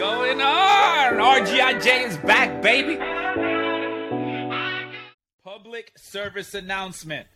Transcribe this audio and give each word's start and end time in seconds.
going 0.00 0.40
on? 0.40 1.12
RGIJ 1.12 2.06
is 2.06 2.16
back, 2.16 2.62
baby. 2.62 2.96
Public 5.44 5.92
service 5.98 6.54
announcement. 6.54 7.26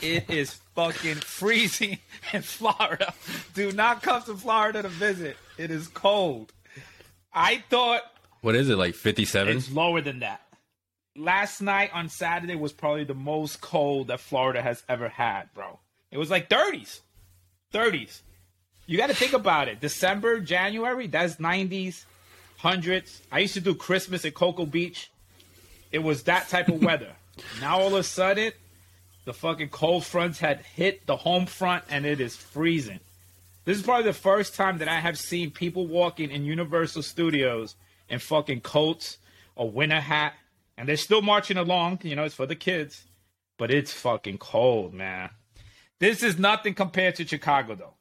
It 0.00 0.30
is 0.30 0.54
fucking 0.74 1.16
freezing 1.16 1.98
in 2.32 2.40
Florida. 2.40 3.12
Do 3.52 3.72
not 3.72 4.02
come 4.02 4.22
to 4.22 4.34
Florida 4.36 4.80
to 4.82 4.88
visit. 4.88 5.36
It 5.58 5.70
is 5.70 5.88
cold. 5.88 6.54
I 7.34 7.62
thought 7.68 8.00
What 8.40 8.54
is 8.54 8.70
it 8.70 8.76
like 8.76 8.94
57? 8.94 9.54
it's 9.54 9.70
lower 9.70 10.00
than 10.00 10.20
that. 10.20 10.40
Last 11.14 11.60
night 11.60 11.90
on 11.92 12.08
Saturday 12.08 12.54
was 12.54 12.72
probably 12.72 13.04
the 13.04 13.14
most 13.14 13.60
cold 13.60 14.08
that 14.08 14.20
Florida 14.20 14.62
has 14.62 14.82
ever 14.88 15.10
had, 15.10 15.52
bro. 15.52 15.78
It 16.10 16.16
was 16.16 16.30
like 16.30 16.48
30s. 16.48 17.00
30s. 17.74 18.22
You 18.86 18.96
got 18.96 19.08
to 19.08 19.14
think 19.14 19.32
about 19.32 19.68
it. 19.68 19.80
December, 19.80 20.38
January, 20.40 21.08
that's 21.08 21.36
90s, 21.36 22.04
100s. 22.60 23.20
I 23.32 23.40
used 23.40 23.54
to 23.54 23.60
do 23.60 23.74
Christmas 23.74 24.24
at 24.24 24.34
Cocoa 24.34 24.66
Beach. 24.66 25.10
It 25.90 25.98
was 25.98 26.22
that 26.24 26.48
type 26.48 26.68
of 26.68 26.82
weather. 26.82 27.12
now 27.60 27.80
all 27.80 27.88
of 27.88 27.94
a 27.94 28.02
sudden, 28.02 28.52
the 29.24 29.32
fucking 29.32 29.70
cold 29.70 30.04
fronts 30.04 30.38
had 30.38 30.60
hit 30.60 31.04
the 31.06 31.16
home 31.16 31.46
front 31.46 31.84
and 31.90 32.06
it 32.06 32.20
is 32.20 32.36
freezing. 32.36 33.00
This 33.64 33.78
is 33.78 33.82
probably 33.82 34.04
the 34.04 34.12
first 34.12 34.54
time 34.54 34.78
that 34.78 34.88
I 34.88 35.00
have 35.00 35.18
seen 35.18 35.50
people 35.50 35.88
walking 35.88 36.30
in 36.30 36.44
Universal 36.44 37.02
Studios 37.02 37.74
in 38.08 38.20
fucking 38.20 38.60
coats, 38.60 39.18
a 39.56 39.66
winter 39.66 40.00
hat, 40.00 40.34
and 40.78 40.88
they're 40.88 40.96
still 40.96 41.22
marching 41.22 41.56
along. 41.56 41.98
You 42.04 42.14
know, 42.14 42.22
it's 42.22 42.36
for 42.36 42.46
the 42.46 42.54
kids, 42.54 43.04
but 43.58 43.72
it's 43.72 43.92
fucking 43.92 44.38
cold, 44.38 44.94
man. 44.94 45.30
This 45.98 46.22
is 46.22 46.38
nothing 46.38 46.74
compared 46.74 47.16
to 47.16 47.26
Chicago, 47.26 47.74
though. 47.74 47.95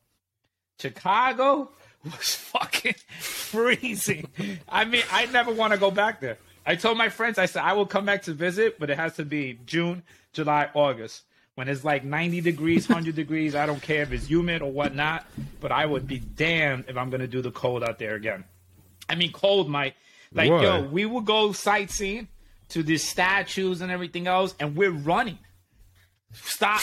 Chicago 0.80 1.70
was 2.04 2.36
fucking 2.36 2.96
freezing. 3.20 4.28
I 4.70 4.86
mean, 4.86 5.04
I 5.12 5.26
never 5.28 5.52
want 5.54 5.74
to 5.74 5.80
go 5.80 5.92
back 5.92 6.22
there. 6.22 6.38
I 6.66 6.76
told 6.76 6.98
my 6.98 7.10
friends, 7.10 7.38
I 7.38 7.46
said, 7.46 7.62
I 7.64 7.74
will 7.74 7.86
come 7.86 8.06
back 8.06 8.24
to 8.24 8.34
visit, 8.34 8.80
but 8.80 8.90
it 8.90 8.98
has 8.98 9.16
to 9.18 9.26
be 9.26 9.60
June, 9.66 10.04
July, 10.34 10.70
August. 10.74 11.24
When 11.54 11.70
it's 11.70 11.84
like 11.86 12.04
90 12.04 12.42
degrees, 12.42 12.90
100 12.90 13.16
degrees, 13.16 13.56
I 13.56 13.66
don't 13.66 13.82
care 13.82 14.02
if 14.02 14.12
it's 14.12 14.28
humid 14.28 14.62
or 14.62 14.72
whatnot, 14.72 15.26
but 15.62 15.72
I 15.72 15.86
would 15.86 16.06
be 16.06 16.20
damned 16.20 16.86
if 16.90 16.98
I'm 16.98 17.10
going 17.10 17.22
to 17.22 17.28
do 17.28 17.42
the 17.42 17.52
cold 17.52 17.84
out 17.84 17.98
there 17.98 18.16
again. 18.16 18.44
I 19.08 19.16
mean, 19.16 19.32
cold, 19.32 19.70
Mike. 19.70 19.96
Like, 20.34 20.50
Why? 20.50 20.64
yo, 20.64 20.82
we 20.82 21.06
will 21.06 21.22
go 21.22 21.54
sightseeing 21.54 22.28
to 22.70 22.84
these 22.84 23.08
statues 23.08 23.82
and 23.82 23.92
everything 23.92 24.28
else, 24.28 24.54
and 24.60 24.76
we're 24.76 24.92
running. 24.92 25.38
Stop. 26.34 26.82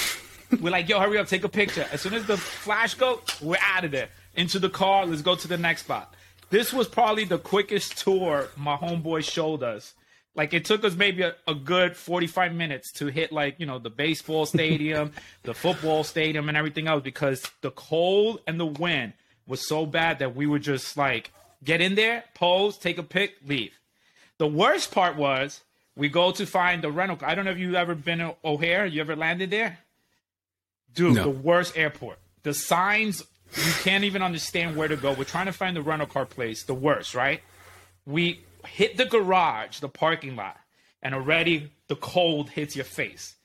We're 0.60 0.70
like, 0.70 0.88
yo, 0.88 1.00
hurry 1.00 1.18
up, 1.18 1.28
take 1.28 1.44
a 1.44 1.48
picture. 1.48 1.86
As 1.92 2.00
soon 2.00 2.14
as 2.14 2.26
the 2.26 2.36
flash 2.36 2.94
go, 2.94 3.20
we're 3.40 3.56
out 3.60 3.84
of 3.84 3.90
there. 3.90 4.08
Into 4.34 4.58
the 4.58 4.70
car, 4.70 5.06
let's 5.06 5.22
go 5.22 5.34
to 5.34 5.48
the 5.48 5.58
next 5.58 5.82
spot. 5.82 6.14
This 6.50 6.72
was 6.72 6.88
probably 6.88 7.24
the 7.24 7.38
quickest 7.38 7.98
tour 7.98 8.48
my 8.56 8.76
homeboy 8.76 9.24
showed 9.24 9.62
us. 9.62 9.94
Like 10.34 10.54
it 10.54 10.64
took 10.64 10.84
us 10.84 10.94
maybe 10.94 11.22
a, 11.22 11.34
a 11.46 11.54
good 11.54 11.96
45 11.96 12.54
minutes 12.54 12.92
to 12.92 13.06
hit 13.06 13.32
like, 13.32 13.56
you 13.58 13.66
know, 13.66 13.78
the 13.78 13.90
baseball 13.90 14.46
stadium, 14.46 15.12
the 15.42 15.54
football 15.54 16.04
stadium 16.04 16.48
and 16.48 16.56
everything 16.56 16.88
else 16.88 17.02
because 17.02 17.50
the 17.60 17.70
cold 17.70 18.40
and 18.46 18.58
the 18.58 18.66
wind 18.66 19.12
was 19.46 19.66
so 19.66 19.84
bad 19.84 20.18
that 20.20 20.34
we 20.34 20.46
were 20.46 20.58
just 20.58 20.96
like 20.96 21.30
get 21.64 21.80
in 21.80 21.94
there, 21.94 22.24
pose, 22.34 22.78
take 22.78 22.98
a 22.98 23.02
pic, 23.02 23.36
leave. 23.46 23.78
The 24.38 24.46
worst 24.46 24.90
part 24.90 25.16
was 25.16 25.60
we 25.96 26.08
go 26.08 26.32
to 26.32 26.46
find 26.46 26.82
the 26.82 26.90
rental. 26.90 27.16
car. 27.16 27.28
I 27.28 27.34
don't 27.34 27.44
know 27.44 27.50
if 27.50 27.58
you've 27.58 27.74
ever 27.74 27.94
been 27.94 28.18
to 28.18 28.34
O'Hare. 28.44 28.86
You 28.86 29.02
ever 29.02 29.14
landed 29.14 29.50
there? 29.50 29.78
Dude, 30.94 31.16
No. 31.16 31.24
the 31.24 31.30
worst 31.30 31.76
airport. 31.76 32.18
The 32.42 32.54
signs, 32.54 33.22
you 33.56 33.72
can't 33.82 34.04
even 34.04 34.22
understand 34.22 34.76
where 34.76 34.88
to 34.88 34.96
go. 34.96 35.12
We're 35.12 35.24
trying 35.24 35.46
to 35.46 35.52
find 35.52 35.76
the 35.76 35.82
rental 35.82 36.06
car 36.08 36.26
place. 36.26 36.64
The 36.64 36.74
worst, 36.74 37.14
right? 37.14 37.40
We 38.04 38.44
hit 38.66 38.96
the 38.96 39.04
garage, 39.04 39.80
the 39.80 39.88
parking 39.88 40.36
lot, 40.36 40.58
and 41.02 41.14
already 41.14 41.72
the 41.88 41.96
cold 41.96 42.50
hits 42.50 42.74
your 42.76 42.84
face. 42.84 43.36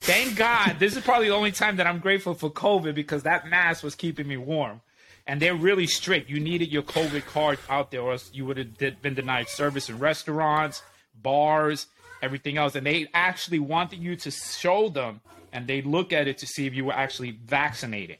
Thank 0.00 0.36
God, 0.36 0.76
this 0.78 0.96
is 0.96 1.02
probably 1.02 1.28
the 1.28 1.34
only 1.34 1.52
time 1.52 1.76
that 1.76 1.86
I'm 1.86 1.98
grateful 1.98 2.34
for 2.34 2.50
COVID 2.50 2.94
because 2.94 3.22
that 3.22 3.48
mask 3.48 3.82
was 3.82 3.94
keeping 3.94 4.28
me 4.28 4.36
warm. 4.36 4.82
And 5.26 5.42
they're 5.42 5.56
really 5.56 5.86
strict. 5.88 6.30
You 6.30 6.38
needed 6.38 6.70
your 6.70 6.82
COVID 6.84 7.26
card 7.26 7.58
out 7.68 7.90
there, 7.90 8.00
or 8.02 8.12
else 8.12 8.30
you 8.32 8.44
would 8.46 8.58
have 8.58 9.02
been 9.02 9.14
denied 9.14 9.48
service 9.48 9.88
in 9.88 9.98
restaurants, 9.98 10.82
bars, 11.26 11.88
everything 12.22 12.56
else. 12.56 12.76
And 12.76 12.86
they 12.86 13.08
actually 13.12 13.58
wanted 13.58 13.98
you 13.98 14.14
to 14.14 14.30
show 14.30 14.88
them, 14.88 15.20
and 15.52 15.66
they 15.66 15.82
look 15.82 16.12
at 16.12 16.28
it 16.28 16.38
to 16.38 16.46
see 16.46 16.66
if 16.66 16.74
you 16.74 16.84
were 16.84 16.92
actually 16.92 17.32
vaccinated. 17.32 18.18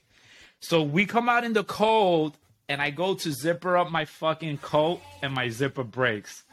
So 0.59 0.83
we 0.83 1.07
come 1.07 1.29
out 1.29 1.45
in 1.45 1.53
the 1.53 1.63
cold, 1.63 2.37
and 2.69 2.83
I 2.83 2.91
go 2.91 3.15
to 3.15 3.33
zipper 3.33 3.77
up 3.77 3.93
my 3.93 4.07
fucking 4.07 4.59
coat, 4.59 5.01
and 5.23 5.33
my 5.33 5.49
zipper 5.51 5.85
breaks. 5.85 6.43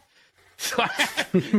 So, 0.56 0.86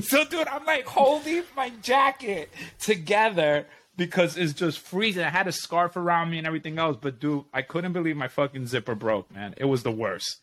so, 0.00 0.24
dude, 0.24 0.46
I'm 0.46 0.64
like 0.64 0.86
holding 0.86 1.42
my 1.56 1.70
jacket 1.82 2.48
together 2.78 3.66
because 3.96 4.38
it's 4.38 4.52
just 4.52 4.78
freezing. 4.78 5.24
I 5.24 5.30
had 5.30 5.48
a 5.48 5.52
scarf 5.52 5.96
around 5.96 6.30
me 6.30 6.38
and 6.38 6.46
everything 6.46 6.78
else, 6.78 6.96
but 6.98 7.18
dude, 7.18 7.44
I 7.52 7.62
couldn't 7.62 7.92
believe 7.92 8.16
my 8.16 8.28
fucking 8.28 8.68
zipper 8.68 8.94
broke, 8.94 9.34
man. 9.34 9.54
It 9.58 9.66
was 9.66 9.82
the 9.82 9.90
worst. 9.90 10.38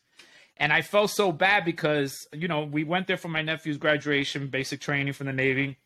And 0.57 0.71
I 0.71 0.81
felt 0.81 1.09
so 1.09 1.31
bad 1.31 1.65
because, 1.65 2.27
you 2.33 2.47
know, 2.47 2.63
we 2.63 2.83
went 2.83 3.07
there 3.07 3.17
for 3.17 3.29
my 3.29 3.41
nephew's 3.41 3.77
graduation, 3.77 4.47
basic 4.47 4.79
training 4.79 5.13
from 5.13 5.27
the 5.27 5.33
Navy, 5.33 5.77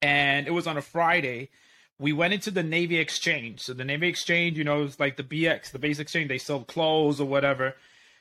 and 0.00 0.46
it 0.46 0.52
was 0.52 0.66
on 0.66 0.78
a 0.78 0.82
Friday. 0.82 1.50
We 1.98 2.14
went 2.14 2.32
into 2.32 2.50
the 2.50 2.62
Navy 2.62 2.96
Exchange. 2.96 3.60
So 3.60 3.74
the 3.74 3.84
Navy 3.84 4.08
Exchange, 4.08 4.56
you 4.56 4.64
know, 4.64 4.84
is 4.84 4.98
like 4.98 5.16
the 5.16 5.22
BX, 5.22 5.70
the 5.70 5.78
basic 5.78 6.04
exchange. 6.04 6.28
They 6.28 6.38
sell 6.38 6.64
clothes 6.64 7.20
or 7.20 7.26
whatever. 7.26 7.74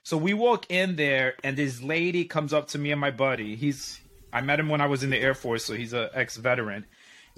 So 0.03 0.17
we 0.17 0.33
walk 0.33 0.65
in 0.69 0.95
there, 0.95 1.35
and 1.43 1.55
this 1.55 1.81
lady 1.81 2.25
comes 2.25 2.51
up 2.51 2.67
to 2.69 2.77
me 2.77 2.91
and 2.91 2.99
my 2.99 3.11
buddy. 3.11 3.55
He's 3.55 4.01
I 4.31 4.41
met 4.41 4.59
him 4.59 4.69
when 4.69 4.81
I 4.81 4.85
was 4.85 5.03
in 5.03 5.09
the 5.09 5.17
Air 5.17 5.33
Force, 5.33 5.65
so 5.65 5.73
he's 5.73 5.93
a 5.93 6.09
ex 6.13 6.37
veteran, 6.37 6.85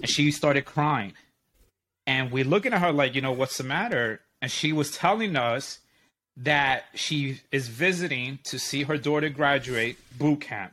and 0.00 0.08
she 0.08 0.30
started 0.30 0.64
crying, 0.64 1.14
and 2.06 2.30
we're 2.30 2.44
looking 2.44 2.72
at 2.72 2.80
her 2.80 2.92
like, 2.92 3.14
you 3.14 3.20
know, 3.20 3.32
what's 3.32 3.58
the 3.58 3.64
matter? 3.64 4.20
And 4.40 4.50
she 4.50 4.72
was 4.72 4.90
telling 4.90 5.36
us 5.36 5.78
that 6.36 6.84
she 6.94 7.40
is 7.50 7.68
visiting 7.68 8.38
to 8.44 8.58
see 8.58 8.84
her 8.84 8.96
daughter 8.96 9.28
graduate 9.28 9.96
boot 10.18 10.40
camp, 10.40 10.72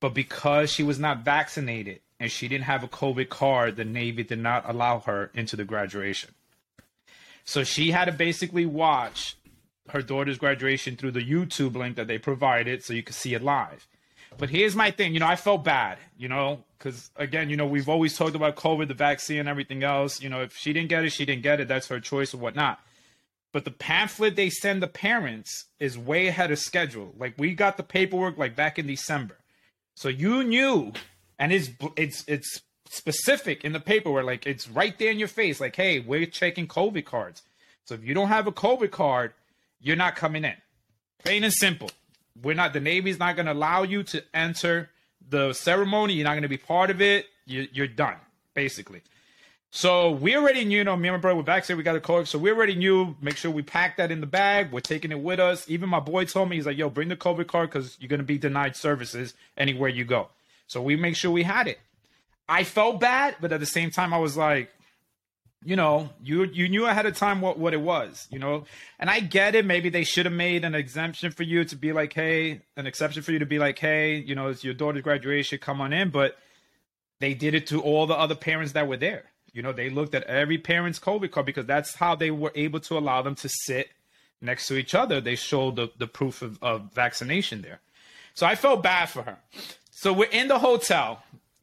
but 0.00 0.14
because 0.14 0.72
she 0.72 0.82
was 0.82 0.98
not 0.98 1.24
vaccinated 1.24 2.00
and 2.18 2.30
she 2.30 2.48
didn't 2.48 2.64
have 2.64 2.82
a 2.82 2.88
COVID 2.88 3.28
card, 3.28 3.76
the 3.76 3.84
Navy 3.84 4.22
did 4.22 4.38
not 4.38 4.68
allow 4.68 5.00
her 5.00 5.30
into 5.34 5.56
the 5.56 5.64
graduation. 5.64 6.30
So 7.44 7.64
she 7.64 7.90
had 7.90 8.04
to 8.04 8.12
basically 8.12 8.66
watch 8.66 9.36
her 9.88 10.02
daughter's 10.02 10.38
graduation 10.38 10.96
through 10.96 11.12
the 11.12 11.24
YouTube 11.24 11.74
link 11.74 11.96
that 11.96 12.06
they 12.06 12.18
provided 12.18 12.84
so 12.84 12.92
you 12.92 13.02
could 13.02 13.14
see 13.14 13.34
it 13.34 13.42
live. 13.42 13.88
But 14.38 14.50
here's 14.50 14.76
my 14.76 14.90
thing, 14.90 15.12
you 15.12 15.20
know, 15.20 15.26
I 15.26 15.36
felt 15.36 15.64
bad, 15.64 15.98
you 16.16 16.28
know, 16.28 16.62
because 16.78 17.10
again, 17.16 17.50
you 17.50 17.56
know, 17.56 17.66
we've 17.66 17.88
always 17.88 18.16
talked 18.16 18.36
about 18.36 18.56
COVID, 18.56 18.88
the 18.88 18.94
vaccine, 18.94 19.48
everything 19.48 19.82
else. 19.82 20.22
You 20.22 20.28
know, 20.28 20.42
if 20.42 20.56
she 20.56 20.72
didn't 20.72 20.88
get 20.88 21.04
it, 21.04 21.10
she 21.10 21.24
didn't 21.24 21.42
get 21.42 21.60
it. 21.60 21.68
That's 21.68 21.88
her 21.88 21.98
choice 21.98 22.32
or 22.32 22.38
whatnot. 22.38 22.80
But 23.52 23.64
the 23.64 23.70
pamphlet 23.70 24.36
they 24.36 24.50
send 24.50 24.82
the 24.82 24.86
parents 24.86 25.66
is 25.80 25.98
way 25.98 26.28
ahead 26.28 26.52
of 26.52 26.58
schedule. 26.58 27.12
Like 27.18 27.34
we 27.36 27.54
got 27.54 27.76
the 27.76 27.82
paperwork 27.82 28.38
like 28.38 28.54
back 28.54 28.78
in 28.78 28.86
December, 28.86 29.38
so 29.94 30.08
you 30.08 30.44
knew, 30.44 30.92
and 31.38 31.52
it's 31.52 31.70
it's 31.96 32.24
it's 32.28 32.62
specific 32.88 33.64
in 33.64 33.72
the 33.72 33.80
paperwork. 33.80 34.24
Like 34.24 34.46
it's 34.46 34.68
right 34.68 34.96
there 34.98 35.10
in 35.10 35.18
your 35.18 35.28
face. 35.28 35.60
Like, 35.60 35.76
hey, 35.76 36.00
we're 36.00 36.26
checking 36.26 36.66
COVID 36.66 37.04
cards. 37.04 37.42
So 37.84 37.94
if 37.94 38.04
you 38.04 38.14
don't 38.14 38.28
have 38.28 38.46
a 38.46 38.52
COVID 38.52 38.90
card, 38.90 39.32
you're 39.80 39.96
not 39.96 40.14
coming 40.14 40.44
in. 40.44 40.54
Plain 41.24 41.44
and 41.44 41.52
simple. 41.52 41.90
We're 42.40 42.54
not. 42.54 42.72
The 42.72 42.80
Navy's 42.80 43.18
not 43.18 43.36
going 43.36 43.46
to 43.46 43.52
allow 43.52 43.82
you 43.82 44.02
to 44.04 44.22
enter 44.32 44.90
the 45.28 45.52
ceremony. 45.52 46.14
You're 46.14 46.24
not 46.24 46.34
going 46.34 46.42
to 46.42 46.48
be 46.48 46.56
part 46.56 46.90
of 46.90 47.00
it. 47.00 47.26
You, 47.46 47.68
you're 47.72 47.86
done, 47.86 48.16
basically. 48.54 49.02
So 49.72 50.10
we 50.10 50.36
already 50.36 50.64
knew, 50.64 50.78
you 50.78 50.84
know, 50.84 50.96
me 50.96 51.08
and 51.08 51.16
my 51.16 51.20
brother 51.20 51.36
were 51.36 51.42
back 51.44 51.64
there. 51.66 51.76
We 51.76 51.84
got 51.84 51.94
a 51.94 52.00
COVID. 52.00 52.26
So 52.26 52.38
we 52.38 52.50
already 52.50 52.74
knew. 52.74 53.16
Make 53.20 53.36
sure 53.36 53.50
we 53.50 53.62
pack 53.62 53.96
that 53.98 54.10
in 54.10 54.20
the 54.20 54.26
bag. 54.26 54.72
We're 54.72 54.80
taking 54.80 55.12
it 55.12 55.20
with 55.20 55.38
us. 55.38 55.68
Even 55.68 55.88
my 55.88 56.00
boy 56.00 56.24
told 56.24 56.48
me, 56.48 56.56
he's 56.56 56.66
like, 56.66 56.76
"Yo, 56.76 56.90
bring 56.90 57.08
the 57.08 57.16
COVID 57.16 57.46
card 57.46 57.70
because 57.70 57.96
you're 58.00 58.08
to 58.16 58.24
be 58.24 58.38
denied 58.38 58.74
services 58.74 59.34
anywhere 59.56 59.88
you 59.88 60.04
go." 60.04 60.28
So 60.66 60.82
we 60.82 60.96
make 60.96 61.14
sure 61.14 61.30
we 61.30 61.44
had 61.44 61.68
it. 61.68 61.78
I 62.48 62.64
felt 62.64 62.98
bad, 62.98 63.36
but 63.40 63.52
at 63.52 63.60
the 63.60 63.66
same 63.66 63.92
time, 63.92 64.12
I 64.12 64.18
was 64.18 64.36
like, 64.36 64.70
you 65.64 65.76
know, 65.76 66.10
you 66.20 66.44
you 66.44 66.68
knew 66.68 66.86
ahead 66.86 67.06
of 67.06 67.16
time 67.16 67.40
what, 67.40 67.58
what 67.58 67.72
it 67.72 67.80
was, 67.80 68.26
you 68.30 68.40
know. 68.40 68.64
And 68.98 69.08
I 69.08 69.20
get 69.20 69.54
it. 69.54 69.64
Maybe 69.64 69.88
they 69.88 70.04
should 70.04 70.26
have 70.26 70.34
made 70.34 70.64
an 70.64 70.74
exemption 70.74 71.30
for 71.30 71.44
you 71.44 71.64
to 71.64 71.76
be 71.76 71.92
like, 71.92 72.12
hey, 72.12 72.62
an 72.76 72.88
exception 72.88 73.22
for 73.22 73.30
you 73.30 73.38
to 73.38 73.46
be 73.46 73.60
like, 73.60 73.78
hey, 73.78 74.16
you 74.16 74.34
know, 74.34 74.48
it's 74.48 74.64
your 74.64 74.74
daughter's 74.74 75.02
graduation, 75.02 75.58
come 75.58 75.80
on 75.80 75.92
in. 75.92 76.10
But 76.10 76.36
they 77.20 77.34
did 77.34 77.54
it 77.54 77.68
to 77.68 77.80
all 77.80 78.06
the 78.06 78.18
other 78.18 78.34
parents 78.34 78.72
that 78.72 78.88
were 78.88 78.96
there. 78.96 79.26
You 79.52 79.62
know, 79.62 79.72
they 79.72 79.90
looked 79.90 80.14
at 80.14 80.24
every 80.24 80.58
parent's 80.58 80.98
COVID 80.98 81.30
card 81.30 81.46
because 81.46 81.66
that's 81.66 81.94
how 81.94 82.14
they 82.14 82.30
were 82.30 82.52
able 82.54 82.80
to 82.80 82.98
allow 82.98 83.22
them 83.22 83.34
to 83.36 83.48
sit 83.48 83.90
next 84.40 84.66
to 84.68 84.76
each 84.76 84.94
other. 84.94 85.20
They 85.20 85.36
showed 85.36 85.76
the, 85.76 85.90
the 85.98 86.06
proof 86.06 86.42
of, 86.42 86.62
of 86.62 86.92
vaccination 86.92 87.62
there. 87.62 87.80
So 88.34 88.46
I 88.46 88.54
felt 88.54 88.82
bad 88.82 89.06
for 89.06 89.22
her. 89.22 89.38
So 89.90 90.12
we're 90.12 90.30
in 90.30 90.48
the 90.48 90.58
hotel. 90.58 91.22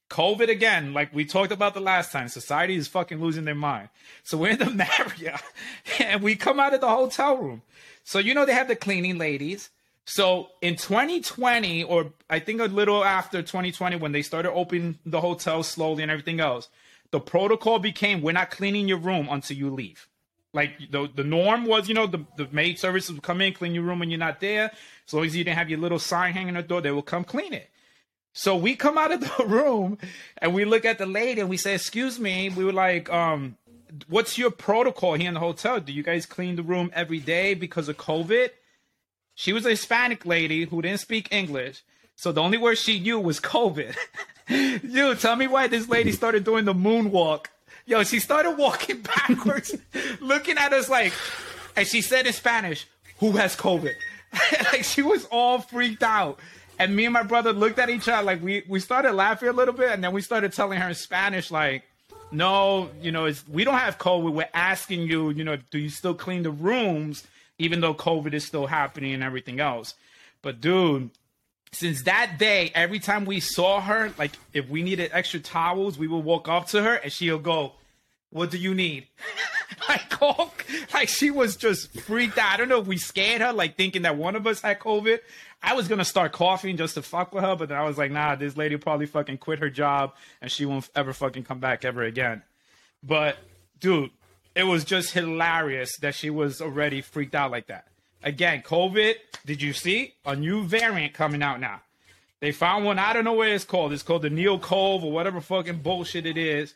COVID 0.10 0.48
again, 0.48 0.94
like 0.94 1.14
we 1.14 1.26
talked 1.26 1.52
about 1.52 1.74
the 1.74 1.82
last 1.82 2.12
time. 2.12 2.30
Society 2.30 2.76
is 2.76 2.88
fucking 2.88 3.20
losing 3.20 3.46
their 3.46 3.56
mind. 3.56 3.90
So 4.24 4.38
we're 4.38 4.52
in 4.52 4.60
the 4.60 4.70
Marriott 4.70 5.42
and 6.00 6.22
we 6.22 6.36
come 6.36 6.60
out 6.60 6.74
of 6.74 6.82
the 6.82 6.90
hotel 6.90 7.36
room. 7.38 7.62
So 8.04 8.20
you 8.20 8.34
know 8.34 8.46
they 8.46 8.54
have 8.54 8.70
the 8.70 8.76
cleaning 8.76 9.18
ladies. 9.18 9.70
So 10.06 10.50
in 10.62 10.78
2020, 10.78 11.84
or 11.84 12.14
I 12.30 12.40
think 12.40 12.62
a 12.62 12.66
little 12.66 13.04
after 13.04 13.42
2020, 13.42 13.98
when 13.98 14.14
they 14.14 14.22
started 14.22 14.52
opening 14.52 14.98
the 15.06 15.20
hotel 15.20 15.64
slowly 15.64 16.04
and 16.04 16.12
everything 16.12 16.40
else, 16.40 16.70
the 17.12 17.20
protocol 17.20 17.80
became 17.80 18.22
we're 18.22 18.32
not 18.32 18.52
cleaning 18.52 18.88
your 18.88 18.98
room 18.98 19.28
until 19.30 19.58
you 19.58 19.70
leave. 19.70 20.08
Like 20.54 20.92
the 20.92 21.10
the 21.14 21.24
norm 21.24 21.66
was, 21.66 21.88
you 21.88 21.94
know, 21.94 22.08
the, 22.08 22.26
the 22.36 22.48
maid 22.52 22.80
services 22.80 23.14
would 23.14 23.24
come 23.24 23.42
in, 23.42 23.54
clean 23.54 23.74
your 23.74 23.84
room 23.84 24.00
when 24.00 24.10
you're 24.10 24.20
not 24.20 24.40
there. 24.40 24.72
As 25.06 25.14
long 25.14 25.26
as 25.26 25.36
you 25.36 25.44
didn't 25.44 25.58
have 25.58 25.70
your 25.70 25.80
little 25.80 26.00
sign 26.00 26.34
hanging 26.34 26.56
on 26.56 26.62
the 26.62 26.68
door, 26.68 26.82
they 26.82 26.92
will 26.92 27.02
come 27.02 27.24
clean 27.24 27.54
it. 27.54 27.70
So 28.34 28.56
we 28.56 28.76
come 28.76 28.98
out 28.98 29.12
of 29.12 29.22
the 29.38 29.46
room 29.46 29.98
and 30.38 30.54
we 30.54 30.66
look 30.66 30.86
at 30.86 30.98
the 30.98 31.06
lady 31.06 31.42
and 31.42 31.50
we 31.50 31.58
say, 31.58 31.76
"Excuse 31.76 32.20
me." 32.20 32.50
We 32.50 32.64
were 32.64 32.74
like, 32.74 33.10
um, 33.12 33.58
"What's 34.08 34.38
your 34.38 34.52
protocol 34.52 35.14
here 35.16 35.28
in 35.28 35.34
the 35.34 35.40
hotel? 35.40 35.80
Do 35.80 35.92
you 35.92 36.04
guys 36.04 36.26
clean 36.26 36.56
the 36.56 36.64
room 36.64 36.92
every 36.94 37.20
day 37.20 37.54
because 37.54 37.90
of 37.90 37.98
COVID?" 37.98 38.50
She 39.36 39.54
was 39.54 39.66
a 39.68 39.72
Hispanic 39.72 40.26
lady 40.26 40.66
who 40.66 40.82
didn't 40.82 41.00
speak 41.02 41.28
English, 41.32 41.84
so 42.18 42.32
the 42.32 42.42
only 42.42 42.58
word 42.58 42.80
she 42.80 43.00
knew 43.00 43.20
was 43.20 43.40
COVID. 43.40 43.96
Dude, 44.48 45.20
tell 45.20 45.36
me 45.36 45.46
why 45.46 45.68
this 45.68 45.88
lady 45.88 46.12
started 46.12 46.44
doing 46.44 46.66
the 46.66 46.74
moonwalk. 46.74 47.46
Yo, 47.86 48.04
she 48.04 48.20
started 48.20 48.58
walking 48.58 49.02
backwards, 49.28 49.76
looking 50.20 50.58
at 50.58 50.74
us 50.74 50.90
like, 50.90 51.14
and 51.76 51.88
she 51.88 52.02
said 52.02 52.26
in 52.26 52.34
Spanish, 52.34 52.88
"Who 53.20 53.34
has 53.34 53.56
COVID?" 53.56 53.94
like 54.74 54.84
she 54.84 55.04
was 55.04 55.26
all 55.32 55.62
freaked 55.62 56.02
out. 56.02 56.40
And 56.80 56.96
me 56.96 57.06
and 57.06 57.14
my 57.14 57.24
brother 57.24 57.54
looked 57.54 57.78
at 57.78 57.90
each 57.90 58.08
other 58.08 58.24
like 58.24 58.42
we 58.42 58.64
we 58.68 58.80
started 58.80 59.14
laughing 59.14 59.50
a 59.50 59.54
little 59.54 59.74
bit, 59.74 59.92
and 59.92 60.04
then 60.04 60.12
we 60.12 60.22
started 60.22 60.54
telling 60.54 60.80
her 60.80 60.90
in 60.90 60.96
Spanish 60.96 61.52
like, 61.52 61.84
"No, 62.32 62.90
you 63.00 63.12
know, 63.12 63.26
it's, 63.26 63.48
we 63.48 63.64
don't 63.64 63.78
have 63.78 64.00
COVID. 64.00 64.34
We're 64.34 64.50
asking 64.56 65.02
you, 65.02 65.30
you 65.30 65.44
know, 65.44 65.58
do 65.70 65.78
you 65.78 65.90
still 65.90 66.16
clean 66.16 66.42
the 66.42 66.52
rooms, 66.52 67.28
even 67.60 67.80
though 67.80 67.94
COVID 67.94 68.34
is 68.34 68.44
still 68.44 68.66
happening 68.66 69.14
and 69.14 69.22
everything 69.22 69.60
else?" 69.60 69.94
But 70.42 70.62
dude, 70.62 71.12
since 71.72 72.04
that 72.04 72.38
day, 72.38 72.72
every 72.74 73.00
time 73.00 73.26
we 73.26 73.40
saw 73.40 73.82
her, 73.82 74.14
like 74.18 74.32
if 74.54 74.70
we 74.70 74.84
needed 74.84 75.12
extra 75.14 75.40
towels, 75.40 75.98
we 75.98 76.08
would 76.08 76.24
walk 76.24 76.48
up 76.48 76.68
to 76.68 76.82
her 76.82 76.96
and 76.96 77.12
she'll 77.12 77.40
go, 77.40 77.74
"What 78.30 78.52
do 78.52 78.58
you 78.58 78.74
need?" 78.74 79.08
like, 79.90 80.22
oh, 80.22 80.52
like 80.94 81.10
she 81.10 81.30
was 81.30 81.56
just 81.56 81.92
freaked 82.02 82.38
out. 82.38 82.54
I 82.54 82.58
don't 82.58 82.70
know 82.70 82.80
if 82.80 82.88
we 82.88 82.98
scared 82.98 83.42
her, 83.42 83.54
like 83.54 83.76
thinking 83.76 84.04
that 84.04 84.18
one 84.18 84.36
of 84.36 84.48
us 84.48 84.62
had 84.62 84.80
COVID. 84.80 85.20
I 85.62 85.74
was 85.74 85.88
gonna 85.88 86.06
start 86.06 86.32
coughing 86.32 86.78
just 86.78 86.96
to 86.96 87.02
fuck 87.02 87.34
with 87.34 87.44
her, 87.44 87.56
but 87.56 87.70
then 87.70 87.78
I 87.78 87.84
was 87.84 87.98
like, 87.98 88.12
nah, 88.12 88.36
this 88.36 88.56
lady 88.56 88.78
probably 88.78 89.08
fucking 89.08 89.40
quit 89.40 89.60
her 89.60 89.70
job 89.70 90.14
and 90.42 90.52
she 90.52 90.66
won't 90.66 90.90
ever 90.96 91.14
fucking 91.14 91.44
come 91.44 91.60
back 91.60 91.84
ever 91.84 92.04
again. 92.04 92.44
But 93.04 93.38
dude, 93.80 94.12
it 94.56 94.64
was 94.64 94.84
just 94.84 95.12
hilarious 95.12 95.98
that 95.98 96.16
she 96.16 96.30
was 96.30 96.62
already 96.62 97.02
freaked 97.02 97.36
out 97.36 97.52
like 97.52 97.68
that. 97.68 97.88
Again, 98.24 98.62
COVID, 98.64 99.16
did 99.46 99.62
you 99.62 99.74
see 99.74 100.16
a 100.26 100.36
new 100.36 100.64
variant 100.64 101.14
coming 101.14 101.44
out 101.44 101.60
now? 101.60 101.82
They 102.40 102.52
found 102.52 102.86
one, 102.86 103.00
I 103.00 103.14
don't 103.14 103.24
know 103.24 103.34
what 103.34 103.50
it's 103.50 103.66
called. 103.66 103.94
It's 103.94 104.04
called 104.04 104.22
the 104.22 104.30
NeoCoV 104.30 105.04
or 105.04 105.12
whatever 105.12 105.42
fucking 105.42 105.80
bullshit 105.80 106.26
it 106.26 106.38
is. 106.38 106.74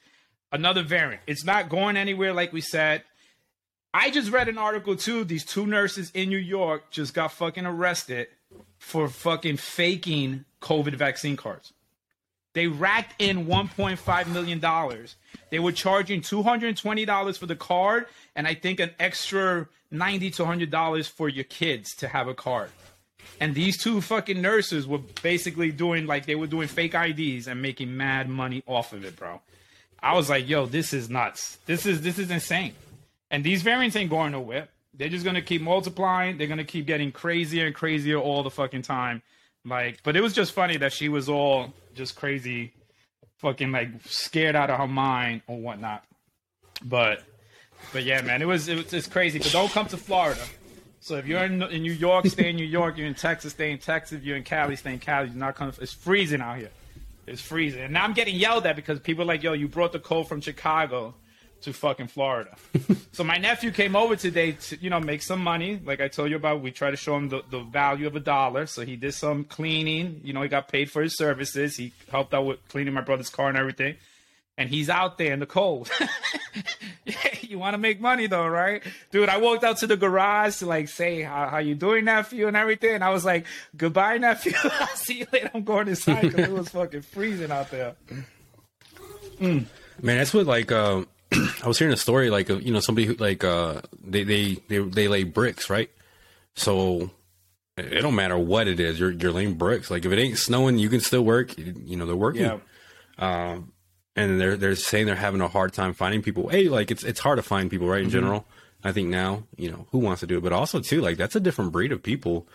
Another 0.51 0.83
variant. 0.83 1.21
It's 1.27 1.45
not 1.45 1.69
going 1.69 1.97
anywhere, 1.97 2.33
like 2.33 2.51
we 2.51 2.61
said. 2.61 3.03
I 3.93 4.09
just 4.09 4.31
read 4.31 4.47
an 4.47 4.57
article 4.57 4.95
too. 4.95 5.23
These 5.23 5.45
two 5.45 5.67
nurses 5.67 6.11
in 6.13 6.29
New 6.29 6.37
York 6.37 6.91
just 6.91 7.13
got 7.13 7.31
fucking 7.31 7.65
arrested 7.65 8.27
for 8.77 9.07
fucking 9.07 9.57
faking 9.57 10.45
COVID 10.61 10.95
vaccine 10.95 11.37
cards. 11.37 11.73
They 12.53 12.67
racked 12.67 13.21
in 13.21 13.45
$1.5 13.45 14.27
million. 14.27 15.07
They 15.49 15.59
were 15.59 15.71
charging 15.71 16.21
$220 16.21 17.37
for 17.37 17.45
the 17.45 17.55
card 17.55 18.07
and 18.35 18.47
I 18.47 18.53
think 18.55 18.79
an 18.79 18.91
extra 18.99 19.67
90 19.91 20.31
to 20.31 20.43
$100 20.43 21.09
for 21.09 21.29
your 21.29 21.43
kids 21.45 21.95
to 21.95 22.07
have 22.07 22.27
a 22.27 22.33
card. 22.33 22.69
And 23.39 23.55
these 23.55 23.81
two 23.81 24.01
fucking 24.01 24.41
nurses 24.41 24.87
were 24.87 24.99
basically 25.23 25.71
doing 25.71 26.05
like 26.05 26.25
they 26.25 26.35
were 26.35 26.47
doing 26.47 26.67
fake 26.67 26.93
IDs 26.93 27.47
and 27.47 27.61
making 27.61 27.95
mad 27.95 28.29
money 28.29 28.63
off 28.67 28.93
of 28.93 29.03
it, 29.03 29.15
bro. 29.15 29.41
I 30.01 30.15
was 30.15 30.29
like, 30.29 30.47
yo, 30.47 30.65
this 30.65 30.93
is 30.93 31.09
nuts. 31.09 31.57
This 31.65 31.85
is 31.85 32.01
this 32.01 32.19
is 32.19 32.31
insane. 32.31 32.73
And 33.29 33.43
these 33.43 33.61
variants 33.61 33.95
ain't 33.95 34.09
going 34.09 34.31
nowhere. 34.31 34.67
They're 34.93 35.09
just 35.09 35.25
gonna 35.25 35.41
keep 35.41 35.61
multiplying. 35.61 36.37
They're 36.37 36.47
gonna 36.47 36.63
keep 36.63 36.85
getting 36.85 37.11
crazier 37.11 37.65
and 37.65 37.75
crazier 37.75 38.17
all 38.17 38.43
the 38.43 38.49
fucking 38.49 38.81
time. 38.81 39.21
Like, 39.63 40.01
but 40.03 40.15
it 40.15 40.21
was 40.21 40.33
just 40.33 40.53
funny 40.53 40.77
that 40.77 40.93
she 40.93 41.09
was 41.09 41.29
all 41.29 41.73
just 41.93 42.15
crazy, 42.15 42.73
fucking 43.37 43.71
like 43.71 43.89
scared 44.05 44.55
out 44.55 44.69
of 44.69 44.77
her 44.77 44.87
mind 44.87 45.41
or 45.47 45.59
whatnot. 45.59 46.03
But, 46.83 47.23
but 47.93 48.03
yeah, 48.03 48.21
man, 48.21 48.41
it 48.41 48.45
was 48.45 48.67
it 48.67 48.77
was 48.77 48.93
it's 48.93 49.07
crazy. 49.07 49.39
But 49.39 49.51
don't 49.51 49.71
come 49.71 49.87
to 49.87 49.97
Florida. 49.97 50.41
So 50.99 51.15
if 51.15 51.25
you're 51.25 51.43
in, 51.43 51.63
in 51.63 51.81
New 51.81 51.93
York, 51.93 52.27
stay 52.27 52.51
in 52.51 52.55
New 52.55 52.65
York. 52.65 52.97
You're 52.97 53.07
in 53.07 53.15
Texas, 53.15 53.53
stay 53.53 53.71
in 53.71 53.79
Texas. 53.79 54.19
If 54.19 54.23
you're 54.23 54.37
in 54.37 54.43
Cali, 54.43 54.75
stay 54.75 54.93
in 54.93 54.99
Cali. 54.99 55.29
You're 55.29 55.37
not 55.37 55.55
coming. 55.55 55.73
It's 55.81 55.93
freezing 55.93 56.41
out 56.41 56.57
here. 56.57 56.69
It's 57.25 57.41
freezing. 57.41 57.81
And 57.81 57.93
now 57.93 58.03
I'm 58.03 58.13
getting 58.13 58.35
yelled 58.35 58.65
at 58.67 58.75
because 58.75 58.99
people 58.99 59.23
are 59.23 59.27
like, 59.27 59.41
yo, 59.41 59.53
you 59.53 59.67
brought 59.67 59.93
the 59.93 59.99
cold 59.99 60.27
from 60.27 60.41
Chicago 60.41 61.15
to 61.61 61.73
fucking 61.73 62.07
Florida. 62.07 62.55
so 63.11 63.23
my 63.23 63.37
nephew 63.37 63.71
came 63.71 63.95
over 63.95 64.15
today 64.15 64.53
to, 64.53 64.77
you 64.81 64.89
know, 64.89 64.99
make 64.99 65.21
some 65.21 65.41
money. 65.41 65.79
Like 65.83 66.01
I 66.01 66.07
told 66.07 66.29
you 66.29 66.35
about, 66.35 66.61
we 66.61 66.71
try 66.71 66.91
to 66.91 66.97
show 66.97 67.15
him 67.15 67.29
the, 67.29 67.43
the 67.49 67.61
value 67.61 68.07
of 68.07 68.15
a 68.15 68.19
dollar. 68.19 68.65
So 68.65 68.83
he 68.83 68.95
did 68.95 69.13
some 69.13 69.43
cleaning. 69.43 70.21
You 70.23 70.33
know, 70.33 70.41
he 70.41 70.49
got 70.49 70.67
paid 70.67 70.91
for 70.91 71.01
his 71.01 71.17
services. 71.17 71.77
He 71.77 71.93
helped 72.09 72.33
out 72.33 72.45
with 72.45 72.67
cleaning 72.67 72.93
my 72.93 73.01
brother's 73.01 73.29
car 73.29 73.49
and 73.49 73.57
everything. 73.57 73.95
And 74.57 74.69
he's 74.69 74.89
out 74.89 75.17
there 75.17 75.33
in 75.33 75.39
the 75.39 75.45
cold. 75.45 75.89
you 77.41 77.57
want 77.57 77.73
to 77.73 77.77
make 77.77 77.99
money 77.99 78.27
though, 78.27 78.47
right? 78.47 78.83
Dude, 79.11 79.29
I 79.29 79.37
walked 79.37 79.63
out 79.63 79.77
to 79.77 79.87
the 79.87 79.97
garage 79.97 80.59
to 80.59 80.65
like 80.65 80.89
say 80.89 81.21
how, 81.21 81.47
how 81.47 81.57
you 81.57 81.75
doing, 81.75 82.05
nephew, 82.05 82.47
and 82.47 82.57
everything. 82.57 82.95
And 82.95 83.03
I 83.03 83.09
was 83.09 83.25
like, 83.25 83.45
goodbye, 83.75 84.17
nephew. 84.17 84.53
I'll 84.63 84.87
see 84.95 85.19
you 85.19 85.27
later. 85.31 85.51
I'm 85.53 85.63
going 85.63 85.87
inside 85.87 86.21
because 86.21 86.47
it 86.47 86.51
was 86.51 86.69
fucking 86.69 87.01
freezing 87.01 87.51
out 87.51 87.71
there. 87.71 87.95
Man, 89.39 89.67
that's 90.17 90.33
what 90.33 90.45
like 90.45 90.71
um, 90.71 91.07
I 91.63 91.67
was 91.67 91.79
hearing 91.79 91.93
a 91.93 91.97
story 91.97 92.29
like 92.29 92.49
of 92.49 92.61
you 92.61 92.73
know 92.73 92.79
somebody 92.79 93.07
who 93.07 93.13
like 93.15 93.43
uh 93.43 93.81
they 94.03 94.23
they 94.23 94.55
they, 94.67 94.79
they 94.79 95.07
lay 95.07 95.23
bricks 95.23 95.69
right, 95.69 95.89
so 96.55 97.11
it 97.77 98.01
don't 98.01 98.15
matter 98.15 98.37
what 98.37 98.67
it 98.67 98.79
is 98.79 98.99
you're 98.99 99.11
you're 99.11 99.31
laying 99.31 99.55
bricks 99.55 99.89
like 99.89 100.05
if 100.05 100.11
it 100.11 100.19
ain't 100.19 100.37
snowing 100.37 100.77
you 100.77 100.89
can 100.89 100.99
still 100.99 101.23
work 101.23 101.57
you 101.57 101.95
know 101.95 102.05
they're 102.05 102.15
working. 102.15 102.41
Yeah. 102.43 102.59
Um, 103.17 103.71
and 104.15 104.39
they're 104.41 104.57
they're 104.57 104.75
saying 104.75 105.05
they're 105.05 105.15
having 105.15 105.41
a 105.41 105.47
hard 105.47 105.73
time 105.73 105.93
finding 105.93 106.21
people. 106.21 106.49
Hey, 106.49 106.67
like 106.67 106.91
it's 106.91 107.03
it's 107.03 107.19
hard 107.19 107.37
to 107.37 107.43
find 107.43 107.69
people, 107.69 107.87
right? 107.87 108.03
In 108.03 108.09
general, 108.09 108.45
I 108.83 108.91
think 108.91 109.09
now 109.09 109.43
you 109.55 109.71
know 109.71 109.87
who 109.91 109.99
wants 109.99 110.19
to 110.21 110.27
do 110.27 110.37
it, 110.37 110.43
but 110.43 110.53
also 110.53 110.79
too 110.79 111.01
like 111.01 111.17
that's 111.17 111.35
a 111.35 111.39
different 111.39 111.71
breed 111.71 111.91
of 111.91 112.03
people. 112.03 112.47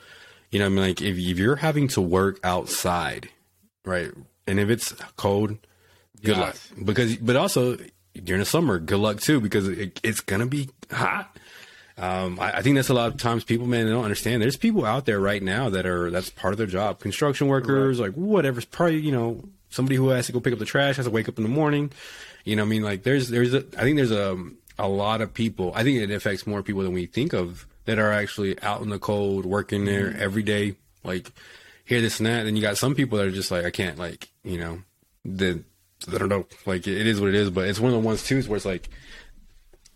You 0.51 0.59
know, 0.59 0.67
I 0.67 0.69
mean, 0.69 0.81
like 0.81 1.01
if 1.01 1.17
if 1.17 1.39
you're 1.39 1.57
having 1.57 1.89
to 1.89 2.01
work 2.01 2.39
outside, 2.45 3.31
right, 3.85 4.13
and 4.47 4.61
if 4.61 4.69
it's 4.69 4.93
cold, 5.17 5.57
good 6.23 6.37
luck. 6.37 6.57
Because 6.85 7.17
but 7.17 7.37
also 7.37 7.79
during 8.25 8.41
the 8.41 8.47
summer, 8.47 8.79
good 8.79 8.99
luck 8.99 9.21
too, 9.21 9.41
because 9.41 9.69
it, 9.69 10.01
it's 10.03 10.21
gonna 10.21 10.47
be 10.47 10.69
hot. 10.91 11.37
Um, 11.99 12.39
I, 12.39 12.59
I 12.59 12.63
think 12.63 12.77
that's 12.77 12.91
a 12.91 12.95
lot 12.95 13.11
of 13.13 13.17
times 13.17 13.45
people, 13.45 13.67
man, 13.67 13.87
they 13.87 13.93
don't 13.93 14.05
understand. 14.05 14.43
There's 14.43 14.57
people 14.57 14.85
out 14.85 15.07
there 15.07 15.19
right 15.19 15.43
now 15.43 15.71
that 15.71 15.87
are 15.87 16.11
that's 16.11 16.31
part 16.31 16.53
of 16.53 16.59
their 16.59 16.67
job. 16.67 17.01
Construction 17.01 17.47
workers, 17.49 17.99
like 17.99 18.13
whatever. 18.13 18.59
It's 18.59 18.67
probably 18.67 18.99
you 18.99 19.13
know 19.13 19.43
somebody 19.71 19.97
who 19.97 20.09
has 20.09 20.27
to 20.27 20.33
go 20.33 20.41
pick 20.41 20.53
up 20.53 20.59
the 20.59 20.65
trash, 20.65 20.97
has 20.97 21.07
to 21.07 21.11
wake 21.11 21.29
up 21.29 21.39
in 21.39 21.43
the 21.43 21.49
morning. 21.49 21.91
You 22.45 22.57
know, 22.57 22.63
what 22.63 22.69
I 22.69 22.71
mean, 22.71 22.83
like 22.83 23.03
there's 23.03 23.29
there's 23.29 23.55
a, 23.55 23.65
I 23.79 23.83
think 23.83 23.97
there's 23.97 24.11
a 24.11 24.37
a 24.79 24.89
lot 24.89 25.21
of 25.21 25.33
people. 25.33 25.73
I 25.75 25.83
think 25.85 25.99
it 25.99 26.11
affects 26.11 26.47
more 26.47 26.63
people 26.63 26.83
than 26.83 26.93
we 26.93 27.07
think 27.07 27.33
of 27.33 27.67
that 27.87 27.99
are 27.99 28.13
actually 28.13 28.61
out 28.63 28.83
in 28.83 28.91
the 28.91 28.99
cold, 28.99 29.47
working 29.47 29.85
there 29.85 30.15
every 30.19 30.43
day, 30.43 30.77
like 31.03 31.33
hear 31.85 32.01
this 32.01 32.19
and 32.19 32.27
that. 32.27 32.45
Then 32.45 32.57
you 32.57 32.63
got 32.63 32.77
some 32.77 32.95
people 32.95 33.19
that 33.19 33.29
are 33.29 33.33
just 33.33 33.51
like, 33.51 33.65
I 33.65 33.71
can't, 33.71 33.99
like 33.99 34.29
you 34.45 34.59
know, 34.59 34.83
the 35.25 35.63
I 36.13 36.19
don't 36.19 36.29
know, 36.29 36.47
like 36.67 36.87
it 36.87 37.07
is 37.07 37.21
what 37.21 37.31
it 37.31 37.35
is. 37.35 37.51
But 37.51 37.69
it's 37.69 37.81
one 37.81 37.93
of 37.93 38.01
the 38.01 38.07
ones 38.07 38.23
too 38.23 38.43
where 38.43 38.57
it's 38.57 38.67
like 38.67 38.89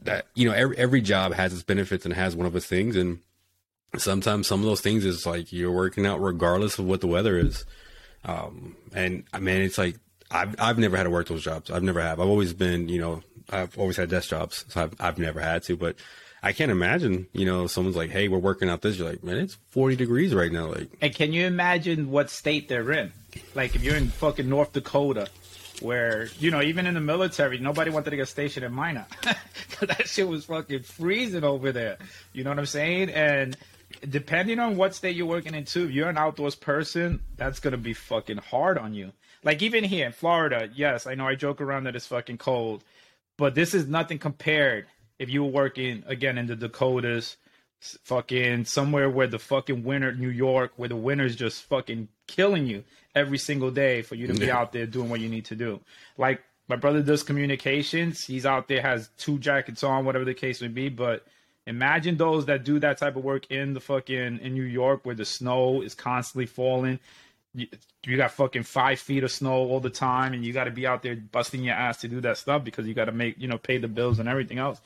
that 0.03 0.27
you 0.35 0.49
know 0.49 0.55
every 0.55 0.77
every 0.79 1.01
job 1.01 1.33
has 1.35 1.53
its 1.53 1.63
benefits 1.63 2.05
and 2.05 2.15
has 2.15 2.35
one 2.35 2.47
of 2.47 2.57
its 2.57 2.67
things 2.67 2.97
and 2.97 3.19
sometimes 3.97 4.47
some 4.47 4.61
of 4.61 4.67
those 4.67 4.81
things 4.81 5.05
is 5.05 5.27
like 5.27 5.53
you're 5.53 5.71
working 5.71 6.07
out 6.07 6.23
regardless 6.23 6.79
of 6.79 6.85
what 6.87 7.01
the 7.01 7.07
weather 7.07 7.39
is 7.39 7.65
um 8.25 8.77
and 8.95 9.25
i 9.33 9.41
mean 9.41 9.61
it's 9.61 9.79
like 9.79 9.97
i've 10.31 10.55
i've 10.61 10.79
never 10.79 10.97
had 10.97 11.03
to 11.05 11.11
work 11.11 11.27
those 11.29 11.43
jobs 11.43 11.71
i've 11.71 11.83
never 11.83 12.01
have 12.01 12.21
i've 12.21 12.29
always 12.29 12.53
been 12.53 12.89
you 12.89 13.01
know 13.01 13.23
i've 13.51 13.77
always 13.79 13.97
had 13.97 14.09
desk 14.09 14.31
jobs 14.31 14.65
so 14.69 14.83
i've, 14.83 14.95
I've 15.01 15.19
never 15.19 15.41
had 15.41 15.65
to 15.65 15.77
but 15.77 15.97
i 16.43 16.53
can't 16.53 16.71
imagine 16.71 17.27
you 17.33 17.45
know 17.45 17.67
someone's 17.67 17.97
like 17.97 18.11
hey 18.11 18.29
we're 18.29 18.39
working 18.39 18.71
out 18.71 18.81
this 18.81 18.97
you're 18.97 19.09
like 19.11 19.25
man 19.25 19.39
it's 19.39 19.59
40 19.71 19.97
degrees 19.97 20.35
right 20.35 20.53
now 20.53 20.67
like 20.69 20.89
And 21.03 21.15
can 21.15 21.33
you 21.33 21.47
imagine 21.47 22.11
what 22.11 22.31
state 22.31 22.69
they're 22.69 22.93
in? 22.93 23.13
Like 23.55 23.75
if 23.75 23.83
you're 23.83 23.97
in 23.97 24.09
fucking 24.09 24.49
North 24.49 24.73
Dakota, 24.73 25.29
where 25.81 26.29
you 26.39 26.51
know 26.51 26.63
even 26.63 26.87
in 26.87 26.95
the 26.95 27.01
military, 27.01 27.59
nobody 27.59 27.91
wanted 27.91 28.11
to 28.11 28.17
get 28.17 28.29
stationed 28.29 28.65
in 28.65 28.73
Minot 28.73 29.09
because 29.71 29.89
that 29.89 30.09
shit 30.09 30.29
was 30.29 30.45
fucking 30.45 30.83
freezing 30.83 31.45
over 31.45 31.73
there. 31.73 31.99
You 32.33 32.45
know 32.45 32.51
what 32.51 32.59
I'm 32.59 32.67
saying? 32.67 33.11
And 33.11 33.57
depending 34.09 34.59
on 34.59 34.77
what 34.77 34.95
state 34.95 35.17
you're 35.17 35.27
working 35.27 35.55
in 35.55 35.65
too, 35.65 35.85
if 35.85 35.91
you're 35.91 36.09
an 36.09 36.19
outdoors 36.19 36.55
person, 36.55 37.21
that's 37.37 37.61
gonna 37.61 37.77
be 37.77 37.95
fucking 37.95 38.39
hard 38.39 38.79
on 38.79 38.95
you. 38.95 39.13
Like 39.43 39.63
even 39.63 39.85
here 39.85 40.07
in 40.07 40.13
Florida, 40.13 40.69
yes, 40.75 41.07
I 41.07 41.15
know 41.15 41.27
I 41.27 41.35
joke 41.35 41.61
around 41.61 41.85
that 41.85 41.97
it's 41.97 42.07
fucking 42.07 42.39
cold, 42.39 42.85
but 43.37 43.55
this 43.55 43.75
is 43.75 43.87
nothing 43.87 44.19
compared 44.19 44.87
if 45.19 45.31
you 45.31 45.45
were 45.45 45.51
working 45.51 46.03
again 46.07 46.39
in 46.39 46.47
the 46.47 46.57
Dakotas 46.57 47.37
fucking 47.81 48.67
somewhere 48.67 49.09
where 49.09 49.27
the 49.27 49.39
fucking 49.39 49.85
winter, 49.85 50.13
New 50.13 50.29
York, 50.29 50.73
where 50.77 50.89
the 50.89 50.97
winter's 50.97 51.35
just 51.35 51.63
fucking 51.65 52.09
killing 52.27 52.67
you 52.67 52.85
every 53.15 53.39
single 53.39 53.71
day 53.71 54.03
for 54.03 54.15
you 54.15 54.27
to 54.27 54.35
be 54.35 54.51
out 54.51 54.73
there 54.73 54.87
doing 54.87 55.09
what 55.09 55.21
you 55.21 55.29
need 55.29 55.47
to 55.47 55.57
do. 55.57 55.81
Like 56.19 56.43
my 56.69 56.77
brother 56.77 57.03
does 57.03 57.23
communications. 57.23 58.25
He's 58.25 58.47
out 58.47 58.69
there, 58.69 58.81
has 58.83 59.11
two 59.17 59.39
jackets 59.39 59.83
on, 59.83 60.05
whatever 60.05 60.25
the 60.25 60.35
case 60.35 60.61
may 60.61 60.69
be. 60.69 60.89
But 60.89 61.27
imagine 61.67 62.17
those 62.17 62.47
that 62.47 62.65
do 62.65 62.79
that 62.81 62.99
type 62.99 63.17
of 63.17 63.25
work 63.25 63.51
in 63.51 63.73
the 63.73 63.81
fucking 63.81 64.39
in 64.41 64.55
New 64.55 64.63
York 64.63 65.05
where 65.05 65.15
the 65.15 65.25
snow 65.25 65.83
is 65.83 65.95
constantly 65.95 66.47
falling. 66.47 67.01
You, 67.55 67.67
you 68.05 68.17
got 68.17 68.31
fucking 68.31 68.63
five 68.63 69.01
feet 69.01 69.25
of 69.25 69.33
snow 69.33 69.53
all 69.53 69.81
the 69.81 69.91
time, 69.91 70.33
and 70.33 70.45
you 70.45 70.53
got 70.53 70.65
to 70.65 70.71
be 70.71 70.87
out 70.87 71.03
there 71.03 71.17
busting 71.17 71.65
your 71.65 71.75
ass 71.75 71.97
to 72.03 72.09
do 72.09 72.21
that 72.21 72.37
stuff 72.39 72.63
because 72.63 72.87
you 72.87 72.95
got 72.95 73.07
to 73.07 73.13
make 73.13 73.37
you 73.39 73.49
know 73.49 73.59
pay 73.59 73.79
the 73.79 73.89
bills 73.89 74.21
and 74.21 74.29
everything 74.29 74.59
else. 74.59 74.81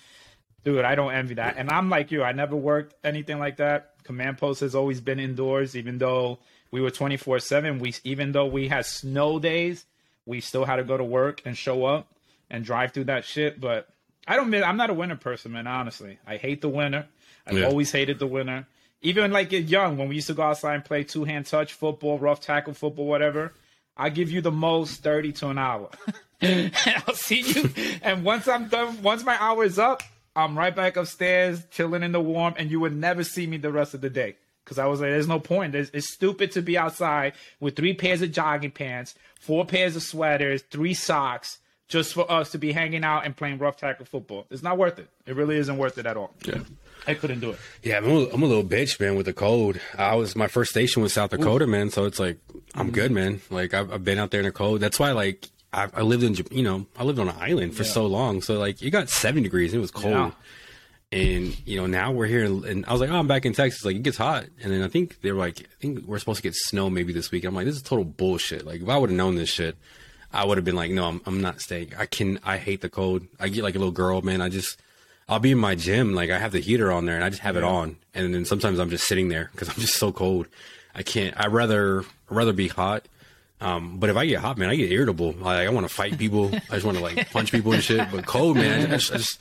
Dude, 0.64 0.84
I 0.84 0.94
don't 0.94 1.12
envy 1.12 1.34
that. 1.34 1.56
And 1.58 1.70
I'm 1.70 1.90
like 1.90 2.10
you, 2.10 2.22
I 2.22 2.32
never 2.32 2.56
worked 2.56 2.94
anything 3.04 3.38
like 3.38 3.58
that. 3.58 3.90
Command 4.02 4.38
post 4.38 4.60
has 4.60 4.74
always 4.74 5.00
been 5.00 5.18
indoors, 5.20 5.76
even 5.76 5.98
though 5.98 6.38
we 6.70 6.80
were 6.80 6.90
24 6.90 7.38
7. 7.40 7.78
We 7.78 7.94
even 8.04 8.32
though 8.32 8.46
we 8.46 8.68
had 8.68 8.86
snow 8.86 9.38
days, 9.38 9.84
we 10.26 10.40
still 10.40 10.64
had 10.64 10.76
to 10.76 10.84
go 10.84 10.96
to 10.96 11.04
work 11.04 11.42
and 11.44 11.56
show 11.56 11.84
up 11.84 12.08
and 12.50 12.64
drive 12.64 12.92
through 12.92 13.04
that 13.04 13.24
shit. 13.24 13.60
But 13.60 13.88
I 14.26 14.36
don't. 14.36 14.52
I'm 14.54 14.76
not 14.76 14.90
a 14.90 14.94
winter 14.94 15.16
person, 15.16 15.52
man. 15.52 15.66
Honestly, 15.66 16.18
I 16.26 16.36
hate 16.38 16.60
the 16.62 16.68
winter. 16.68 17.06
I've 17.46 17.58
Yeah. 17.58 17.66
always 17.66 17.92
hated 17.92 18.18
the 18.18 18.26
winter. 18.26 18.66
Even 19.02 19.32
like 19.32 19.52
young, 19.52 19.98
when 19.98 20.08
we 20.08 20.14
used 20.14 20.28
to 20.28 20.34
go 20.34 20.42
outside 20.44 20.74
and 20.76 20.84
play 20.84 21.04
two 21.04 21.24
hand 21.24 21.44
touch 21.44 21.74
football, 21.74 22.18
rough 22.18 22.40
tackle 22.40 22.72
football, 22.72 23.06
whatever. 23.06 23.52
I 23.96 24.08
give 24.08 24.30
you 24.30 24.40
the 24.40 24.50
most 24.50 25.02
thirty 25.02 25.30
to 25.32 25.48
an 25.48 25.58
hour. 25.58 25.90
and 26.40 26.72
I'll 27.06 27.14
see 27.14 27.40
you. 27.42 27.70
And 28.02 28.24
once 28.24 28.48
I'm 28.48 28.68
done, 28.68 29.02
once 29.02 29.22
my 29.24 29.36
hour 29.40 29.62
is 29.62 29.78
up, 29.78 30.02
I'm 30.36 30.58
right 30.58 30.74
back 30.74 30.96
upstairs, 30.96 31.64
chilling 31.70 32.02
in 32.02 32.12
the 32.12 32.20
warm, 32.20 32.54
and 32.56 32.70
you 32.70 32.80
would 32.80 32.94
never 32.94 33.22
see 33.24 33.46
me 33.46 33.56
the 33.56 33.72
rest 33.72 33.94
of 33.94 34.00
the 34.00 34.10
day. 34.10 34.36
Because 34.64 34.78
I 34.78 34.86
was 34.86 35.00
like, 35.00 35.10
there's 35.10 35.28
no 35.28 35.38
point. 35.38 35.72
There's, 35.72 35.90
it's 35.90 36.10
stupid 36.10 36.52
to 36.52 36.62
be 36.62 36.78
outside 36.78 37.34
with 37.60 37.76
three 37.76 37.92
pairs 37.92 38.22
of 38.22 38.32
jogging 38.32 38.70
pants, 38.70 39.14
four 39.38 39.66
pairs 39.66 39.94
of 39.94 40.02
sweaters, 40.02 40.62
three 40.70 40.94
socks, 40.94 41.58
just 41.86 42.14
for 42.14 42.30
us 42.32 42.50
to 42.52 42.58
be 42.58 42.72
hanging 42.72 43.04
out 43.04 43.26
and 43.26 43.36
playing 43.36 43.58
rough 43.58 43.76
tackle 43.76 44.06
football. 44.06 44.46
It's 44.50 44.62
not 44.62 44.78
worth 44.78 44.98
it. 44.98 45.08
It 45.26 45.36
really 45.36 45.58
isn't 45.58 45.76
worth 45.76 45.98
it 45.98 46.06
at 46.06 46.16
all. 46.16 46.32
Yeah. 46.46 46.60
I 47.06 47.12
couldn't 47.12 47.40
do 47.40 47.50
it. 47.50 47.58
Yeah, 47.82 47.98
I'm 47.98 48.10
a, 48.10 48.24
I'm 48.30 48.42
a 48.42 48.46
little 48.46 48.64
bitch, 48.64 48.98
man, 48.98 49.16
with 49.16 49.26
the 49.26 49.34
cold. 49.34 49.78
I 49.98 50.14
was 50.14 50.34
my 50.34 50.48
first 50.48 50.70
station 50.70 51.02
was 51.02 51.12
South 51.12 51.30
Dakota, 51.30 51.66
man. 51.66 51.90
So 51.90 52.06
it's 52.06 52.18
like 52.18 52.38
I'm 52.74 52.90
good, 52.90 53.12
man. 53.12 53.42
Like 53.50 53.74
I've, 53.74 53.92
I've 53.92 54.04
been 54.04 54.18
out 54.18 54.30
there 54.30 54.40
in 54.40 54.46
the 54.46 54.52
cold. 54.52 54.80
That's 54.80 54.98
why, 54.98 55.12
like, 55.12 55.48
I, 55.74 55.88
I 55.94 56.02
lived 56.02 56.22
in, 56.22 56.36
you 56.56 56.62
know, 56.62 56.86
I 56.96 57.04
lived 57.04 57.18
on 57.18 57.28
an 57.28 57.36
island 57.38 57.76
for 57.76 57.82
Yeah. 57.82 57.88
so 57.90 58.06
long. 58.06 58.40
So 58.42 58.58
like, 58.58 58.80
you 58.80 58.90
got 58.90 59.08
70 59.08 59.42
degrees. 59.42 59.72
And 59.72 59.78
it 59.78 59.82
was 59.82 59.90
cold. 59.90 60.14
Yeah. 60.14 60.30
And 61.12 61.56
you 61.66 61.76
know, 61.76 61.86
now 61.86 62.10
we're 62.10 62.26
here, 62.26 62.44
and 62.44 62.84
I 62.86 62.92
was 62.92 63.00
like, 63.00 63.10
oh, 63.10 63.14
I'm 63.16 63.28
back 63.28 63.46
in 63.46 63.52
Texas. 63.52 63.84
Like 63.84 63.94
it 63.94 64.02
gets 64.02 64.16
hot, 64.16 64.46
and 64.60 64.72
then 64.72 64.82
I 64.82 64.88
think 64.88 65.20
they 65.20 65.30
were 65.30 65.38
like, 65.38 65.60
I 65.60 65.74
think 65.80 66.04
we're 66.06 66.18
supposed 66.18 66.38
to 66.38 66.42
get 66.42 66.56
snow 66.56 66.90
maybe 66.90 67.12
this 67.12 67.30
week. 67.30 67.44
I'm 67.44 67.54
like, 67.54 67.66
this 67.66 67.76
is 67.76 67.82
total 67.82 68.04
bullshit. 68.04 68.66
Like 68.66 68.80
if 68.82 68.88
I 68.88 68.96
would 68.98 69.10
have 69.10 69.16
known 69.16 69.36
this 69.36 69.48
shit, 69.48 69.76
I 70.32 70.44
would 70.44 70.58
have 70.58 70.64
been 70.64 70.74
like, 70.74 70.90
no, 70.90 71.06
I'm, 71.06 71.20
I'm 71.24 71.40
not 71.40 71.60
staying. 71.60 71.92
I 71.96 72.06
can, 72.06 72.40
I 72.42 72.56
hate 72.56 72.80
the 72.80 72.88
cold. 72.88 73.22
I 73.38 73.48
get 73.48 73.62
like 73.62 73.76
a 73.76 73.78
little 73.78 73.92
girl, 73.92 74.22
man. 74.22 74.40
I 74.40 74.48
just, 74.48 74.80
I'll 75.28 75.38
be 75.38 75.52
in 75.52 75.58
my 75.58 75.76
gym, 75.76 76.14
like 76.14 76.30
I 76.30 76.38
have 76.38 76.50
the 76.50 76.58
heater 76.58 76.90
on 76.90 77.06
there, 77.06 77.14
and 77.14 77.22
I 77.22 77.30
just 77.30 77.42
have 77.42 77.56
it 77.56 77.62
on, 77.64 77.96
and 78.12 78.34
then 78.34 78.44
sometimes 78.44 78.80
I'm 78.80 78.90
just 78.90 79.06
sitting 79.06 79.28
there 79.28 79.50
because 79.52 79.68
I'm 79.68 79.76
just 79.76 79.94
so 79.94 80.10
cold. 80.10 80.48
I 80.96 81.04
can't. 81.04 81.38
I 81.38 81.46
rather 81.46 82.00
I'd 82.00 82.06
rather 82.36 82.52
be 82.52 82.66
hot. 82.68 83.06
Um, 83.64 83.96
but 83.96 84.10
if 84.10 84.16
I 84.16 84.26
get 84.26 84.40
hot, 84.40 84.58
man, 84.58 84.68
I 84.68 84.76
get 84.76 84.92
irritable. 84.92 85.32
Like 85.32 85.66
I 85.66 85.70
want 85.70 85.88
to 85.88 85.92
fight 85.92 86.18
people. 86.18 86.50
I 86.52 86.74
just 86.74 86.84
want 86.84 86.98
to 86.98 87.02
like 87.02 87.30
punch 87.30 87.50
people 87.50 87.72
and 87.72 87.82
shit. 87.82 88.10
But 88.10 88.26
cold, 88.26 88.56
man, 88.56 88.92
I 88.92 88.96
just, 88.96 89.12
I 89.12 89.16
just 89.16 89.40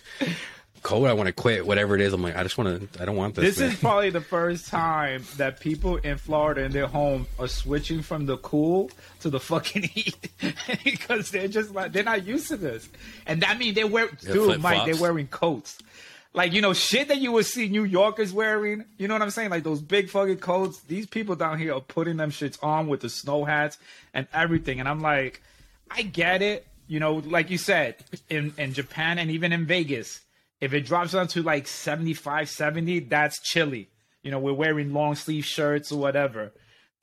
cold. 0.82 1.08
I 1.08 1.14
want 1.14 1.28
to 1.28 1.34
quit 1.34 1.68
whatever 1.68 1.94
it 1.94 2.00
is. 2.00 2.14
I'm 2.14 2.24
like, 2.24 2.38
I 2.38 2.44
just 2.44 2.58
want 2.58 2.94
to. 2.94 3.02
I 3.02 3.06
don't 3.06 3.18
want 3.18 3.36
this. 3.36 3.56
This 3.56 3.60
man. 3.60 3.72
is 3.72 3.80
probably 3.80 4.10
the 4.12 4.22
first 4.22 4.68
time 4.68 5.26
that 5.36 5.60
people 5.60 5.98
in 5.98 6.18
Florida 6.18 6.64
in 6.64 6.72
their 6.72 6.88
home 6.88 7.28
are 7.38 7.50
switching 7.50 8.02
from 8.02 8.26
the 8.26 8.38
cool 8.38 8.92
to 9.20 9.30
the 9.30 9.42
fucking 9.42 9.84
heat 9.94 10.30
because 10.86 11.32
they're 11.32 11.50
just 11.50 11.74
like 11.74 11.92
they're 11.92 12.04
not 12.04 12.26
used 12.26 12.48
to 12.48 12.56
this, 12.56 12.88
and 13.26 13.42
that 13.42 13.58
means 13.58 13.76
they 13.76 13.84
wear 13.84 14.08
dude, 14.22 14.62
Mike, 14.62 14.86
they're 14.86 15.02
wearing 15.02 15.28
coats. 15.28 15.80
Like 16.34 16.54
you 16.54 16.62
know, 16.62 16.74
shit 16.74 17.10
that 17.10 17.20
you 17.20 17.32
would 17.32 17.46
see 17.46 17.70
New 17.70 17.84
Yorkers 17.84 18.34
wearing. 18.34 18.86
You 18.98 19.08
know 19.08 19.14
what 19.14 19.22
I'm 19.22 19.30
saying? 19.30 19.52
Like 19.52 19.64
those 19.64 19.82
big 19.82 20.10
fucking 20.10 20.38
coats. 20.38 20.80
These 20.82 21.06
people 21.06 21.36
down 21.36 21.60
here 21.60 21.74
are 21.74 21.82
putting 21.82 22.18
them 22.18 22.32
shits 22.32 22.62
on 22.64 22.88
with 22.88 23.02
the 23.02 23.10
snow 23.10 23.46
hats 23.46 23.78
and 24.14 24.28
everything. 24.34 24.80
And 24.80 24.90
I'm 24.90 25.02
like, 25.02 25.42
I 25.92 26.02
get 26.02 26.42
it. 26.42 26.66
You 26.88 27.00
know, 27.00 27.16
like 27.16 27.50
you 27.50 27.58
said, 27.58 27.96
in 28.30 28.54
in 28.58 28.74
Japan 28.74 29.20
and 29.20 29.30
even 29.30 29.54
in 29.54 29.66
Vegas, 29.66 30.22
if 30.60 30.74
it 30.74 30.82
drops 30.82 31.12
down 31.12 31.28
to 31.30 31.44
like 31.44 31.68
75, 31.68 32.50
70, 32.50 33.00
that's 33.02 33.40
chilly. 33.42 33.90
You 34.24 34.32
know, 34.32 34.40
we're 34.40 34.54
wearing 34.54 34.94
long 34.94 35.16
sleeve 35.16 35.46
shirts 35.46 35.92
or 35.92 36.00
whatever. 36.00 36.52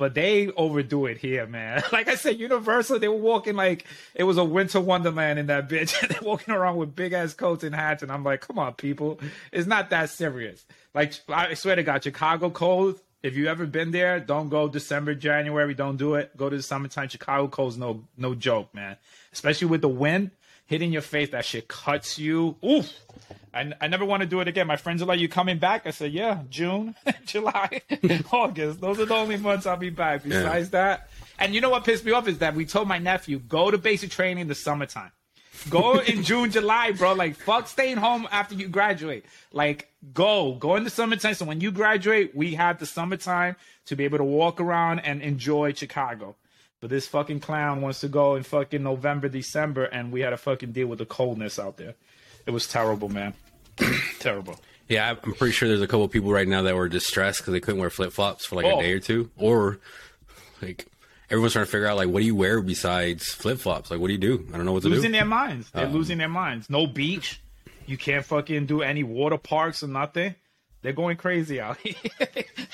But 0.01 0.15
they 0.15 0.49
overdo 0.53 1.05
it 1.05 1.19
here, 1.19 1.47
man. 1.47 1.83
Like 1.93 2.09
I 2.09 2.15
said, 2.15 2.41
Universal, 2.41 3.01
they 3.01 3.09
were 3.09 3.17
walking 3.17 3.55
like 3.55 3.85
it 4.15 4.25
was 4.25 4.39
a 4.39 4.45
winter 4.45 4.81
wonderland 4.81 5.39
in 5.39 5.49
that 5.49 5.69
bitch. 5.69 6.01
They're 6.09 6.23
walking 6.23 6.55
around 6.55 6.79
with 6.79 6.97
big 6.97 7.13
ass 7.13 7.35
coats 7.35 7.65
and 7.65 7.75
hats, 7.75 8.03
and 8.03 8.11
I'm 8.11 8.25
like, 8.25 8.41
come 8.41 8.59
on, 8.59 8.73
people, 8.73 9.21
it's 9.53 9.67
not 9.67 9.91
that 9.91 10.09
serious. 10.09 10.65
Like 10.95 11.13
I 11.29 11.53
swear 11.53 11.77
to 11.77 11.83
God, 11.83 12.03
Chicago 12.03 12.49
cold. 12.49 12.99
If 13.23 13.37
you 13.37 13.49
ever 13.49 13.67
been 13.67 13.91
there, 13.91 14.19
don't 14.21 14.49
go 14.49 14.69
December, 14.69 15.15
January. 15.15 15.75
Don't 15.75 15.99
do 15.99 16.15
it. 16.15 16.35
Go 16.35 16.49
to 16.49 16.57
the 16.57 16.63
summertime. 16.63 17.11
Chicago 17.11 17.49
cold's 17.49 17.77
no 17.77 18.05
no 18.17 18.35
joke, 18.35 18.75
man. 18.75 18.97
Especially 19.35 19.69
with 19.69 19.83
the 19.83 19.89
wind 19.89 20.31
hitting 20.71 20.93
your 20.93 21.03
face, 21.03 21.31
that 21.31 21.45
shit 21.45 21.67
cuts 21.67 22.17
you. 22.17 22.55
Oof. 22.65 22.89
I, 23.53 23.73
I 23.81 23.89
never 23.89 24.05
want 24.05 24.21
to 24.21 24.29
do 24.29 24.39
it 24.39 24.47
again. 24.47 24.69
My 24.69 24.77
friends 24.77 25.03
are 25.03 25.07
like, 25.07 25.19
"You 25.19 25.29
coming 25.29 25.59
back?" 25.59 25.85
I 25.85 25.91
said, 25.91 26.13
"Yeah, 26.13 26.43
June, 26.49 26.95
July, 27.27 27.83
August. 28.33 28.81
Those 28.81 29.01
are 29.01 29.05
the 29.05 29.15
only 29.15 29.37
months 29.37 29.67
I'll 29.67 29.77
be 29.77 29.91
back. 29.91 30.23
Besides 30.23 30.71
that, 30.71 31.11
and 31.41 31.55
you 31.55 31.61
know 31.61 31.71
what 31.71 31.85
pissed 31.85 32.05
me 32.05 32.13
off 32.13 32.29
is 32.29 32.39
that 32.39 32.55
we 32.55 32.65
told 32.65 32.87
my 32.87 32.99
nephew 32.99 33.41
go 33.41 33.71
to 33.73 33.79
basic 33.79 34.11
training 34.11 34.43
in 34.43 34.49
the 34.49 34.55
summertime. 34.55 35.11
Go 35.69 35.99
in 36.11 36.23
June, 36.23 36.53
July, 36.53 36.93
bro. 36.93 37.15
Like 37.15 37.35
fuck 37.35 37.67
staying 37.67 37.97
home 37.97 38.29
after 38.31 38.55
you 38.55 38.69
graduate. 38.69 39.25
Like 39.53 39.89
go, 40.15 40.55
go 40.55 40.77
in 40.77 40.85
the 40.85 40.91
summertime. 40.91 41.35
So 41.35 41.45
when 41.45 41.61
you 41.61 41.73
graduate, 41.73 42.37
we 42.37 42.55
have 42.55 42.79
the 42.79 42.87
summertime 42.87 43.57
to 43.87 43.97
be 43.97 44.05
able 44.05 44.19
to 44.19 44.25
walk 44.25 44.61
around 44.61 45.01
and 45.01 45.21
enjoy 45.21 45.73
Chicago. 45.73 46.37
But 46.81 46.91
this 46.91 47.07
fucking 47.07 47.41
clown 47.41 47.83
wants 47.83 48.01
to 48.01 48.09
go 48.09 48.37
in 48.37 48.43
fucking 48.43 48.83
November, 48.83 49.29
December, 49.29 49.85
and 49.85 50.11
we 50.11 50.21
had 50.23 50.31
to 50.31 50.37
fucking 50.39 50.73
deal 50.73 50.87
with 50.87 50.99
the 50.99 51.07
coldness 51.07 51.59
out 51.59 51.77
there. 51.77 51.95
It 52.47 52.53
was 52.53 52.67
terrible, 52.67 53.09
man. 53.11 53.35
terrible. 54.19 54.59
Yeah, 54.89 55.11
I'm 55.11 55.35
pretty 55.35 55.53
sure 55.53 55.69
there's 55.69 55.83
a 55.83 55.87
couple 55.87 56.05
of 56.05 56.11
people 56.11 56.33
right 56.33 56.49
now 56.49 56.63
that 56.63 56.75
were 56.75 56.89
distressed 56.89 57.41
because 57.41 57.53
they 57.53 57.61
couldn't 57.61 57.81
wear 57.81 57.91
flip 57.91 58.13
flops 58.13 58.47
for 58.47 58.57
like 58.57 58.65
Oh. 58.65 58.79
a 58.81 58.83
day 58.83 58.93
or 58.93 58.99
two, 58.99 59.31
or 59.37 59.79
like 60.63 60.87
everyone's 61.31 61.53
trying 61.53 61.65
to 61.67 61.71
figure 61.71 61.87
out 61.87 61.97
like 61.97 62.09
what 62.09 62.21
do 62.21 62.27
you 62.27 62.35
wear 62.35 62.61
besides 62.61 63.29
flip 63.29 63.59
flops? 63.59 63.91
Like 63.91 64.01
what 64.01 64.09
do 64.09 64.15
you 64.15 64.19
do? 64.19 64.47
I 64.53 64.57
don't 64.57 64.65
know 64.67 64.73
what 64.73 64.83
to 64.83 64.89
do. 64.89 64.95
Losing 64.95 65.13
their 65.13 65.25
minds. 65.25 65.71
They're 65.71 65.87
Um, 65.87 65.93
losing 65.93 66.19
their 66.19 66.29
minds. 66.29 66.69
No 66.71 66.87
beach. 66.87 67.41
You 67.87 67.97
can't 67.99 68.25
fucking 68.25 68.67
do 68.67 68.83
any 68.83 69.05
water 69.05 69.37
parks 69.39 69.83
or 69.83 69.89
nothing. 69.89 70.35
They're 70.83 70.93
going 70.93 71.17
crazy 71.19 71.61
out 71.61 71.77
here. 71.79 71.95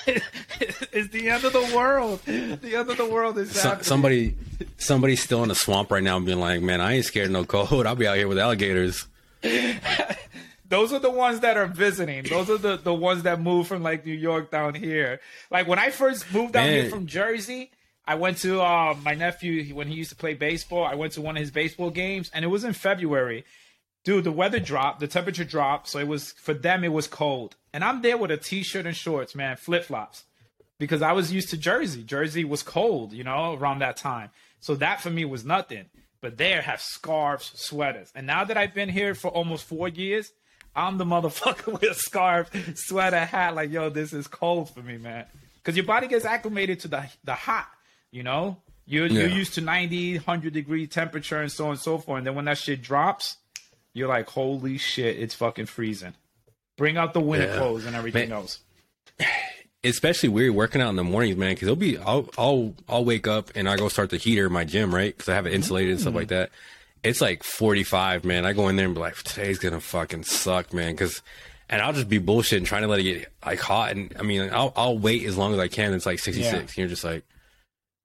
it's 0.07 1.09
the 1.09 1.29
end 1.29 1.43
of 1.43 1.53
the 1.53 1.73
world. 1.75 2.21
The 2.25 2.75
end 2.75 2.89
of 2.89 2.97
the 2.97 3.05
world 3.05 3.37
is 3.37 3.51
So, 3.51 3.79
somebody, 3.81 4.35
somebody's 4.77 5.21
still 5.21 5.43
in 5.43 5.49
the 5.49 5.55
swamp 5.55 5.91
right 5.91 6.03
now, 6.03 6.17
being 6.19 6.39
like, 6.39 6.61
"Man, 6.61 6.79
I 6.79 6.93
ain't 6.93 7.05
scared 7.05 7.27
of 7.27 7.31
no 7.33 7.43
cold. 7.43 7.85
I'll 7.85 7.95
be 7.95 8.07
out 8.07 8.17
here 8.17 8.27
with 8.27 8.39
alligators." 8.39 9.07
Those 10.69 10.91
are 10.91 10.99
the 10.99 11.11
ones 11.11 11.41
that 11.41 11.55
are 11.55 11.67
visiting. 11.67 12.23
Those 12.23 12.49
are 12.49 12.57
the, 12.57 12.77
the 12.77 12.93
ones 12.93 13.23
that 13.23 13.39
move 13.39 13.67
from 13.67 13.83
like 13.83 14.05
New 14.05 14.13
York 14.13 14.51
down 14.51 14.73
here. 14.73 15.21
Like 15.49 15.67
when 15.67 15.79
I 15.79 15.91
first 15.91 16.31
moved 16.33 16.53
down 16.53 16.67
here 16.67 16.89
from 16.89 17.07
Jersey, 17.07 17.71
I 18.05 18.15
went 18.15 18.37
to 18.39 18.61
uh, 18.61 18.95
my 19.03 19.13
nephew 19.13 19.73
when 19.75 19.87
he 19.87 19.95
used 19.95 20.09
to 20.09 20.15
play 20.15 20.33
baseball. 20.33 20.83
I 20.83 20.95
went 20.95 21.13
to 21.13 21.21
one 21.21 21.37
of 21.37 21.41
his 21.41 21.51
baseball 21.51 21.89
games, 21.89 22.29
and 22.33 22.43
it 22.43 22.49
was 22.49 22.63
in 22.63 22.73
February. 22.73 23.45
Dude, 24.03 24.23
the 24.23 24.31
weather 24.31 24.59
dropped, 24.59 25.01
the 25.01 25.07
temperature 25.07 25.43
dropped, 25.43 25.87
so 25.89 25.99
it 25.99 26.07
was 26.07 26.31
for 26.33 26.53
them 26.53 26.83
it 26.83 26.93
was 26.93 27.07
cold. 27.07 27.55
And 27.77 27.83
I'm 27.83 28.01
there 28.01 28.17
with 28.17 28.31
a 28.31 28.37
t-shirt 28.37 28.87
and 28.87 28.95
shorts, 28.95 29.35
man, 29.35 29.55
flip 29.55 29.83
flops, 29.83 30.23
because 30.79 31.03
I 31.03 31.11
was 31.11 31.31
used 31.31 31.51
to 31.51 31.57
Jersey. 31.57 32.01
Jersey 32.01 32.43
was 32.43 32.63
cold, 32.63 33.13
you 33.13 33.23
know, 33.23 33.53
around 33.53 33.79
that 33.79 33.97
time. 33.97 34.31
So 34.59 34.73
that 34.77 34.99
for 34.99 35.11
me 35.11 35.25
was 35.25 35.45
nothing. 35.45 35.85
But 36.19 36.39
there 36.39 36.63
have 36.63 36.81
scarves, 36.81 37.51
sweaters, 37.53 38.11
and 38.15 38.25
now 38.25 38.45
that 38.45 38.57
I've 38.57 38.73
been 38.73 38.89
here 38.89 39.13
for 39.13 39.27
almost 39.27 39.65
four 39.65 39.89
years, 39.89 40.31
I'm 40.75 40.97
the 40.97 41.05
motherfucker 41.13 41.71
with 41.73 41.83
a 41.83 41.93
scarf, 41.93 42.49
sweater, 42.73 43.23
hat. 43.23 43.53
Like, 43.53 43.69
yo, 43.69 43.91
this 43.91 44.11
is 44.11 44.25
cold 44.25 44.71
for 44.71 44.81
me, 44.81 44.97
man. 44.97 45.27
Because 45.57 45.77
your 45.77 45.85
body 45.85 46.07
gets 46.07 46.25
acclimated 46.25 46.79
to 46.79 46.87
the 46.87 47.07
the 47.25 47.35
hot, 47.35 47.67
you 48.09 48.23
know. 48.23 48.57
You're 48.87 49.05
you're 49.05 49.27
used 49.27 49.53
to 49.53 49.61
90, 49.61 50.15
100 50.15 50.51
degree 50.51 50.87
temperature 50.87 51.39
and 51.39 51.51
so 51.51 51.65
on 51.65 51.71
and 51.73 51.79
so 51.79 51.99
forth. 51.99 52.17
And 52.17 52.25
then 52.25 52.33
when 52.33 52.45
that 52.45 52.57
shit 52.57 52.81
drops, 52.81 53.37
you're 53.93 54.07
like, 54.07 54.29
holy 54.29 54.79
shit, 54.79 55.19
it's 55.19 55.35
fucking 55.35 55.67
freezing. 55.67 56.15
Bring 56.77 56.95
out 56.97 57.13
the 57.13 57.19
winter 57.19 57.47
Yeah. 57.47 57.57
clothes 57.57 57.85
and 57.85 57.95
everything 57.95 58.29
Man. 58.29 58.37
else. 58.37 58.59
especially 59.83 60.29
weird 60.29 60.53
working 60.53 60.81
out 60.81 60.89
in 60.89 60.95
the 60.95 61.03
mornings, 61.03 61.37
man. 61.37 61.51
Because 61.53 61.67
it'll 61.67 61.75
be 61.75 61.97
I'll 61.97 62.29
I'll 62.37 62.73
I'll 62.87 63.05
wake 63.05 63.27
up 63.27 63.51
and 63.55 63.67
I 63.69 63.77
go 63.77 63.89
start 63.89 64.09
the 64.09 64.17
heater 64.17 64.45
in 64.47 64.51
my 64.53 64.63
gym, 64.65 64.93
right? 64.93 65.15
Because 65.15 65.29
I 65.29 65.35
have 65.35 65.47
it 65.47 65.53
insulated 65.53 65.91
and 65.91 66.01
stuff 66.01 66.13
like 66.15 66.27
that. 66.29 66.51
It's 67.03 67.21
like 67.21 67.43
45, 67.43 68.25
man. 68.25 68.45
I 68.45 68.53
go 68.53 68.67
in 68.69 68.75
there 68.75 68.85
and 68.85 68.95
be 68.95 69.01
like, 69.01 69.15
today's 69.15 69.59
gonna 69.59 69.79
fucking 69.79 70.23
suck, 70.23 70.73
man. 70.73 70.93
Because 70.93 71.21
and 71.69 71.81
I'll 71.81 71.93
just 71.93 72.09
be 72.09 72.19
bullshitting, 72.19 72.65
trying 72.65 72.83
to 72.83 72.87
let 72.87 72.99
it 72.99 73.03
get 73.03 73.27
like 73.45 73.59
hot. 73.59 73.91
And 73.91 74.13
I 74.19 74.23
mean, 74.23 74.49
I'll 74.51 74.73
I'll 74.75 74.97
wait 74.97 75.23
as 75.25 75.37
long 75.37 75.53
as 75.53 75.59
I 75.59 75.67
can. 75.67 75.93
It's 75.93 76.05
like 76.05 76.19
66. 76.19 76.53
Yeah. 76.53 76.59
And 76.59 76.77
you're 76.77 76.87
just 76.87 77.03
like, 77.03 77.23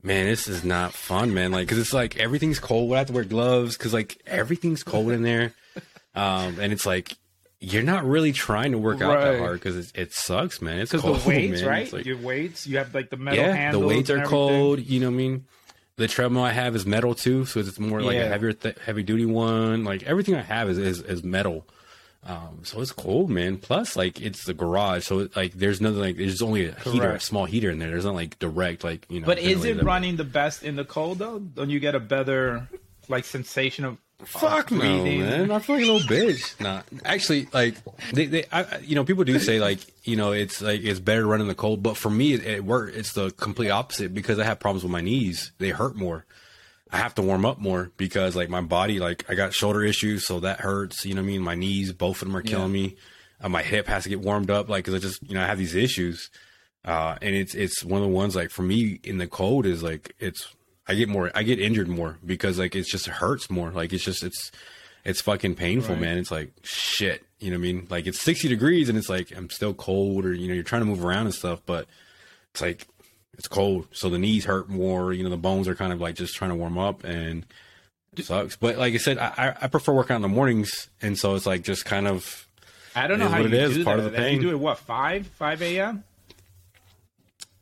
man, 0.02 0.26
this 0.26 0.46
is 0.48 0.64
not 0.64 0.92
fun, 0.92 1.32
man. 1.34 1.52
Like, 1.52 1.68
cause 1.68 1.78
it's 1.78 1.92
like 1.92 2.16
everything's 2.18 2.58
cold. 2.60 2.92
I 2.94 2.98
have 2.98 3.06
to 3.08 3.12
wear 3.12 3.24
gloves 3.24 3.76
because 3.76 3.92
like 3.94 4.20
everything's 4.26 4.82
cold 4.84 5.10
in 5.10 5.22
there. 5.22 5.52
Um, 6.14 6.60
and 6.60 6.74
it's 6.74 6.84
like 6.84 7.16
you're 7.62 7.82
not 7.82 8.04
really 8.04 8.32
trying 8.32 8.72
to 8.72 8.78
work 8.78 9.00
out 9.00 9.20
that 9.20 9.38
hard 9.38 9.54
because 9.54 9.76
it, 9.76 9.92
it 9.98 10.12
sucks, 10.12 10.60
man. 10.60 10.80
It's 10.80 10.90
Because 10.90 11.02
cold, 11.04 11.20
the 11.20 11.28
weights, 11.28 11.60
man. 11.60 11.70
right? 11.70 11.92
Like- 11.92 12.04
Your 12.06 12.18
weights, 12.18 12.66
you 12.66 12.78
have 12.78 12.94
like 12.94 13.10
the 13.10 13.16
metal 13.16 13.38
yeah, 13.44 13.70
the 13.72 13.78
weights 13.78 14.10
are 14.10 14.24
cold. 14.24 14.80
You 14.80 15.00
know 15.00 15.06
what 15.06 15.14
I 15.14 15.16
mean? 15.16 15.44
The 15.96 16.08
treadmill 16.08 16.42
I 16.42 16.52
have 16.52 16.74
is 16.74 16.86
metal 16.86 17.14
too, 17.14 17.44
so 17.46 17.60
it's 17.60 17.78
more 17.78 18.02
like 18.02 18.16
Yeah. 18.16 18.22
a 18.22 18.28
heavier, 18.28 18.52
th- 18.52 18.76
heavy 18.84 19.02
duty 19.02 19.26
one. 19.26 19.84
Like 19.84 20.02
everything 20.02 20.34
I 20.34 20.40
have 20.42 20.68
is 20.70 20.78
is, 20.78 21.02
is 21.02 21.22
metal. 21.22 21.66
Um, 22.24 22.60
so 22.62 22.80
it's 22.80 22.92
cold, 22.92 23.30
man. 23.30 23.56
Plus, 23.58 23.96
like 23.96 24.20
it's 24.20 24.44
the 24.44 24.54
garage, 24.54 25.04
so 25.04 25.28
like 25.36 25.52
there's 25.54 25.80
nothing 25.80 25.98
like 25.98 26.16
there's 26.16 26.40
only 26.40 26.66
a 26.66 26.74
heater, 26.80 27.10
a 27.12 27.20
small 27.20 27.44
heater 27.46 27.70
in 27.70 27.78
there. 27.78 27.90
There's 27.90 28.04
not 28.04 28.14
like 28.14 28.38
direct, 28.38 28.84
like 28.84 29.06
you 29.10 29.20
know. 29.20 29.26
But 29.26 29.38
is 29.40 29.64
it 29.64 29.82
running 29.82 30.16
the 30.16 30.24
best 30.24 30.62
in 30.62 30.76
the 30.76 30.84
cold 30.84 31.18
though? 31.18 31.38
Don't 31.40 31.68
you 31.70 31.78
get 31.80 31.94
a 31.94 32.00
better 32.00 32.68
like 33.08 33.24
sensation 33.24 33.84
of 33.84 33.98
Fuck 34.24 34.70
no, 34.70 34.78
breathing? 34.78 35.20
man! 35.20 35.50
I 35.50 35.58
feel 35.58 35.76
like 35.76 35.84
a 35.84 35.92
little 35.92 36.08
bitch. 36.08 36.54
Nah, 36.60 36.82
actually, 37.04 37.48
like 37.52 37.74
they, 38.12 38.26
they, 38.26 38.44
I, 38.52 38.78
you 38.78 38.94
know, 38.94 39.04
people 39.04 39.24
do 39.24 39.38
say 39.38 39.58
like, 39.58 39.80
you 40.04 40.16
know, 40.16 40.32
it's 40.32 40.62
like 40.62 40.82
it's 40.82 41.00
better 41.00 41.22
to 41.22 41.26
run 41.26 41.40
in 41.40 41.48
the 41.48 41.54
cold, 41.54 41.82
but 41.82 41.96
for 41.96 42.10
me, 42.10 42.34
it, 42.34 42.46
it 42.46 42.64
work. 42.64 42.94
It's 42.94 43.12
the 43.12 43.30
complete 43.32 43.70
opposite 43.70 44.14
because 44.14 44.38
I 44.38 44.44
have 44.44 44.60
problems 44.60 44.84
with 44.84 44.92
my 44.92 45.00
knees; 45.00 45.52
they 45.58 45.70
hurt 45.70 45.96
more. 45.96 46.24
I 46.92 46.98
have 46.98 47.14
to 47.16 47.22
warm 47.22 47.46
up 47.46 47.58
more 47.58 47.90
because 47.96 48.36
like 48.36 48.50
my 48.50 48.60
body, 48.60 49.00
like 49.00 49.24
I 49.28 49.34
got 49.34 49.54
shoulder 49.54 49.82
issues, 49.82 50.26
so 50.26 50.40
that 50.40 50.60
hurts. 50.60 51.06
You 51.06 51.14
know 51.14 51.22
what 51.22 51.26
I 51.26 51.32
mean? 51.32 51.42
My 51.42 51.54
knees, 51.54 51.92
both 51.92 52.22
of 52.22 52.28
them 52.28 52.36
are 52.36 52.42
killing 52.42 52.72
me. 52.72 52.96
Uh, 53.40 53.48
my 53.48 53.62
hip 53.62 53.88
has 53.88 54.04
to 54.04 54.08
get 54.08 54.20
warmed 54.20 54.50
up, 54.50 54.68
like 54.68 54.84
because 54.84 54.94
I 54.94 54.98
just, 54.98 55.22
you 55.26 55.34
know, 55.34 55.42
I 55.42 55.46
have 55.46 55.58
these 55.58 55.74
issues. 55.74 56.30
Uh, 56.84 57.16
and 57.22 57.34
it's 57.34 57.54
it's 57.54 57.82
one 57.82 58.02
of 58.02 58.08
the 58.08 58.14
ones 58.14 58.36
like 58.36 58.50
for 58.50 58.62
me 58.62 59.00
in 59.04 59.18
the 59.18 59.26
cold 59.26 59.66
is 59.66 59.82
like 59.82 60.14
it's 60.18 60.54
I 60.86 60.94
get 60.94 61.08
more 61.08 61.30
I 61.34 61.42
get 61.42 61.60
injured 61.60 61.88
more 61.88 62.18
because 62.24 62.58
like 62.58 62.74
it's 62.74 62.90
just 62.90 63.06
hurts 63.06 63.48
more. 63.50 63.70
Like 63.70 63.92
it's 63.92 64.04
just 64.04 64.22
it's 64.22 64.50
it's 65.04 65.20
fucking 65.20 65.54
painful, 65.56 65.94
Right. 65.94 66.00
man. 66.02 66.18
It's 66.18 66.30
like 66.30 66.52
shit. 66.62 67.24
You 67.40 67.50
know 67.50 67.56
what 67.56 67.60
I 67.68 67.72
mean? 67.72 67.86
Like 67.90 68.06
it's 68.06 68.20
sixty 68.20 68.48
degrees 68.48 68.88
and 68.88 68.96
it's 68.98 69.08
like 69.08 69.36
I'm 69.36 69.50
still 69.50 69.74
cold 69.74 70.24
or 70.24 70.32
you 70.34 70.48
know, 70.48 70.54
you're 70.54 70.62
trying 70.64 70.82
to 70.82 70.86
move 70.86 71.04
around 71.04 71.26
and 71.26 71.34
stuff, 71.34 71.60
but 71.66 71.86
it's 72.52 72.60
like 72.60 72.86
it's 73.38 73.48
cold. 73.48 73.86
So 73.92 74.10
the 74.10 74.18
knees 74.18 74.44
hurt 74.44 74.68
more, 74.68 75.12
you 75.12 75.24
know, 75.24 75.30
the 75.30 75.36
bones 75.36 75.66
are 75.68 75.74
kind 75.74 75.92
of 75.92 76.00
like 76.00 76.14
just 76.16 76.34
trying 76.34 76.50
to 76.50 76.56
warm 76.56 76.78
up 76.78 77.02
and 77.04 77.46
it 78.16 78.26
sucks. 78.26 78.56
But 78.56 78.76
like 78.76 78.92
I 78.94 78.98
said, 78.98 79.18
I, 79.18 79.56
I- 79.60 79.68
prefer 79.68 79.92
working 79.92 80.12
out 80.14 80.16
in 80.16 80.22
the 80.22 80.28
mornings 80.28 80.88
and 81.00 81.18
so 81.18 81.34
it's 81.34 81.46
like 81.46 81.62
just 81.62 81.84
kind 81.84 82.06
of 82.06 82.46
I 82.94 83.06
don't 83.06 83.18
know 83.18 83.28
how 83.28 83.38
you 83.38 83.46
it 83.46 83.54
is, 83.54 83.74
do 83.76 83.84
part 83.84 83.98
that. 83.98 84.06
of 84.06 84.12
the 84.12 84.18
pain. 84.18 84.34
You 84.36 84.40
do 84.42 84.50
it 84.50 84.58
what 84.58 84.78
five 84.78 85.26
five 85.28 85.62
a.m. 85.62 86.04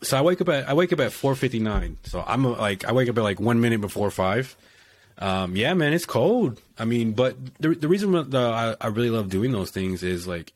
So 0.03 0.17
I 0.17 0.23
wake 0.23 0.41
up 0.41 0.49
at 0.49 0.69
I 0.69 0.75
wake 0.75 0.93
up 0.93 1.01
at 1.01 1.13
four 1.13 1.35
fifty 1.35 1.59
nine. 1.59 1.99
So 2.05 2.25
I'm 2.27 2.45
like 2.45 2.85
I 2.85 2.93
wake 2.93 3.09
up 3.09 3.19
at 3.19 3.23
like 3.23 3.41
one 3.41 3.61
minute 3.61 3.81
before 3.81 4.11
five. 4.11 4.57
Um, 5.19 5.55
yeah, 5.55 5.75
man, 5.75 5.93
it's 5.93 6.07
cold. 6.07 6.61
I 6.79 6.87
mean, 6.87 7.13
but 7.13 7.37
the 7.59 7.75
the 7.75 7.89
reason 7.89 8.13
that 8.31 8.35
I, 8.35 8.77
I 8.81 8.89
really 8.89 9.11
love 9.11 9.29
doing 9.29 9.53
those 9.53 9.71
things 9.71 10.03
is 10.03 10.27
like 10.27 10.53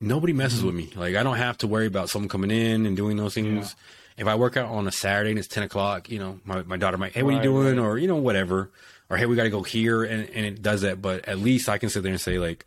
nobody 0.00 0.32
messes 0.32 0.64
with 0.64 0.74
me. 0.74 0.90
Like 0.96 1.14
I 1.14 1.22
don't 1.22 1.36
have 1.36 1.58
to 1.58 1.68
worry 1.68 1.86
about 1.86 2.10
someone 2.10 2.28
coming 2.28 2.50
in 2.50 2.86
and 2.86 2.96
doing 2.96 3.16
those 3.16 3.34
things. 3.34 3.76
If 4.16 4.26
I 4.26 4.34
work 4.34 4.56
out 4.56 4.68
on 4.68 4.86
a 4.86 4.92
Saturday 4.92 5.30
and 5.30 5.38
it's 5.38 5.48
ten 5.48 5.62
o'clock, 5.62 6.10
you 6.10 6.18
know, 6.18 6.40
my, 6.44 6.62
my 6.62 6.76
daughter 6.76 6.98
might, 6.98 7.12
hey, 7.12 7.22
what 7.22 7.34
are 7.34 7.36
you 7.36 7.42
doing? 7.42 7.76
right. 7.76 7.84
Or 7.84 7.96
you 7.96 8.08
know, 8.08 8.16
whatever. 8.16 8.70
Or 9.08 9.16
hey, 9.16 9.26
we 9.26 9.34
got 9.34 9.44
to 9.44 9.50
go 9.50 9.62
here, 9.62 10.02
and 10.04 10.28
and 10.30 10.44
it 10.44 10.60
does 10.62 10.82
that. 10.82 11.00
But 11.00 11.28
at 11.28 11.38
least 11.38 11.68
I 11.68 11.78
can 11.78 11.88
sit 11.88 12.02
there 12.02 12.12
and 12.12 12.20
say 12.20 12.38
like, 12.38 12.66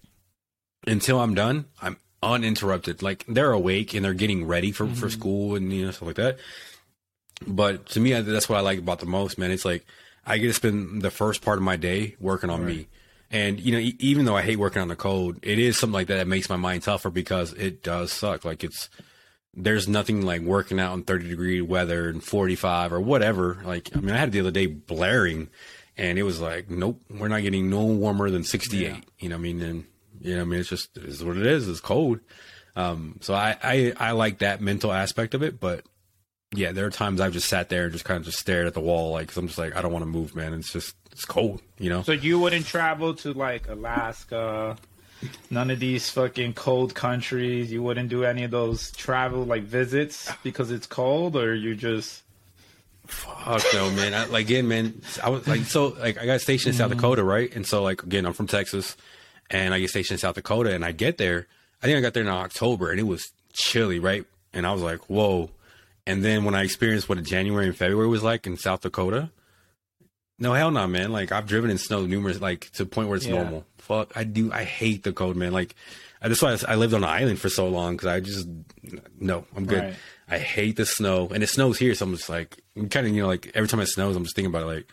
until 0.88 1.20
I'm 1.20 1.36
done, 1.36 1.66
I'm 1.82 1.98
uninterrupted. 2.24 3.02
Like 3.02 3.26
they're 3.28 3.52
awake 3.52 3.94
and 3.94 4.04
they're 4.04 4.14
getting 4.14 4.46
ready 4.46 4.72
for, 4.72 4.88
for 4.88 5.08
mm-hmm. 5.08 5.08
school 5.10 5.56
and 5.56 5.72
you 5.72 5.86
know 5.86 5.92
stuff 5.92 6.08
like 6.08 6.16
that. 6.16 6.38
But 7.46 7.88
to 7.88 8.00
me, 8.00 8.14
that's 8.14 8.48
what 8.48 8.58
I 8.58 8.62
like 8.62 8.80
about 8.80 9.00
the 9.00 9.06
most, 9.06 9.38
man. 9.38 9.52
It's 9.52 9.66
like 9.66 9.86
I 10.26 10.38
get 10.38 10.48
to 10.48 10.54
spend 10.54 11.02
the 11.02 11.12
first 11.12 11.42
part 11.42 11.58
of 11.58 11.64
my 11.64 11.76
day 11.76 12.16
working 12.20 12.50
on 12.50 12.66
me. 12.66 12.88
And 13.32 13.60
you 13.60 13.72
know, 13.72 13.80
e- 13.80 13.98
even 14.00 14.26
though 14.26 14.38
I 14.38 14.44
hate 14.44 14.60
working 14.60 14.82
on 14.82 14.88
the 14.88 14.96
code, 14.96 15.40
it 15.42 15.60
is 15.60 15.78
something 15.78 15.94
like 15.94 16.08
that 16.08 16.18
that 16.18 16.28
makes 16.28 16.50
my 16.50 16.56
mind 16.56 16.84
tougher 16.84 17.10
because 17.10 17.54
it 17.54 17.84
does 17.84 18.12
suck. 18.12 18.46
Like 18.46 18.64
it's 18.64 18.90
there's 19.56 19.88
nothing 19.88 20.26
like 20.26 20.42
working 20.42 20.80
out 20.80 20.94
in 20.94 21.04
30 21.04 21.28
degree 21.28 21.62
weather 21.62 22.10
and 22.10 22.24
45 22.24 22.94
or 22.94 23.02
whatever. 23.02 23.62
Like 23.66 23.90
I 23.96 24.00
mean, 24.00 24.14
I 24.14 24.18
had 24.18 24.32
the 24.32 24.40
other 24.40 24.52
day 24.52 24.68
blaring, 24.68 25.50
and 25.98 26.18
it 26.18 26.24
was 26.24 26.40
like, 26.40 26.70
nope, 26.70 27.02
we're 27.10 27.28
not 27.28 27.42
getting 27.42 27.70
no 27.70 27.84
warmer 27.84 28.30
than 28.30 28.44
68. 28.44 29.04
You 29.20 29.30
know, 29.30 29.36
what 29.36 29.40
I 29.40 29.42
mean, 29.42 29.62
and 29.62 29.86
you 30.24 30.32
know, 30.34 30.40
what 30.42 30.48
I 30.48 30.50
mean, 30.50 30.60
it's 30.62 30.70
just 30.70 30.98
is 30.98 31.24
what 31.24 31.38
it 31.38 31.46
is. 31.46 31.68
It's 31.68 31.80
cold. 31.80 32.20
Um, 32.76 33.18
so 33.22 33.34
I, 33.36 33.56
I 33.64 33.94
I 34.00 34.12
like 34.12 34.40
that 34.40 34.62
mental 34.62 34.92
aspect 34.92 35.34
of 35.36 35.44
it, 35.44 35.60
but 35.60 35.86
yeah, 36.56 36.72
there 36.72 36.86
are 36.86 36.92
times 36.92 37.22
I've 37.22 37.34
just 37.34 37.48
sat 37.48 37.70
there 37.70 37.84
and 37.84 37.92
just 37.92 38.06
kind 38.06 38.20
of 38.20 38.26
just 38.26 38.40
stared 38.40 38.66
at 38.68 38.74
the 38.74 38.80
wall, 38.82 39.12
like 39.12 39.28
'cause 39.28 39.38
I'm 39.38 39.48
just 39.48 39.60
like 39.60 39.76
I 39.76 39.82
don't 39.82 39.92
want 39.94 40.04
to 40.04 40.08
move, 40.10 40.36
man. 40.36 40.54
It's 40.54 40.72
just 40.74 40.96
it's 41.12 41.26
cold, 41.26 41.62
you 41.78 41.90
know. 41.90 42.02
So 42.02 42.14
you 42.14 42.40
wouldn't 42.40 42.66
travel 42.66 43.14
to 43.16 43.34
like 43.34 43.68
Alaska, 43.70 44.78
none 45.52 45.70
of 45.70 45.80
these 45.80 46.10
fucking 46.10 46.54
cold 46.54 46.96
countries. 46.96 47.72
You 47.72 47.84
wouldn't 47.84 48.10
do 48.10 48.24
any 48.24 48.44
of 48.44 48.52
those 48.52 48.92
travel 48.92 49.44
like 49.46 49.64
visits 49.64 50.32
because 50.44 50.72
it's 50.72 50.88
cold, 50.88 51.36
or 51.36 51.54
you 51.54 51.76
just 51.76 52.22
Fuck 53.06 53.62
no, 53.74 53.92
man. 53.92 54.14
I, 54.14 54.26
like 54.26 54.46
again, 54.46 54.68
man. 54.68 55.02
I 55.22 55.30
was 55.30 55.46
like 55.48 55.62
so 55.66 55.88
like 56.00 56.18
I 56.18 56.26
got 56.26 56.40
stationed 56.42 56.74
in 56.74 56.78
South 56.78 56.90
Dakota, 56.90 57.24
right? 57.24 57.54
And 57.54 57.68
so 57.68 57.84
like 57.84 58.02
again, 58.04 58.26
I'm 58.26 58.32
from 58.34 58.48
Texas, 58.48 58.96
and 59.50 59.74
I 59.74 59.80
get 59.80 59.90
stationed 59.90 60.16
in 60.16 60.20
South 60.20 60.36
Dakota, 60.36 60.74
and 60.74 60.84
I 60.86 60.92
get 60.92 61.18
there. 61.18 61.48
I 61.82 61.86
think 61.86 61.98
I 61.98 62.02
got 62.02 62.14
there 62.14 62.24
in 62.24 62.30
October, 62.30 62.92
and 62.92 63.00
it 63.00 63.04
was 63.04 63.32
chilly, 63.54 64.00
right? 64.00 64.26
And 64.54 64.66
I 64.66 64.74
was 64.74 64.82
like, 64.82 65.10
whoa. 65.10 65.50
And 66.06 66.24
then 66.24 66.44
when 66.44 66.56
I 66.56 66.64
experienced 66.64 67.08
what 67.10 67.18
a 67.18 67.22
January 67.22 67.66
and 67.68 67.76
February 67.78 68.08
was 68.08 68.24
like 68.24 68.46
in 68.48 68.58
South 68.58 68.82
Dakota, 68.82 69.30
no 70.40 70.54
hell 70.54 70.72
no, 70.72 70.88
man. 70.88 71.12
Like 71.12 71.32
I've 71.32 71.48
driven 71.48 71.70
in 71.70 71.78
snow 71.78 72.06
numerous, 72.06 72.42
like 72.42 72.70
to 72.72 72.84
the 72.84 72.90
point 72.90 73.08
where 73.08 73.16
it's 73.18 73.26
Yeah. 73.26 73.34
normal. 73.36 73.66
Fuck, 73.78 74.12
I 74.16 74.24
do. 74.24 74.52
I 74.52 74.64
hate 74.64 75.04
the 75.04 75.14
cold, 75.14 75.36
man. 75.36 75.52
Like 75.54 75.76
that's 76.22 76.42
why 76.42 76.58
I 76.68 76.76
lived 76.76 76.94
on 76.94 77.04
an 77.04 77.10
island 77.10 77.40
for 77.40 77.50
so 77.50 77.68
long 77.68 77.94
because 77.96 78.08
I 78.08 78.20
just 78.20 78.48
no, 79.20 79.46
I'm 79.56 79.66
good. 79.66 79.84
Right. 79.84 79.94
I 80.30 80.40
hate 80.40 80.78
the 80.78 80.86
snow, 80.86 81.30
and 81.34 81.44
it 81.44 81.48
snows 81.48 81.78
here, 81.78 81.94
so 81.96 82.06
I'm 82.06 82.16
just 82.16 82.30
like 82.30 82.62
kind 82.90 83.06
of 83.08 83.14
you 83.14 83.22
know 83.22 83.28
like 83.28 83.52
every 83.54 83.68
time 83.68 83.80
it 83.82 83.88
snows, 83.88 84.16
I'm 84.16 84.24
just 84.24 84.36
thinking 84.36 84.52
about 84.52 84.64
it 84.64 84.68
like, 84.76 84.88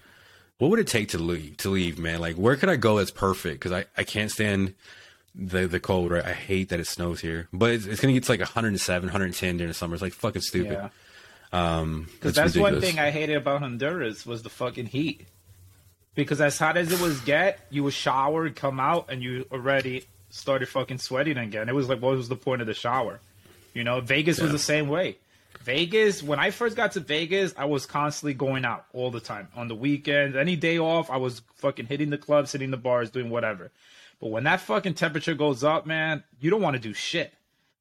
what 0.60 0.70
would 0.70 0.78
it 0.78 0.86
take 0.86 1.08
to 1.08 1.18
leave? 1.18 1.56
To 1.58 1.70
leave, 1.70 1.98
man. 1.98 2.20
Like 2.20 2.36
where 2.36 2.54
could 2.54 2.68
I 2.68 2.76
go 2.76 2.98
that's 2.98 3.10
perfect? 3.10 3.58
Because 3.58 3.72
I 3.72 3.86
I 3.96 4.04
can't 4.04 4.30
stand 4.30 4.74
the 5.34 5.66
the 5.66 5.80
cold. 5.80 6.12
Right, 6.12 6.24
I 6.24 6.32
hate 6.32 6.68
that 6.68 6.78
it 6.78 6.86
snows 6.86 7.20
here, 7.20 7.48
but 7.52 7.70
it's, 7.70 7.86
it's 7.86 8.00
gonna 8.00 8.12
get 8.12 8.24
to 8.24 8.32
like 8.32 8.40
107, 8.40 9.06
110 9.08 9.56
during 9.56 9.68
the 9.68 9.74
summer. 9.74 9.94
It's 9.94 10.02
like 10.02 10.12
fucking 10.12 10.42
stupid. 10.42 10.72
yeah. 10.72 10.88
Um, 11.52 12.06
Because 12.12 12.34
that's 12.34 12.56
one 12.56 12.80
thing 12.80 12.98
I 13.00 13.10
hated 13.10 13.36
about 13.36 13.60
Honduras 13.60 14.24
was 14.24 14.42
the 14.42 14.50
fucking 14.50 14.86
heat. 14.86 15.26
Because 16.14 16.40
as 16.40 16.58
hot 16.58 16.76
as 16.76 16.92
it 16.92 17.00
was 17.00 17.20
get, 17.22 17.58
you 17.70 17.82
would 17.84 17.92
shower, 17.94 18.50
come 18.50 18.78
out, 18.78 19.06
and 19.10 19.22
you 19.22 19.46
already 19.50 20.04
started 20.28 20.68
fucking 20.68 20.98
sweating 20.98 21.38
again. 21.38 21.68
It 21.68 21.74
was 21.74 21.88
like, 21.88 22.00
what 22.02 22.16
was 22.16 22.28
the 22.28 22.36
point 22.36 22.60
of 22.60 22.66
the 22.66 22.74
shower? 22.74 23.20
You 23.74 23.84
know, 23.84 24.00
Vegas 24.00 24.40
was 24.40 24.52
the 24.52 24.58
same 24.58 24.88
way. 24.88 25.16
Vegas, 25.58 26.22
when 26.22 26.38
I 26.38 26.50
first 26.50 26.76
got 26.76 26.92
to 26.92 27.00
Vegas, 27.00 27.52
I 27.56 27.66
was 27.66 27.86
constantly 27.86 28.34
going 28.34 28.64
out 28.64 28.86
all 28.92 29.10
the 29.10 29.20
time. 29.20 29.48
On 29.54 29.68
the 29.68 29.74
weekends, 29.74 30.36
any 30.36 30.56
day 30.56 30.78
off, 30.78 31.10
I 31.10 31.18
was 31.18 31.42
fucking 31.56 31.86
hitting 31.86 32.10
the 32.10 32.18
clubs, 32.18 32.52
hitting 32.52 32.70
the 32.70 32.76
bars, 32.76 33.10
doing 33.10 33.30
whatever. 33.30 33.70
But 34.20 34.28
when 34.28 34.44
that 34.44 34.60
fucking 34.60 34.94
temperature 34.94 35.34
goes 35.34 35.64
up, 35.64 35.86
man, 35.86 36.24
you 36.40 36.50
don't 36.50 36.62
want 36.62 36.76
to 36.76 36.82
do 36.82 36.92
shit. 36.92 37.32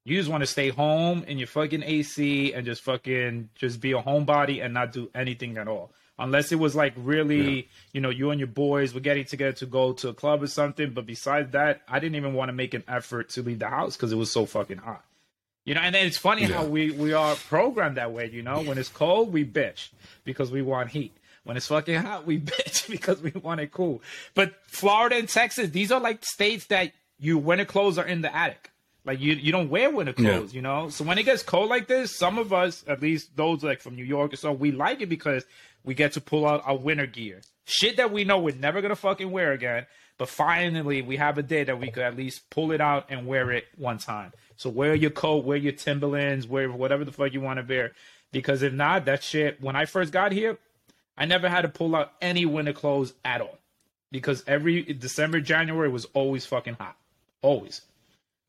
You 0.04 0.16
just 0.16 0.30
want 0.30 0.42
to 0.42 0.46
stay 0.46 0.70
home 0.70 1.24
in 1.24 1.38
your 1.38 1.46
fucking 1.46 1.82
AC 1.82 2.52
and 2.52 2.64
just 2.64 2.82
fucking 2.82 3.50
just 3.54 3.80
be 3.80 3.92
a 3.92 4.02
homebody 4.02 4.64
and 4.64 4.72
not 4.72 4.92
do 4.92 5.10
anything 5.14 5.58
at 5.58 5.68
all. 5.68 5.92
Unless 6.18 6.52
it 6.52 6.56
was 6.56 6.74
like 6.74 6.92
really, 6.96 7.68
you 7.92 8.00
know, 8.00 8.10
you 8.10 8.30
and 8.30 8.38
your 8.38 8.46
boys 8.46 8.92
were 8.92 9.00
getting 9.00 9.24
together 9.24 9.52
to 9.52 9.66
go 9.66 9.92
to 9.94 10.08
a 10.08 10.14
club 10.14 10.42
or 10.42 10.46
something. 10.46 10.90
But 10.90 11.06
besides 11.06 11.52
that, 11.52 11.82
I 11.88 11.98
didn't 11.98 12.16
even 12.16 12.34
want 12.34 12.48
to 12.48 12.52
make 12.52 12.74
an 12.74 12.84
effort 12.88 13.30
to 13.30 13.42
leave 13.42 13.58
the 13.58 13.68
house 13.68 13.96
because 13.96 14.12
it 14.12 14.16
was 14.16 14.30
so 14.30 14.46
fucking 14.46 14.78
hot. 14.78 15.04
You 15.70 15.74
know, 15.76 15.82
and 15.82 15.94
then 15.94 16.04
it's 16.04 16.18
funny 16.18 16.42
how 16.42 16.64
we, 16.64 16.90
we 16.90 17.12
are 17.12 17.36
programmed 17.36 17.96
that 17.96 18.10
way, 18.10 18.28
you 18.28 18.42
know? 18.42 18.60
When 18.60 18.76
it's 18.76 18.88
cold, 18.88 19.32
we 19.32 19.44
bitch 19.44 19.90
because 20.24 20.50
we 20.50 20.62
want 20.62 20.90
heat. 20.90 21.12
When 21.44 21.56
it's 21.56 21.68
fucking 21.68 21.94
hot, 21.94 22.26
we 22.26 22.40
bitch 22.52 22.90
because 22.90 23.22
we 23.22 23.30
want 23.30 23.60
it 23.60 23.70
cool. 23.70 24.02
But 24.34 24.54
Florida 24.66 25.14
and 25.14 25.28
Texas, 25.28 25.70
these 25.70 25.92
are 25.92 26.00
like 26.00 26.24
states 26.24 26.66
that 26.66 26.90
you 27.20 27.38
winter 27.38 27.64
clothes 27.64 27.98
are 27.98 28.04
in 28.04 28.20
the 28.20 28.34
attic. 28.34 28.72
Like 29.04 29.20
you 29.20 29.34
you 29.34 29.52
don't 29.52 29.70
wear 29.70 29.90
winter 29.92 30.12
Yeah. 30.18 30.38
clothes, 30.38 30.52
you 30.54 30.60
know? 30.60 30.88
So 30.88 31.04
when 31.04 31.18
it 31.18 31.22
gets 31.22 31.44
cold 31.44 31.70
like 31.70 31.86
this, 31.86 32.16
some 32.18 32.36
of 32.36 32.52
us, 32.52 32.82
at 32.88 33.00
least 33.00 33.36
those 33.36 33.62
like 33.62 33.80
from 33.80 33.94
New 33.94 34.04
York 34.04 34.32
or 34.32 34.36
so, 34.36 34.50
we 34.50 34.72
like 34.72 35.00
it 35.02 35.08
because 35.08 35.44
we 35.84 35.94
get 35.94 36.14
to 36.14 36.20
pull 36.20 36.48
out 36.48 36.62
our 36.66 36.76
winter 36.76 37.06
gear. 37.06 37.42
Shit 37.64 37.96
that 37.98 38.10
we 38.10 38.24
know 38.24 38.40
we're 38.40 38.56
never 38.56 38.80
gonna 38.82 38.96
fucking 38.96 39.30
wear 39.30 39.52
again. 39.52 39.86
But 40.18 40.28
finally 40.28 41.00
we 41.00 41.16
have 41.16 41.38
a 41.38 41.44
day 41.44 41.62
that 41.62 41.78
we 41.78 41.92
could 41.92 42.02
at 42.02 42.16
least 42.16 42.50
pull 42.50 42.72
it 42.72 42.80
out 42.80 43.06
and 43.08 43.28
wear 43.28 43.52
it 43.52 43.66
one 43.76 43.98
time. 43.98 44.32
So 44.60 44.68
wear 44.68 44.94
your 44.94 45.10
coat, 45.10 45.46
wear 45.46 45.56
your 45.56 45.72
Timberlands, 45.72 46.46
wear 46.46 46.70
whatever 46.70 47.02
the 47.02 47.12
fuck 47.12 47.32
you 47.32 47.40
want 47.40 47.58
to 47.58 47.64
wear. 47.66 47.92
Because 48.30 48.60
if 48.60 48.74
not, 48.74 49.06
that 49.06 49.22
shit 49.22 49.58
when 49.62 49.74
I 49.74 49.86
first 49.86 50.12
got 50.12 50.32
here, 50.32 50.58
I 51.16 51.24
never 51.24 51.48
had 51.48 51.62
to 51.62 51.68
pull 51.68 51.96
out 51.96 52.12
any 52.20 52.44
winter 52.44 52.74
clothes 52.74 53.14
at 53.24 53.40
all. 53.40 53.56
Because 54.12 54.44
every 54.46 54.82
December, 54.82 55.40
January 55.40 55.88
was 55.88 56.04
always 56.12 56.44
fucking 56.44 56.74
hot. 56.74 56.94
Always. 57.40 57.80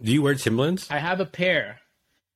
Do 0.02 0.12
you 0.12 0.22
wear 0.22 0.36
Timberlands? 0.36 0.92
I 0.92 0.98
have 0.98 1.22
a 1.22 1.26
pair, 1.26 1.80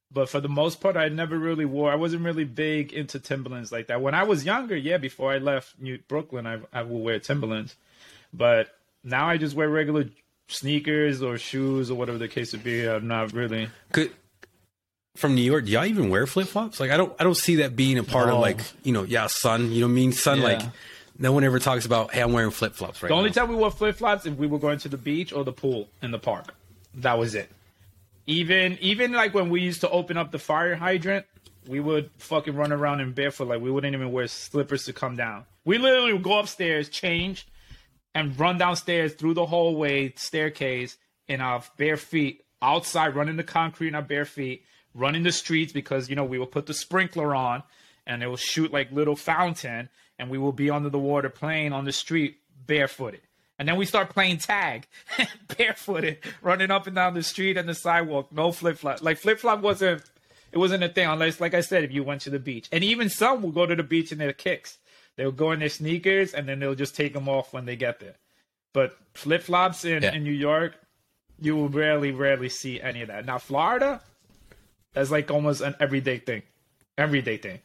but 0.09 0.29
for 0.29 0.39
the 0.39 0.47
most 0.47 0.79
part, 0.79 0.95
I 0.95 1.09
never 1.09 1.37
really 1.37 1.65
wore. 1.65 1.91
I 1.91 1.95
wasn't 1.95 2.23
really 2.23 2.45
big 2.45 2.93
into 2.93 3.19
Timberlands 3.19 3.73
like 3.73 3.87
that. 3.87 4.01
When 4.01 4.13
I 4.13 4.23
was 4.23 4.45
younger, 4.45 4.77
yeah, 4.77 4.99
before 4.99 5.33
I 5.33 5.37
left 5.37 5.81
New 5.81 5.99
Brooklyn, 6.07 6.47
I 6.47 6.59
I 6.71 6.81
would 6.81 7.03
wear 7.03 7.19
Timberlands, 7.19 7.75
but 8.33 8.69
now 9.03 9.27
I 9.27 9.35
just 9.37 9.53
wear 9.53 9.67
regular 9.67 10.05
sneakers 10.47 11.21
or 11.21 11.37
shoes 11.37 11.89
or 11.91 11.95
whatever 11.95 12.17
the 12.17 12.27
case 12.27 12.51
would 12.53 12.63
be. 12.63 12.87
I'm 12.87 13.07
not 13.07 13.33
really. 13.33 13.69
Could 13.91 14.11
from 15.15 15.33
New 15.35 15.41
York, 15.41 15.65
do 15.65 15.71
y'all 15.71 15.85
even 15.85 16.09
wear 16.09 16.27
flip 16.27 16.47
flops? 16.47 16.79
Like 16.79 16.91
I 16.91 16.97
don't 16.97 17.13
I 17.19 17.23
don't 17.23 17.37
see 17.37 17.55
that 17.57 17.75
being 17.75 17.97
a 17.97 18.03
part 18.03 18.27
No. 18.27 18.35
of 18.35 18.41
like, 18.41 18.59
you 18.83 18.91
know, 18.93 19.03
yeah, 19.03 19.27
sun, 19.27 19.71
you 19.71 19.81
know 19.81 19.87
what 19.87 19.91
I 19.91 19.95
mean? 19.95 20.11
Sun 20.11 20.39
Yeah. 20.39 20.43
like 20.43 20.61
no 21.17 21.31
one 21.31 21.45
ever 21.45 21.59
talks 21.59 21.85
about, 21.85 22.13
hey, 22.13 22.21
I'm 22.21 22.33
wearing 22.33 22.51
flip 22.51 22.73
flops 22.75 23.01
right 23.01 23.07
The 23.07 23.15
only 23.15 23.29
now. 23.29 23.33
time 23.35 23.49
we 23.49 23.55
wore 23.55 23.71
flip 23.71 23.95
flops 23.95 24.25
if 24.25 24.35
we 24.35 24.47
were 24.47 24.59
going 24.59 24.79
to 24.79 24.89
the 24.89 24.97
beach 24.97 25.31
or 25.31 25.45
the 25.45 25.53
pool 25.53 25.87
in 26.01 26.11
the 26.11 26.19
park. 26.19 26.53
That 26.95 27.17
was 27.17 27.35
it. 27.35 27.49
Even 28.27 28.77
even 28.81 29.11
like 29.13 29.33
when 29.33 29.49
we 29.49 29.61
used 29.61 29.81
to 29.81 29.89
open 29.89 30.17
up 30.17 30.31
the 30.31 30.39
fire 30.39 30.75
hydrant, 30.75 31.25
we 31.67 31.79
would 31.79 32.09
fucking 32.17 32.55
run 32.55 32.71
around 32.73 32.99
in 32.99 33.11
barefoot. 33.13 33.47
Like 33.47 33.61
we 33.61 33.71
wouldn't 33.71 33.93
even 33.95 34.11
wear 34.11 34.27
slippers 34.27 34.85
to 34.85 34.93
come 34.93 35.15
down. 35.15 35.45
We 35.63 35.77
literally 35.77 36.11
would 36.13 36.23
go 36.23 36.39
upstairs, 36.39 36.89
change, 36.89 37.47
and 38.15 38.39
run 38.39 38.57
downstairs 38.57 39.13
through 39.13 39.33
the 39.35 39.45
hallway 39.45 40.13
staircase 40.15 40.97
in 41.27 41.41
our 41.41 41.61
bare 41.77 41.97
feet, 41.97 42.43
outside, 42.61 43.13
running 43.13 43.35
the 43.35 43.43
concrete 43.43 43.89
in 43.89 43.95
our 43.95 44.01
bare 44.01 44.25
feet, 44.25 44.63
running 44.95 45.23
the 45.23 45.31
streets 45.31 45.73
because 45.73 46.09
you 46.09 46.15
know 46.15 46.23
we 46.23 46.39
will 46.39 46.47
put 46.47 46.65
the 46.65 46.73
sprinkler 46.73 47.35
on 47.35 47.61
and 48.07 48.23
it 48.23 48.27
will 48.27 48.37
shoot 48.37 48.71
like 48.71 48.91
little 48.91 49.15
fountain, 49.15 49.89
and 50.17 50.29
we 50.29 50.37
will 50.37 50.51
be 50.51 50.69
under 50.69 50.89
the 50.89 50.99
water 50.99 51.29
playing 51.29 51.73
on 51.73 51.85
the 51.85 51.91
street 51.91 52.37
barefooted. 52.65 53.21
And 53.57 53.67
then 53.67 53.77
we 53.77 53.85
start 53.85 54.09
playing 54.09 54.37
tag, 54.37 54.87
barefooted, 55.57 56.19
running 56.41 56.71
up 56.71 56.87
and 56.87 56.95
down 56.95 57.13
the 57.13 57.23
street 57.23 57.57
and 57.57 57.67
the 57.67 57.73
sidewalk, 57.73 58.31
no 58.31 58.51
flip 58.51 58.77
flop. 58.77 59.01
Like 59.01 59.17
flip 59.17 59.39
flop 59.39 59.61
wasn't, 59.61 60.03
it 60.51 60.57
wasn't 60.57 60.83
a 60.83 60.89
thing 60.89 61.07
unless, 61.07 61.39
like 61.39 61.53
I 61.53 61.61
said, 61.61 61.83
if 61.83 61.91
you 61.91 62.03
went 62.03 62.21
to 62.21 62.29
the 62.29 62.39
beach. 62.39 62.67
And 62.71 62.83
even 62.83 63.09
some 63.09 63.41
will 63.41 63.51
go 63.51 63.65
to 63.65 63.75
the 63.75 63.83
beach 63.83 64.11
in 64.11 64.17
their 64.17 64.33
kicks. 64.33 64.77
They'll 65.17 65.31
go 65.31 65.51
in 65.51 65.59
their 65.59 65.69
sneakers 65.69 66.33
and 66.33 66.47
then 66.47 66.59
they'll 66.59 66.75
just 66.75 66.95
take 66.95 67.13
them 67.13 67.29
off 67.29 67.53
when 67.53 67.65
they 67.65 67.75
get 67.75 67.99
there. 67.99 68.15
But 68.73 68.97
flip 69.13 69.43
flops 69.43 69.85
in, 69.85 70.03
Yeah. 70.03 70.13
in 70.13 70.23
New 70.23 70.33
York, 70.33 70.75
you 71.39 71.55
will 71.55 71.69
rarely, 71.69 72.11
rarely 72.11 72.49
see 72.49 72.81
any 72.81 73.01
of 73.01 73.07
that. 73.07 73.25
Now 73.25 73.37
Florida, 73.37 74.01
that's 74.93 75.11
like 75.11 75.31
almost 75.31 75.61
an 75.61 75.75
everyday 75.79 76.17
thing, 76.19 76.43
everyday 76.97 77.37
thing. 77.37 77.59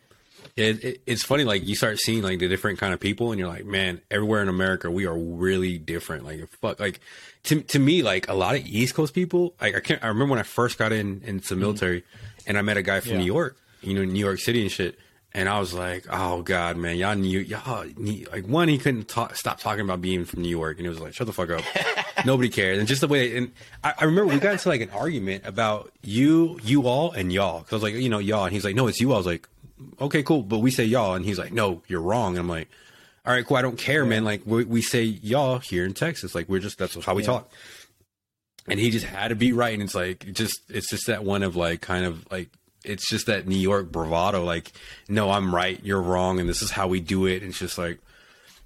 Yeah, 0.56 0.66
it, 0.66 0.84
it, 0.84 1.00
it's 1.06 1.22
funny. 1.22 1.44
Like 1.44 1.66
you 1.66 1.74
start 1.74 1.98
seeing 1.98 2.22
like 2.22 2.38
the 2.38 2.48
different 2.48 2.78
kind 2.78 2.94
of 2.94 3.00
people, 3.00 3.30
and 3.30 3.38
you're 3.38 3.48
like, 3.48 3.66
man, 3.66 4.00
everywhere 4.10 4.40
in 4.42 4.48
America, 4.48 4.90
we 4.90 5.04
are 5.06 5.16
really 5.16 5.76
different. 5.76 6.24
Like, 6.24 6.48
fuck, 6.62 6.80
like 6.80 6.98
to 7.44 7.60
to 7.60 7.78
me, 7.78 8.02
like 8.02 8.26
a 8.28 8.32
lot 8.34 8.54
of 8.56 8.66
East 8.66 8.94
Coast 8.94 9.12
people. 9.14 9.54
Like 9.60 9.76
I 9.76 9.80
can't. 9.80 10.02
I 10.02 10.08
remember 10.08 10.30
when 10.32 10.38
I 10.38 10.44
first 10.44 10.78
got 10.78 10.92
in 10.92 11.20
into 11.26 11.50
the 11.54 11.56
military, 11.60 12.04
and 12.46 12.56
I 12.56 12.62
met 12.62 12.78
a 12.78 12.82
guy 12.82 13.00
from 13.00 13.12
Yeah. 13.12 13.18
New 13.18 13.24
York, 13.26 13.58
you 13.82 13.92
know, 13.94 14.02
New 14.04 14.18
York 14.18 14.38
City 14.40 14.62
and 14.62 14.70
shit. 14.72 14.98
And 15.32 15.48
I 15.48 15.60
was 15.60 15.72
like, 15.72 16.06
oh 16.10 16.42
god, 16.42 16.76
man, 16.76 16.96
y'all 16.96 17.14
knew, 17.14 17.38
y'all 17.38 17.84
need, 17.96 18.28
like 18.32 18.46
one, 18.46 18.66
he 18.66 18.78
couldn't 18.78 19.06
talk, 19.06 19.36
stop 19.36 19.60
talking 19.60 19.84
about 19.84 20.00
being 20.00 20.24
from 20.24 20.42
New 20.42 20.48
York, 20.48 20.78
and 20.78 20.86
it 20.86 20.90
was 20.90 20.98
like, 20.98 21.14
shut 21.14 21.28
the 21.28 21.32
fuck 21.32 21.50
up, 21.50 21.62
nobody 22.26 22.48
cares. 22.48 22.78
And 22.78 22.88
just 22.88 23.00
the 23.00 23.06
way, 23.06 23.36
and 23.36 23.52
I, 23.84 23.94
I 23.98 24.04
remember 24.06 24.32
we 24.32 24.40
got 24.40 24.52
into 24.52 24.68
like 24.68 24.80
an 24.80 24.90
argument 24.90 25.46
about 25.46 25.92
you, 26.02 26.58
you 26.64 26.88
all, 26.88 27.12
and 27.12 27.32
y'all. 27.32 27.60
Cause 27.60 27.72
I 27.72 27.76
was 27.76 27.82
like, 27.84 27.94
you 27.94 28.08
know, 28.08 28.18
y'all, 28.18 28.44
and 28.44 28.52
he's 28.52 28.64
like, 28.64 28.74
no, 28.74 28.88
it's 28.88 29.00
you. 29.00 29.10
all. 29.10 29.14
I 29.14 29.18
was 29.18 29.26
like, 29.26 29.48
okay, 30.00 30.24
cool, 30.24 30.42
but 30.42 30.58
we 30.58 30.72
say 30.72 30.84
y'all, 30.84 31.14
and 31.14 31.24
he's 31.24 31.38
like, 31.38 31.52
no, 31.52 31.82
you're 31.86 32.00
wrong. 32.00 32.32
And 32.32 32.40
I'm 32.40 32.48
like, 32.48 32.68
all 33.24 33.32
right, 33.32 33.46
cool, 33.46 33.56
I 33.56 33.62
don't 33.62 33.78
care, 33.78 34.04
man. 34.04 34.24
Like 34.24 34.42
we, 34.44 34.64
we 34.64 34.82
say 34.82 35.02
y'all 35.02 35.58
here 35.58 35.84
in 35.84 35.94
Texas, 35.94 36.34
like 36.34 36.48
we're 36.48 36.58
just 36.58 36.78
that's 36.78 37.02
how 37.04 37.14
we 37.14 37.22
talk. 37.22 37.52
And 38.66 38.78
he 38.78 38.90
just 38.90 39.06
had 39.06 39.28
to 39.28 39.36
be 39.36 39.52
right, 39.52 39.74
and 39.74 39.82
it's 39.82 39.94
like 39.94 40.32
just 40.32 40.60
it's 40.70 40.90
just 40.90 41.06
that 41.06 41.24
one 41.24 41.42
of 41.42 41.54
like 41.54 41.80
kind 41.80 42.04
of 42.04 42.30
like 42.32 42.50
it's 42.84 43.08
just 43.08 43.26
that 43.26 43.46
New 43.46 43.56
York 43.56 43.90
bravado, 43.90 44.44
like 44.44 44.72
no, 45.08 45.30
I'm 45.30 45.54
right, 45.54 45.78
you're 45.82 46.00
wrong, 46.00 46.40
and 46.40 46.48
this 46.48 46.62
is 46.62 46.70
how 46.70 46.88
we 46.88 47.00
do 47.00 47.26
it. 47.26 47.42
And 47.42 47.50
it's 47.50 47.58
just 47.58 47.78
like, 47.78 47.98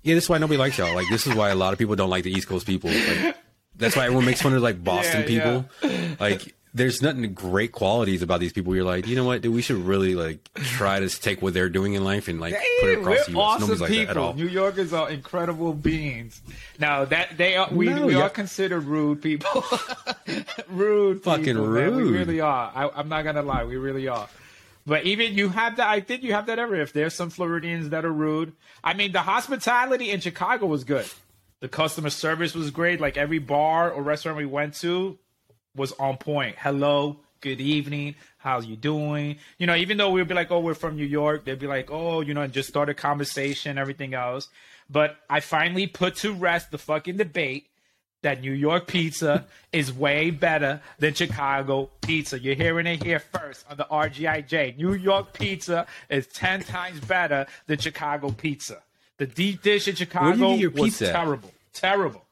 yeah, 0.02 0.14
this 0.14 0.24
is 0.24 0.30
why 0.30 0.38
nobody 0.38 0.58
likes 0.58 0.78
y'all. 0.78 0.94
Like 0.94 1.08
this 1.10 1.26
is 1.26 1.34
why 1.34 1.50
a 1.50 1.54
lot 1.54 1.72
of 1.72 1.78
people 1.78 1.96
don't 1.96 2.10
like 2.10 2.24
the 2.24 2.32
East 2.32 2.48
Coast 2.48 2.66
people. 2.66 2.90
Like 2.90 3.36
that's 3.76 3.96
why 3.96 4.04
everyone 4.04 4.24
makes 4.26 4.42
fun 4.42 4.54
of 4.54 4.62
like 4.62 4.82
Boston 4.82 5.22
Yeah, 5.22 5.26
people. 5.26 6.16
Like 6.20 6.54
there's 6.74 7.00
nothing 7.00 7.32
great 7.32 7.70
qualities 7.70 8.20
about 8.20 8.40
these 8.40 8.52
people. 8.52 8.74
You're 8.74 8.84
like, 8.84 9.06
you 9.06 9.14
know 9.14 9.24
what, 9.24 9.42
dude, 9.42 9.54
we 9.54 9.62
should 9.62 9.76
really 9.76 10.16
like 10.16 10.52
try 10.54 10.98
to 10.98 11.08
take 11.08 11.40
what 11.40 11.54
they're 11.54 11.68
doing 11.68 11.94
in 11.94 12.02
life 12.02 12.26
and 12.26 12.40
like 12.40 12.54
put 12.80 12.90
it 12.90 12.98
across 12.98 13.26
the 13.26 13.32
US. 13.32 13.36
awesome 13.36 13.60
Nobody's 13.68 13.80
like 13.80 13.90
that 13.90 14.10
at 14.10 14.16
all. 14.16 14.34
New 14.34 14.48
Yorkers 14.48 14.92
are 14.92 15.08
incredible 15.08 15.72
beings. 15.72 16.42
Now 16.80 17.04
that 17.04 17.38
they 17.38 17.56
are, 17.56 17.68
we, 17.70 17.86
No, 17.86 18.06
we 18.06 18.16
are 18.16 18.28
considered 18.28 18.82
rude 18.84 19.22
people. 19.22 19.64
rude, 20.68 21.22
Fucking 21.22 21.44
people, 21.44 21.66
man. 21.68 21.94
We 21.94 22.02
rude. 22.02 22.12
really 22.12 22.40
are. 22.40 22.72
I, 22.74 22.90
I'm 22.96 23.08
not 23.08 23.22
gonna 23.22 23.42
lie, 23.42 23.64
we 23.64 23.76
really 23.76 24.08
are. 24.08 24.28
But 24.86 25.04
even 25.04 25.34
you 25.34 25.48
have 25.50 25.76
that. 25.76 25.88
I 25.88 26.00
think 26.00 26.24
you 26.24 26.34
have 26.34 26.46
that 26.46 26.58
everywhere. 26.58 26.82
If 26.82 26.92
there's 26.92 27.14
some 27.14 27.30
Floridians 27.30 27.90
that 27.90 28.04
are 28.04 28.12
rude, 28.12 28.52
I 28.82 28.94
mean, 28.94 29.12
the 29.12 29.22
hospitality 29.22 30.10
in 30.10 30.20
Chicago 30.20 30.66
was 30.66 30.84
good. 30.84 31.06
The 31.60 31.68
customer 31.68 32.10
service 32.10 32.54
was 32.54 32.70
great. 32.70 33.00
Like 33.00 33.16
every 33.16 33.38
bar 33.38 33.90
or 33.90 34.02
restaurant 34.02 34.36
we 34.36 34.44
went 34.44 34.74
to 34.80 35.18
was 35.76 35.92
on 35.92 36.16
point. 36.16 36.56
Hello, 36.58 37.16
good 37.40 37.60
evening, 37.60 38.14
how 38.38 38.60
you 38.60 38.76
doing? 38.76 39.36
You 39.58 39.66
know, 39.66 39.74
even 39.74 39.96
though 39.96 40.10
we'd 40.10 40.28
be 40.28 40.34
like, 40.34 40.50
oh, 40.50 40.60
we're 40.60 40.74
from 40.74 40.96
New 40.96 41.04
York, 41.04 41.44
they'd 41.44 41.58
be 41.58 41.66
like, 41.66 41.90
oh, 41.90 42.20
you 42.20 42.34
know, 42.34 42.42
and 42.42 42.52
just 42.52 42.68
start 42.68 42.88
a 42.88 42.94
conversation, 42.94 43.78
everything 43.78 44.14
else. 44.14 44.48
But 44.88 45.16
I 45.28 45.40
finally 45.40 45.86
put 45.86 46.16
to 46.16 46.32
rest 46.32 46.70
the 46.70 46.78
fucking 46.78 47.16
debate 47.16 47.66
that 48.22 48.40
New 48.40 48.52
York 48.52 48.86
pizza 48.86 49.46
is 49.72 49.92
way 49.92 50.30
better 50.30 50.80
than 50.98 51.14
Chicago 51.14 51.90
pizza. 52.00 52.38
You're 52.38 52.54
hearing 52.54 52.86
it 52.86 53.02
here 53.02 53.20
first 53.20 53.64
on 53.70 53.76
the 53.76 53.86
RGIJ. 53.90 54.76
New 54.76 54.94
York 54.94 55.32
pizza 55.32 55.86
is 56.08 56.26
10 56.28 56.62
times 56.62 57.00
better 57.00 57.46
than 57.66 57.78
Chicago 57.78 58.30
pizza. 58.30 58.82
The 59.18 59.26
deep 59.26 59.62
dish 59.62 59.86
in 59.86 59.94
Chicago 59.94 60.54
your 60.54 60.70
was 60.70 60.98
terrible. 60.98 61.52
Terrible. 61.72 62.24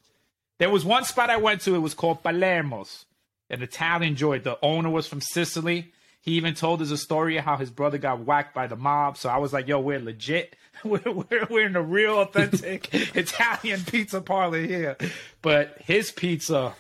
There 0.58 0.70
was 0.70 0.84
one 0.84 1.04
spot 1.04 1.30
I 1.30 1.36
went 1.36 1.60
to, 1.62 1.74
it 1.74 1.78
was 1.78 1.94
called 1.94 2.22
Palermo's, 2.22 3.04
an 3.52 3.62
Italian 3.62 4.16
joint. 4.16 4.42
The 4.42 4.58
owner 4.62 4.90
was 4.90 5.06
from 5.06 5.20
Sicily. 5.20 5.92
He 6.22 6.32
even 6.32 6.54
told 6.54 6.80
us 6.80 6.90
a 6.90 6.96
story 6.96 7.36
of 7.36 7.44
how 7.44 7.56
his 7.56 7.70
brother 7.70 7.98
got 7.98 8.20
whacked 8.20 8.54
by 8.54 8.66
the 8.66 8.76
mob. 8.76 9.18
So 9.18 9.28
I 9.28 9.36
was 9.36 9.52
like, 9.52 9.68
yo, 9.68 9.78
we're 9.78 10.00
legit. 10.00 10.56
We're, 10.84 11.00
we're, 11.04 11.46
we're 11.48 11.66
in 11.66 11.76
a 11.76 11.82
real 11.82 12.20
authentic 12.20 12.92
Italian 13.14 13.84
pizza 13.84 14.20
parlor 14.20 14.58
here. 14.58 14.96
But 15.40 15.76
his 15.78 16.10
pizza, 16.10 16.74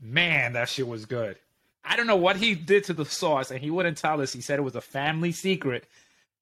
man, 0.00 0.52
that 0.52 0.68
shit 0.68 0.86
was 0.86 1.06
good. 1.06 1.36
I 1.84 1.96
don't 1.96 2.06
know 2.06 2.14
what 2.14 2.36
he 2.36 2.54
did 2.54 2.84
to 2.84 2.92
the 2.92 3.04
sauce, 3.04 3.50
and 3.50 3.58
he 3.58 3.68
wouldn't 3.68 3.96
tell 3.96 4.20
us. 4.20 4.32
He 4.32 4.40
said 4.40 4.60
it 4.60 4.62
was 4.62 4.76
a 4.76 4.80
family 4.80 5.32
secret. 5.32 5.88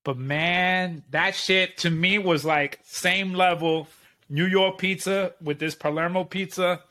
But 0.04 0.18
man, 0.18 1.04
that 1.10 1.34
shit 1.34 1.78
to 1.78 1.90
me 1.90 2.18
was 2.18 2.44
like 2.44 2.80
same 2.84 3.32
level. 3.32 3.88
New 4.28 4.46
York 4.46 4.76
pizza 4.76 5.32
with 5.40 5.58
this 5.58 5.74
Palermo 5.74 6.24
pizza 6.24 6.82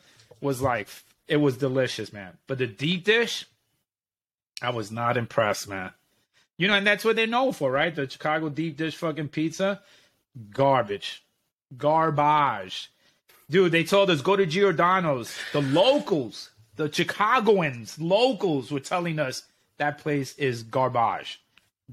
was 0.41 0.59
like 0.59 0.87
it 1.27 1.37
was 1.37 1.57
delicious, 1.57 2.13
man. 2.13 2.37
But 2.47 2.57
the 2.57 2.67
deep 2.67 3.03
dish, 3.03 3.45
I 4.61 4.69
was 4.69 4.91
not 4.91 5.17
impressed, 5.17 5.67
man. 5.67 5.91
You 6.57 6.67
know, 6.67 6.73
and 6.73 6.87
that's 6.87 7.05
what 7.05 7.15
they're 7.15 7.27
known 7.27 7.53
for, 7.53 7.71
right? 7.71 7.93
The 7.93 8.09
Chicago 8.09 8.49
deep 8.49 8.77
dish 8.77 8.95
fucking 8.95 9.29
pizza, 9.29 9.81
garbage, 10.51 11.23
garbage. 11.75 12.91
Dude, 13.49 13.71
they 13.71 13.83
told 13.83 14.09
us 14.09 14.21
go 14.21 14.35
to 14.35 14.45
Giordano's. 14.45 15.37
The 15.53 15.61
locals, 15.61 16.49
the 16.75 16.91
Chicagoans, 16.91 17.99
locals 17.99 18.71
were 18.71 18.79
telling 18.79 19.19
us 19.19 19.43
that 19.77 19.99
place 19.99 20.35
is 20.37 20.63
garbage, 20.63 21.41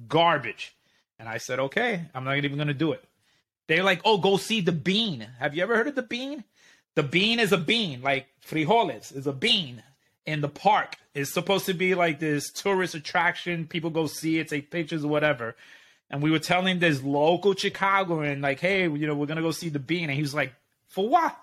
garbage. 0.09 0.75
And 1.19 1.29
I 1.29 1.39
said, 1.39 1.59
okay, 1.59 2.07
I'm 2.15 2.25
not 2.25 2.39
even 2.39 2.59
gonna 2.59 2.75
do 2.75 2.93
it. 2.93 3.05
They're 3.67 3.85
like, 3.85 4.01
oh, 4.05 4.19
go 4.19 4.37
see 4.37 4.61
the 4.61 4.73
bean. 4.73 5.27
Have 5.39 5.55
you 5.55 5.63
ever 5.63 5.77
heard 5.77 5.89
of 5.89 5.95
the 5.95 6.03
bean? 6.03 6.45
The 6.95 7.03
bean 7.03 7.41
is 7.41 7.53
a 7.53 7.59
bean, 7.59 8.03
like 8.03 8.27
frijoles 8.47 9.15
is 9.15 9.27
a 9.27 9.33
bean 9.33 9.83
in 10.27 10.41
the 10.41 10.49
park. 10.49 10.97
It's 11.15 11.33
supposed 11.33 11.67
to 11.67 11.75
be 11.75 11.95
like 11.95 12.19
this 12.21 12.51
tourist 12.51 12.95
attraction. 12.95 13.67
People 13.67 13.91
go 13.91 14.07
see 14.07 14.39
it, 14.39 14.49
take 14.49 14.71
pictures 14.71 15.05
or 15.05 15.09
whatever. 15.09 15.57
And 16.11 16.23
we 16.23 16.31
were 16.31 16.39
telling 16.39 16.79
this 16.79 17.03
local 17.03 17.55
Chicagoan, 17.55 18.41
like, 18.41 18.61
hey, 18.61 18.83
you 18.83 19.07
know, 19.07 19.15
we're 19.15 19.27
gonna 19.27 19.43
go 19.43 19.51
see 19.51 19.69
the 19.69 19.79
bean. 19.79 20.05
And 20.05 20.13
he 20.13 20.23
was 20.23 20.35
like, 20.35 20.55
for 20.89 21.09
what? 21.09 21.37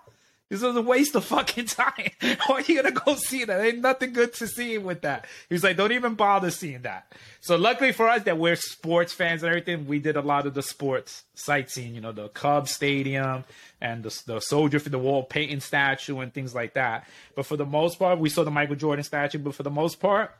This 0.52 0.62
is 0.62 0.76
a 0.76 0.82
waste 0.82 1.14
of 1.14 1.24
fucking 1.24 1.64
time. 1.64 2.10
Why 2.46 2.56
are 2.56 2.60
you 2.60 2.82
gonna 2.82 2.90
go 2.94 3.14
see 3.14 3.46
that? 3.46 3.58
Ain't 3.58 3.78
nothing 3.78 4.12
good 4.12 4.34
to 4.34 4.46
see 4.46 4.76
with 4.76 5.00
that. 5.00 5.24
He 5.48 5.54
was 5.54 5.64
like, 5.64 5.78
don't 5.78 5.92
even 5.92 6.12
bother 6.12 6.50
seeing 6.50 6.82
that. 6.82 7.10
So 7.40 7.56
luckily 7.56 7.92
for 7.92 8.06
us 8.06 8.24
that 8.24 8.36
we're 8.36 8.56
sports 8.56 9.14
fans 9.14 9.42
and 9.42 9.48
everything, 9.48 9.86
we 9.86 9.98
did 9.98 10.14
a 10.14 10.20
lot 10.20 10.46
of 10.46 10.52
the 10.52 10.62
sports 10.62 11.24
sightseeing. 11.34 11.94
You 11.94 12.02
know, 12.02 12.12
the 12.12 12.28
Cubs 12.28 12.70
Stadium 12.70 13.44
and 13.80 14.02
the 14.02 14.22
the 14.26 14.40
Soldier 14.40 14.78
for 14.78 14.90
the 14.90 14.98
Wall 14.98 15.22
Payton 15.22 15.62
statue 15.62 16.18
and 16.18 16.34
things 16.34 16.54
like 16.54 16.74
that. 16.74 17.08
But 17.34 17.46
for 17.46 17.56
the 17.56 17.64
most 17.64 17.98
part, 17.98 18.18
we 18.18 18.28
saw 18.28 18.44
the 18.44 18.50
Michael 18.50 18.76
Jordan 18.76 19.04
statue. 19.04 19.38
But 19.38 19.54
for 19.54 19.62
the 19.62 19.70
most 19.70 20.00
part, 20.00 20.34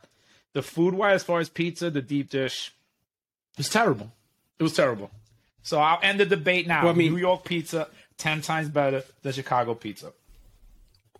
the 0.53 0.61
food 0.61 0.93
wise, 0.93 1.15
as 1.15 1.23
far 1.23 1.39
as 1.39 1.49
pizza, 1.49 1.89
the 1.89 2.03
deep 2.03 2.29
dish, 2.29 2.71
it 3.53 3.57
was 3.57 3.69
terrible. 3.69 4.11
It 4.59 4.63
was 4.63 4.75
terrible. 4.75 5.09
So 5.63 5.79
I'll 5.79 5.99
end 6.03 6.19
the 6.19 6.25
debate 6.25 6.67
now. 6.67 6.83
Well, 6.83 6.93
I 6.93 6.95
mean- 6.95 7.13
New 7.13 7.19
York 7.19 7.45
pizza, 7.45 7.87
ten 8.23 8.41
times 8.41 8.69
better 8.69 9.03
than 9.21 9.31
Chicago 9.33 9.73
pizza. 9.75 10.09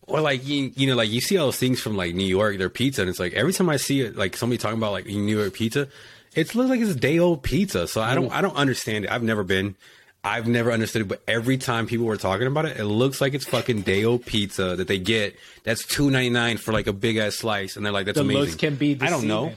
Or 0.06 0.20
like 0.20 0.46
you, 0.46 0.72
you 0.76 0.88
know, 0.88 0.96
like 0.96 1.10
you 1.10 1.22
see 1.22 1.38
all 1.38 1.48
those 1.48 1.58
things 1.58 1.80
from 1.80 1.96
like 1.96 2.14
New 2.14 2.26
York, 2.26 2.58
their 2.58 2.70
pizza, 2.70 3.02
and 3.02 3.10
it's 3.10 3.20
like 3.20 3.34
every 3.34 3.54
time 3.54 3.70
I 3.70 3.78
see 3.78 4.02
it, 4.02 4.16
like 4.18 4.36
somebody 4.36 4.58
talking 4.58 4.78
about 4.78 4.92
like 4.92 5.06
New 5.06 5.38
York 5.40 5.54
pizza, 5.54 5.88
it 6.36 6.54
looks 6.56 6.70
like 6.70 6.82
it's 6.82 6.96
day 6.96 7.20
old 7.20 7.42
pizza. 7.44 7.88
So 7.88 8.02
I 8.02 8.14
don't, 8.16 8.30
I 8.32 8.42
don't 8.42 8.56
understand 8.58 9.06
it. 9.06 9.12
I've 9.12 9.24
never 9.24 9.44
been, 9.44 9.76
I've 10.22 10.46
never 10.48 10.72
understood 10.74 11.04
it. 11.04 11.08
But 11.08 11.22
every 11.28 11.58
time 11.58 11.88
people 11.88 12.06
were 12.06 12.18
talking 12.18 12.48
about 12.48 12.66
it, 12.66 12.78
it 12.78 12.86
looks 12.86 13.22
like 13.22 13.34
it's 13.34 13.46
fucking 13.46 13.84
day 13.84 14.04
old 14.04 14.26
pizza 14.26 14.76
that 14.76 14.88
they 14.90 15.00
get. 15.00 15.38
That's 15.64 15.86
two 15.86 16.10
ninety 16.12 16.32
nine 16.32 16.58
for 16.58 16.74
like 16.74 16.88
a 16.88 16.94
big 16.94 17.16
ass 17.18 17.36
slice, 17.36 17.78
and 17.78 17.86
they're 17.86 17.94
like, 17.94 18.06
that's 18.08 18.18
the 18.18 18.24
amazing. 18.26 18.58
can 18.58 18.76
be. 18.76 18.98
I 19.00 19.10
don't 19.10 19.28
know. 19.28 19.54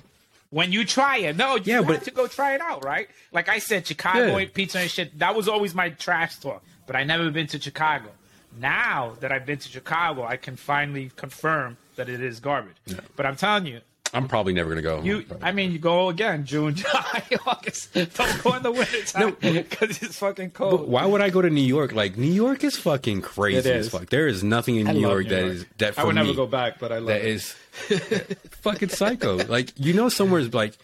When 0.51 0.71
you 0.71 0.85
try 0.85 1.17
it, 1.19 1.37
no, 1.37 1.57
you 1.57 1.63
Yeah, 1.65 1.75
have 1.79 1.87
but- 1.89 2.05
to 2.05 2.13
go 2.13 2.29
try 2.29 2.55
it 2.55 2.61
out, 2.61 2.85
right? 2.85 3.09
Like 3.33 3.49
I 3.49 3.59
said, 3.59 3.85
Chicago 3.85 4.37
Yeah. 4.37 4.47
pizza 4.55 4.79
and 4.79 4.89
shit. 4.89 5.19
That 5.19 5.35
was 5.35 5.49
always 5.49 5.75
my 5.75 5.91
trash 5.91 6.37
talk, 6.37 6.63
but 6.87 6.97
I 6.97 7.05
never 7.05 7.31
been 7.31 7.47
to 7.49 7.61
Chicago. 7.61 8.09
Now 8.59 9.15
that 9.21 9.33
I've 9.33 9.45
been 9.45 9.59
to 9.59 9.69
Chicago, 9.69 10.25
I 10.25 10.37
can 10.37 10.57
finally 10.57 11.11
confirm 11.17 11.77
that 11.97 12.09
it 12.09 12.21
is 12.23 12.41
garbage. 12.41 12.77
But 13.15 13.27
I'm 13.27 13.37
telling 13.37 13.67
you, 13.67 13.81
I'm 14.15 14.29
probably 14.29 14.55
never 14.55 14.71
gonna 14.71 14.83
go. 14.83 15.03
you, 15.03 15.25
I 15.43 15.53
mean, 15.53 15.73
you 15.73 15.79
go 15.79 16.09
again, 16.09 16.47
June, 16.47 16.75
July, 16.83 17.23
August. 17.47 17.93
Don't 17.93 18.43
go 18.43 18.55
in 18.55 18.63
the 18.63 18.71
winter 18.73 19.03
time 19.05 19.37
because 19.41 20.03
it's 20.03 20.19
fucking 20.19 20.53
cold. 20.53 20.89
Why 20.89 21.05
would 21.05 21.21
I 21.21 21.29
go 21.29 21.43
to 21.43 21.51
New 21.51 21.61
York? 21.61 21.93
Like 21.93 22.17
New 22.17 22.33
York 22.33 22.65
is 22.65 22.77
fucking 22.79 23.21
crazy 23.23 23.69
It 23.69 23.77
as 23.77 23.89
fuck. 23.91 24.09
There 24.09 24.27
is 24.29 24.43
nothing 24.45 24.77
in 24.77 24.87
New 24.87 25.01
York 25.01 25.25
New 25.25 25.31
that 25.31 25.41
York. 25.41 25.53
is 25.53 25.67
that 25.79 25.95
for 25.97 26.01
I 26.03 26.05
would 26.05 26.15
never 26.15 26.29
me. 26.31 26.37
go 26.37 26.47
back, 26.47 26.79
but 26.79 26.93
I 26.93 26.99
love 26.99 27.09
that 27.09 27.21
it. 27.23 27.27
is 27.27 27.53
fucking 28.63 28.89
psycho. 28.91 29.37
Like 29.45 29.73
you 29.77 29.93
know, 29.93 30.09
somewhere's 30.09 30.55
like 30.55 30.75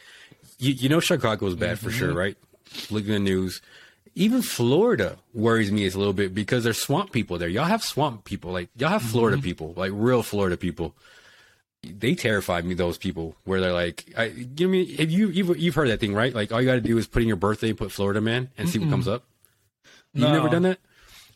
you, 0.58 0.72
you 0.74 0.88
know 0.88 1.00
Chicago 1.00 1.46
is 1.46 1.54
bad 1.54 1.78
for 1.78 1.88
Mm-hmm. 1.88 1.98
sure, 1.98 2.12
right? 2.12 2.36
Look 2.90 3.02
at 3.04 3.08
the 3.08 3.18
news. 3.18 3.62
Even 4.14 4.42
Florida 4.42 5.18
worries 5.32 5.72
me 5.72 5.86
a 5.86 5.90
little 5.96 6.12
bit 6.12 6.34
because 6.34 6.64
there's 6.64 6.78
swamp 6.80 7.12
people 7.12 7.38
there. 7.38 7.48
Y'all 7.48 7.64
have 7.64 7.82
swamp 7.82 8.24
people, 8.24 8.52
like 8.52 8.68
y'all 8.76 8.90
have 8.90 9.02
Florida 9.02 9.36
Mm-hmm. 9.38 9.44
people, 9.44 9.74
like 9.76 9.90
real 9.94 10.22
Florida 10.22 10.56
people. 10.56 10.94
They 11.82 12.14
terrify 12.14 12.60
me. 12.60 12.74
Those 12.74 12.98
people 12.98 13.34
where 13.44 13.60
they're 13.60 13.72
like, 13.72 14.04
I, 14.16 14.28
"Give 14.28 14.70
me." 14.70 14.82
If 14.82 15.10
you 15.10 15.28
you've, 15.28 15.56
you've 15.58 15.74
heard 15.74 15.88
that 15.88 15.98
thing, 15.98 16.14
right? 16.14 16.32
Like 16.34 16.52
all 16.52 16.60
you 16.60 16.66
got 16.66 16.74
to 16.74 16.80
do 16.80 16.96
is 16.98 17.06
put 17.08 17.22
in 17.22 17.28
your 17.28 17.36
birthday, 17.36 17.70
and 17.70 17.78
put 17.78 17.90
Florida 17.90 18.20
man, 18.20 18.50
and 18.56 18.68
see 18.68 18.78
what 18.78 18.90
comes 18.90 19.08
up. 19.08 19.24
You've 20.14 20.28
No. 20.28 20.32
never 20.34 20.48
done 20.48 20.62
that. 20.62 20.78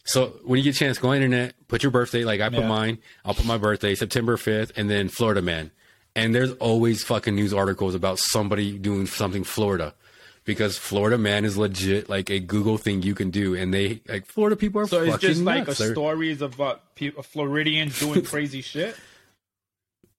So 0.05 0.39
when 0.45 0.59
you 0.59 0.63
get 0.65 0.77
a 0.77 0.79
chance, 0.79 0.99
go 0.99 1.09
on 1.09 1.17
internet, 1.17 1.55
put 1.67 1.83
your 1.83 1.91
birthday. 1.91 2.25
Like 2.25 2.41
I 2.41 2.49
put 2.51 2.61
Yeah. 2.61 2.69
mine. 2.69 2.99
I'll 3.25 3.35
put 3.35 3.47
my 3.47 3.59
birthday, 3.59 3.95
September 3.97 4.37
fifth, 4.37 4.71
and 4.77 4.89
then 4.89 5.09
Florida 5.09 5.43
man. 5.43 5.73
And 6.15 6.33
there's 6.35 6.53
always 6.53 7.03
fucking 7.03 7.35
news 7.35 7.53
articles 7.53 7.95
about 7.97 8.19
somebody 8.21 8.79
doing 8.79 9.07
something 9.07 9.43
Florida, 9.45 9.95
because 10.47 10.79
Florida 10.79 11.19
man 11.19 11.45
is 11.45 11.59
legit 11.59 12.09
like 12.09 12.31
a 12.31 12.41
Google 12.41 12.79
thing 12.79 13.03
you 13.03 13.15
can 13.15 13.29
do, 13.31 13.55
and 13.55 13.75
they 13.75 14.01
like 14.09 14.25
Florida 14.25 14.57
people 14.57 14.81
are 14.81 14.87
So 14.87 15.03
it's 15.03 15.19
just 15.19 15.43
like 15.43 15.65
a 15.65 15.67
nuts. 15.67 15.79
They're- 15.79 15.93
stories 15.93 16.41
of 16.41 16.59
uh, 16.59 16.77
pe- 16.95 17.11
Floridians 17.11 18.01
doing 18.01 18.23
crazy 18.25 18.63
shit. 18.63 18.97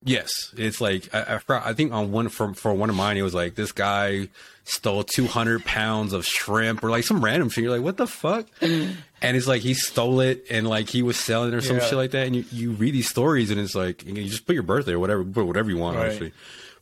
Yes, 0.04 0.54
it's 0.56 0.80
like 0.80 1.14
I, 1.14 1.40
I, 1.50 1.70
I 1.70 1.74
think 1.74 1.92
on 1.92 2.12
one 2.12 2.30
for 2.30 2.54
for 2.54 2.72
one 2.74 2.90
of 2.90 2.96
mine, 2.96 3.18
it 3.18 3.24
was 3.24 3.34
like 3.34 3.56
this 3.56 3.72
guy 3.72 4.30
stole 4.64 5.04
two 5.04 5.26
hundred 5.26 5.66
pounds 5.66 6.14
of 6.14 6.24
shrimp 6.26 6.84
or 6.84 6.90
like 6.92 7.04
some 7.04 7.24
random 7.26 7.50
shit. 7.50 7.64
You're 7.64 7.74
like, 7.74 7.82
what 7.84 7.98
the 7.98 8.06
fuck? 8.08 8.46
and 8.62 8.96
it's 9.22 9.48
like 9.48 9.64
he 9.64 9.74
stole 9.74 10.20
it 10.20 10.46
and 10.52 10.68
like 10.70 10.88
he 10.88 11.02
was 11.02 11.18
selling 11.18 11.52
it 11.52 11.56
or 11.56 11.62
some 11.62 11.78
Yeah. 11.78 11.84
shit 11.86 11.98
like 11.98 12.12
that. 12.12 12.28
And 12.28 12.36
you, 12.36 12.46
you 12.52 12.72
read 12.72 12.94
these 12.94 13.10
stories 13.10 13.50
and 13.50 13.60
it's 13.60 13.74
like 13.76 14.06
you 14.06 14.14
just 14.30 14.46
put 14.46 14.54
your 14.54 14.64
birthday 14.64 14.94
or 14.94 15.00
whatever, 15.00 15.26
put 15.26 15.46
whatever 15.48 15.70
you 15.72 15.78
want, 15.78 15.98
Right. 15.98 16.06
honestly. 16.06 16.32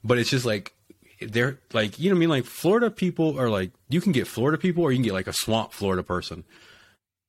But 0.04 0.18
it's 0.20 0.30
just 0.30 0.46
like 0.46 0.74
they're 1.21 1.60
like 1.73 1.99
you 1.99 2.10
know 2.10 2.15
what 2.15 2.19
I 2.19 2.21
mean. 2.21 2.30
Like 2.30 2.45
Florida 2.45 2.89
people 2.91 3.39
are 3.39 3.49
like 3.49 3.71
you 3.89 4.01
can 4.01 4.12
get 4.12 4.28
Florida 4.28 4.58
people 4.58 4.84
or 4.84 4.91
you 4.91 4.97
can 4.97 5.04
get 5.04 5.13
like 5.13 5.28
a 5.28 5.34
swamp 5.34 5.71
Florida 5.73 6.04
person. 6.04 6.43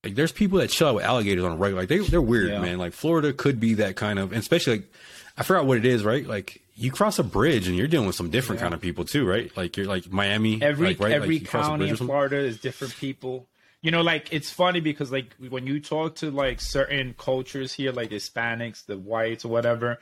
Like 0.05 0.14
there's 0.14 0.33
people 0.33 0.59
that 0.59 0.70
chill 0.70 0.88
out 0.88 0.94
with 0.96 1.05
alligators 1.05 1.44
on 1.44 1.53
a 1.53 1.57
regular. 1.57 1.83
Like 1.83 1.88
they 1.88 1.99
they're 1.99 2.22
weird, 2.22 2.51
Yeah. 2.51 2.61
man. 2.61 2.79
Like 2.79 2.92
Florida 2.92 3.33
could 3.33 3.59
be 3.59 3.75
that 3.75 3.96
kind 3.96 4.18
of, 4.18 4.33
and 4.33 4.40
especially 4.40 4.79
like 4.79 4.92
I 5.37 5.42
forgot 5.42 5.66
what 5.66 5.79
it 5.79 5.85
is, 5.85 6.05
right? 6.05 6.27
Like 6.27 6.62
you 6.75 6.90
cross 6.90 7.18
a 7.18 7.25
bridge 7.25 7.68
and 7.68 7.77
you're 7.77 7.87
dealing 7.88 8.07
with 8.07 8.16
some 8.16 8.31
different 8.31 8.61
kind 8.61 8.75
of 8.75 8.81
people 8.81 9.05
too, 9.05 9.27
right? 9.27 9.51
Like 9.57 9.77
you're 9.77 9.87
like 9.87 10.11
Miami, 10.12 10.61
Every 10.62 10.88
like, 10.88 11.01
right? 11.01 11.12
every 11.12 11.37
like 11.37 11.40
you 11.42 11.46
cross 11.49 11.66
a 11.66 11.68
county 11.70 11.88
in. 11.88 11.96
Florida 11.96 12.37
is 12.38 12.59
different 12.61 12.94
people. 12.96 13.49
You 13.83 13.90
know, 13.90 14.03
like 14.03 14.33
it's 14.33 14.51
funny 14.51 14.81
because 14.81 15.12
like 15.12 15.35
when 15.49 15.66
you 15.66 15.81
talk 15.81 16.16
to 16.16 16.31
like 16.31 16.61
certain 16.61 17.14
cultures 17.18 17.72
here, 17.72 17.92
like 17.92 18.11
Hispanics, 18.11 18.85
the 18.87 18.99
whites 18.99 19.44
or 19.44 19.49
whatever, 19.49 19.99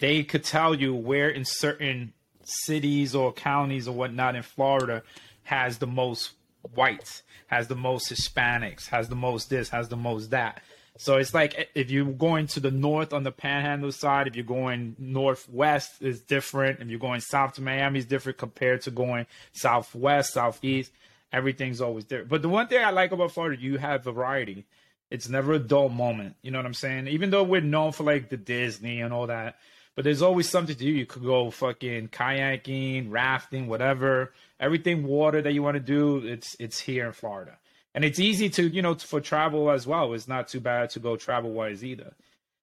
they 0.00 0.22
could 0.22 0.44
tell 0.44 0.74
you 0.74 0.94
where 0.94 1.28
in 1.28 1.44
certain 1.44 2.12
cities 2.46 3.14
or 3.14 3.32
counties 3.32 3.88
or 3.88 3.94
whatnot 3.94 4.36
in 4.36 4.42
Florida 4.42 5.02
has 5.42 5.78
the 5.78 5.86
most 5.86 6.32
whites, 6.74 7.22
has 7.48 7.68
the 7.68 7.76
most 7.76 8.10
Hispanics, 8.10 8.88
has 8.88 9.08
the 9.08 9.16
most 9.16 9.50
this, 9.50 9.68
has 9.70 9.88
the 9.88 9.96
most 9.96 10.30
that. 10.30 10.62
So 10.98 11.16
it's 11.16 11.34
like 11.34 11.68
if 11.74 11.90
you're 11.90 12.06
going 12.06 12.46
to 12.48 12.60
the 12.60 12.70
north 12.70 13.12
on 13.12 13.22
the 13.22 13.30
Panhandle 13.30 13.92
side, 13.92 14.26
if 14.26 14.34
you're 14.34 14.44
going 14.44 14.96
northwest, 14.98 16.00
is 16.00 16.20
different. 16.20 16.80
If 16.80 16.88
you're 16.88 16.98
going 16.98 17.20
south 17.20 17.54
to 17.54 17.62
Miami, 17.62 17.98
is 17.98 18.06
different 18.06 18.38
compared 18.38 18.82
to 18.82 18.90
going 18.90 19.26
southwest, 19.52 20.32
southeast. 20.32 20.92
Everything's 21.32 21.80
always 21.80 22.04
different. 22.04 22.30
But 22.30 22.42
the 22.42 22.48
one 22.48 22.68
thing 22.68 22.82
I 22.82 22.90
like 22.90 23.12
about 23.12 23.32
Florida, 23.32 23.60
you 23.60 23.76
have 23.76 24.04
variety. 24.04 24.64
It's 25.10 25.28
never 25.28 25.52
a 25.52 25.58
dull 25.58 25.90
moment. 25.90 26.36
You 26.40 26.50
know 26.50 26.58
what 26.58 26.66
I'm 26.66 26.74
saying? 26.74 27.08
Even 27.08 27.30
though 27.30 27.42
we're 27.42 27.60
known 27.60 27.92
for 27.92 28.04
like 28.04 28.30
the 28.30 28.36
Disney 28.38 29.02
and 29.02 29.12
all 29.12 29.26
that, 29.26 29.58
but 29.96 30.04
there's 30.04 30.22
always 30.22 30.48
something 30.48 30.76
to 30.76 30.84
do. 30.84 30.90
You 30.90 31.06
could 31.06 31.24
go 31.24 31.50
fucking 31.50 32.08
kayaking, 32.08 33.10
rafting, 33.10 33.66
whatever. 33.66 34.32
Everything 34.60 35.04
water 35.04 35.42
that 35.42 35.52
you 35.52 35.62
want 35.62 35.74
to 35.74 35.80
do, 35.80 36.18
it's 36.18 36.54
it's 36.60 36.78
here 36.78 37.06
in 37.06 37.12
Florida. 37.12 37.58
And 37.94 38.04
it's 38.04 38.20
easy 38.20 38.50
to, 38.50 38.68
you 38.68 38.82
know, 38.82 38.94
for 38.94 39.22
travel 39.22 39.70
as 39.70 39.86
well. 39.86 40.12
It's 40.12 40.28
not 40.28 40.48
too 40.48 40.60
bad 40.60 40.90
to 40.90 41.00
go 41.00 41.16
travel 41.16 41.50
wise 41.50 41.82
either. 41.82 42.14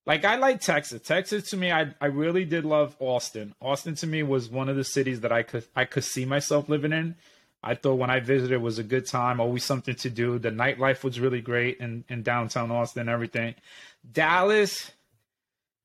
Like 0.06 0.26
I 0.26 0.36
like 0.36 0.62
Texas. 0.62 1.02
Texas 1.02 1.50
to 1.50 1.58
me, 1.58 1.72
I 1.72 1.94
I 2.00 2.06
really 2.06 2.46
did 2.46 2.66
love 2.66 2.96
Austin. 3.00 3.56
Austin 3.60 3.96
to 3.96 4.08
me 4.08 4.22
was 4.22 4.50
one 4.50 4.70
of 4.70 4.76
the 4.76 4.84
cities 4.84 5.22
that 5.22 5.32
I 5.32 5.42
could 5.42 5.66
I 5.76 5.86
could 5.86 6.04
see 6.04 6.26
myself 6.26 6.70
living 6.70 6.94
in. 6.94 7.16
I 7.64 7.76
thought 7.76 7.96
when 7.96 8.10
I 8.10 8.20
visited 8.20 8.52
it 8.52 8.62
was 8.62 8.78
a 8.78 8.84
good 8.84 9.08
time, 9.08 9.40
always 9.40 9.64
something 9.64 9.96
to 9.96 10.10
do. 10.10 10.38
The 10.38 10.52
nightlife 10.52 11.04
was 11.04 11.20
really 11.20 11.40
great 11.40 11.78
in, 11.78 12.04
in 12.10 12.22
downtown 12.22 12.72
Austin 12.72 13.02
and 13.02 13.10
everything. 13.10 13.56
Dallas, 14.12 14.92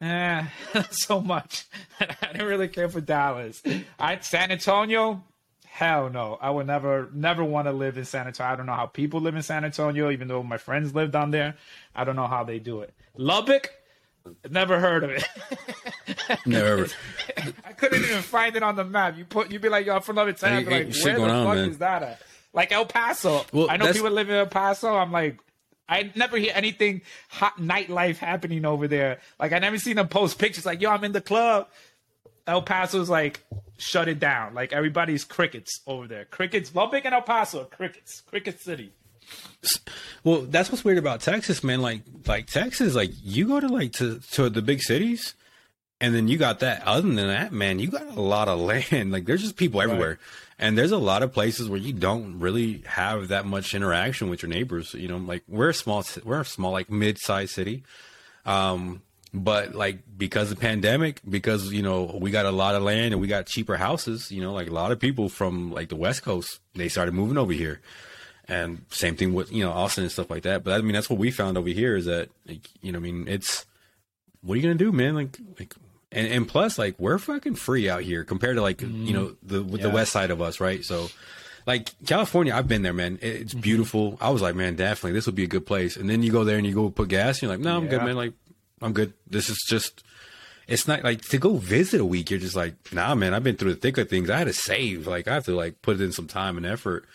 eh, 0.01 0.45
not 0.75 0.93
so 0.95 1.21
much. 1.21 1.67
I 2.01 2.07
didn't 2.33 2.47
really 2.47 2.69
care 2.69 2.89
for 2.89 3.01
Dallas. 3.01 3.63
I 3.99 4.19
San 4.21 4.51
Antonio, 4.51 5.23
hell 5.67 6.11
no. 6.11 6.39
I 6.41 6.51
would 6.51 6.67
never 6.67 7.09
never 7.13 7.45
want 7.45 7.67
to 7.69 7.73
live 7.73 7.99
in 7.99 8.05
San 8.05 8.27
Antonio. 8.27 8.53
I 8.53 8.57
don't 8.57 8.67
know 8.67 8.75
how 8.75 8.87
people 8.87 9.21
live 9.21 9.35
in 9.37 9.43
San 9.43 9.65
Antonio, 9.65 10.11
even 10.11 10.29
though 10.29 10.43
my 10.43 10.59
friends 10.59 10.95
live 10.95 11.11
down 11.11 11.31
there. 11.31 11.57
I 11.95 12.05
don't 12.05 12.17
know 12.17 12.27
how 12.29 12.45
they 12.45 12.59
do 12.59 12.81
it. 12.83 12.95
Lubbock, 13.17 13.73
never 14.49 14.79
heard 14.79 15.05
of 15.05 15.11
it. 15.11 15.25
Never. 16.47 16.87
I 17.65 17.73
couldn't 17.73 18.03
even 18.05 18.21
find 18.23 18.55
it 18.55 18.63
on 18.63 18.77
the 18.77 18.85
map. 18.85 19.17
You 19.17 19.25
put, 19.25 19.51
you'd 19.51 19.63
be 19.63 19.69
like, 19.71 19.87
"Yo, 19.87 19.97
I'm 19.97 20.03
from 20.03 20.17
Lubbock." 20.17 20.39
Be 20.41 20.47
Ain't- 20.47 20.69
ain't 20.71 20.95
like, 20.97 21.05
"Where 21.05 21.15
the 21.15 21.23
on, 21.35 21.47
fuck 21.47 21.55
man." 21.57 21.71
is 21.71 21.79
that 21.79 22.03
at?" 22.03 22.23
Like 22.53 22.71
El 22.73 22.85
Paso. 22.87 23.45
Well, 23.53 23.69
I 23.71 23.77
know 23.79 23.93
people 23.93 24.11
live 24.11 24.29
in 24.29 24.37
El 24.37 24.47
Paso. 24.47 24.95
I'm 24.95 25.11
like, 25.13 25.39
I 25.89 26.13
never 26.15 26.37
hear 26.37 26.53
anything 26.55 27.03
hot 27.29 27.59
nightlife 27.59 28.17
happening 28.17 28.65
over 28.65 28.89
there. 28.89 29.21
Like 29.41 29.53
I 29.53 29.59
never 29.59 29.79
seen 29.79 29.97
them 29.97 30.09
post 30.09 30.39
pictures 30.39 30.67
like, 30.67 30.81
"Yo, 30.81 30.91
I'm 30.91 31.05
in 31.05 31.13
the 31.13 31.21
club." 31.21 31.69
El 32.47 32.63
Paso's 32.63 33.11
like 33.11 33.45
shut 33.79 34.09
it 34.09 34.19
down. 34.19 34.55
Like 34.55 34.73
everybody's 34.73 35.25
crickets 35.25 35.81
over 35.87 36.07
there. 36.07 36.25
Crickets. 36.25 36.75
Lubbock 36.75 37.05
and 37.05 37.15
El 37.15 37.23
Paso, 37.23 37.65
crickets. 37.65 38.23
Cricket 38.23 38.61
City. 38.61 38.93
Well, 40.25 40.43
that's 40.43 40.71
what's 40.71 40.85
weird 40.85 40.99
about 40.99 41.21
Texas, 41.21 41.63
man. 41.63 41.83
Like, 41.83 42.03
like 42.27 42.47
Texas, 42.47 42.95
like 42.95 43.11
you 43.23 43.47
go 43.47 43.61
to 43.61 43.69
like 43.69 43.93
to 43.95 44.21
to 44.33 44.49
the 44.51 44.63
big 44.63 44.83
cities, 44.83 45.35
and 46.01 46.15
then 46.15 46.29
you 46.29 46.39
got 46.39 46.61
that. 46.61 46.83
Other 46.87 47.03
than 47.03 47.17
that, 47.17 47.53
man, 47.53 47.79
you 47.79 47.91
got 47.91 48.07
a 48.07 48.21
lot 48.21 48.49
of 48.49 48.61
land. 48.93 49.13
Like, 49.13 49.27
there's 49.27 49.43
just 49.43 49.57
people 49.57 49.83
everywhere, 49.83 50.19
and 50.59 50.77
there's 50.77 50.93
a 50.93 50.99
lot 50.99 51.23
of 51.23 51.33
places 51.33 51.69
where 51.69 51.81
you 51.81 51.93
don't 51.93 52.39
really 52.39 52.83
have 52.87 53.29
that 53.29 53.47
much 53.47 53.75
interaction 53.75 54.29
with 54.29 54.43
your 54.43 54.51
neighbors. 54.51 54.95
You 54.95 55.09
know, 55.09 55.19
like 55.19 55.43
we're 55.49 55.71
a 55.71 55.75
small, 55.75 56.05
we're 56.25 56.41
a 56.41 56.45
small, 56.45 56.73
like 56.73 56.91
mid-sized 56.91 57.53
city. 57.53 57.83
Um, 58.45 59.03
but 59.35 59.75
like 59.75 59.99
because 60.17 60.51
of 60.51 60.59
the 60.59 60.61
pandemic, 60.61 61.21
because 61.29 61.73
you 61.73 61.83
know 61.83 62.17
we 62.21 62.31
got 62.31 62.47
a 62.47 62.51
lot 62.51 62.75
of 62.75 62.83
land 62.83 63.13
and 63.13 63.21
we 63.21 63.29
got 63.29 63.47
cheaper 63.47 63.77
houses. 63.77 64.31
You 64.33 64.41
know, 64.41 64.53
like 64.53 64.69
a 64.69 64.73
lot 64.73 64.93
of 64.93 64.99
people 64.99 65.29
from 65.29 65.71
like 65.73 65.89
the 65.89 65.97
West 65.97 66.23
Coast, 66.23 66.61
they 66.75 66.89
started 66.89 67.15
moving 67.15 67.39
over 67.39 67.53
here. 67.53 67.81
And 68.51 68.87
same 68.89 69.17
thing 69.17 69.35
with 69.35 69.53
you 69.53 69.63
know 69.63 69.73
Austin 69.73 70.05
and 70.05 70.13
stuff 70.13 70.31
like 70.31 70.45
that. 70.45 70.65
But 70.65 70.73
I 70.73 70.81
mean 70.81 70.93
that's 70.93 71.11
what 71.11 71.19
we 71.19 71.31
found 71.31 71.59
over 71.59 71.69
here 71.69 71.97
is 71.97 72.07
that 72.07 72.31
like, 72.47 72.67
you 72.81 72.93
know 72.93 72.99
I 72.99 73.03
mean 73.03 73.29
it's 73.29 73.67
what 74.41 74.55
are 74.55 74.57
you 74.57 74.63
gonna 74.63 74.77
do, 74.77 74.93
man? 74.93 75.15
Like 75.15 75.39
like 75.59 75.75
and, 76.13 76.27
and 76.27 76.49
plus 76.49 76.79
like 76.79 76.99
we're 76.99 77.19
fucking 77.19 77.55
free 77.57 77.89
out 77.89 78.03
here 78.03 78.25
compared 78.25 78.57
to 78.57 78.63
like 78.63 78.81
you 78.81 79.13
know 79.13 79.37
the 79.43 79.63
with 79.63 79.83
the 79.83 79.91
west 79.91 80.13
side 80.13 80.31
of 80.31 80.41
us, 80.41 80.61
right? 80.61 80.85
So 80.85 81.09
like 81.67 81.91
California, 82.07 82.55
I've 82.55 82.69
been 82.69 82.83
there, 82.83 82.93
man. 82.95 83.19
It- 83.21 83.43
It's 83.43 83.53
mm-hmm. 83.53 83.61
beautiful. 83.61 84.19
I 84.21 84.31
was 84.31 84.41
like, 84.41 84.55
man, 84.55 84.75
definitely 84.75 85.13
this 85.13 85.27
would 85.27 85.35
be 85.35 85.45
a 85.45 85.49
good 85.49 85.67
place. 85.67 85.97
And 85.97 86.09
then 86.09 86.23
you 86.23 86.33
go 86.33 86.45
there 86.45 86.57
and 86.57 86.67
you 86.67 86.75
go 86.75 86.89
put 86.91 87.09
gas, 87.09 87.37
and 87.37 87.43
you're 87.43 87.51
like, 87.51 87.61
no, 87.61 87.77
I'm 87.77 87.89
good, 87.89 88.03
man. 88.03 88.17
Like 88.17 88.33
I'm 88.81 88.93
good. 88.93 89.13
This 89.27 89.51
is 89.51 89.65
just 89.69 90.03
it's 90.67 90.87
not 90.87 91.03
like 91.03 91.23
to 91.29 91.39
go 91.39 91.55
visit 91.57 92.01
a 92.01 92.05
week. 92.05 92.31
You're 92.31 92.41
just 92.41 92.57
like, 92.57 92.75
nah, 92.93 93.15
man. 93.15 93.35
I've 93.35 93.43
been 93.45 93.57
through 93.57 93.75
the 93.75 93.81
thick 93.81 93.97
of 93.99 94.09
things. 94.09 94.29
I 94.31 94.39
had 94.39 94.47
to 94.49 94.53
save. 94.53 95.07
Like 95.07 95.27
I 95.29 95.35
have 95.35 95.45
to 95.47 95.55
like 95.57 95.83
put 95.83 96.01
in 96.01 96.13
some 96.13 96.27
time 96.27 96.57
and 96.57 96.67
effort 96.67 97.07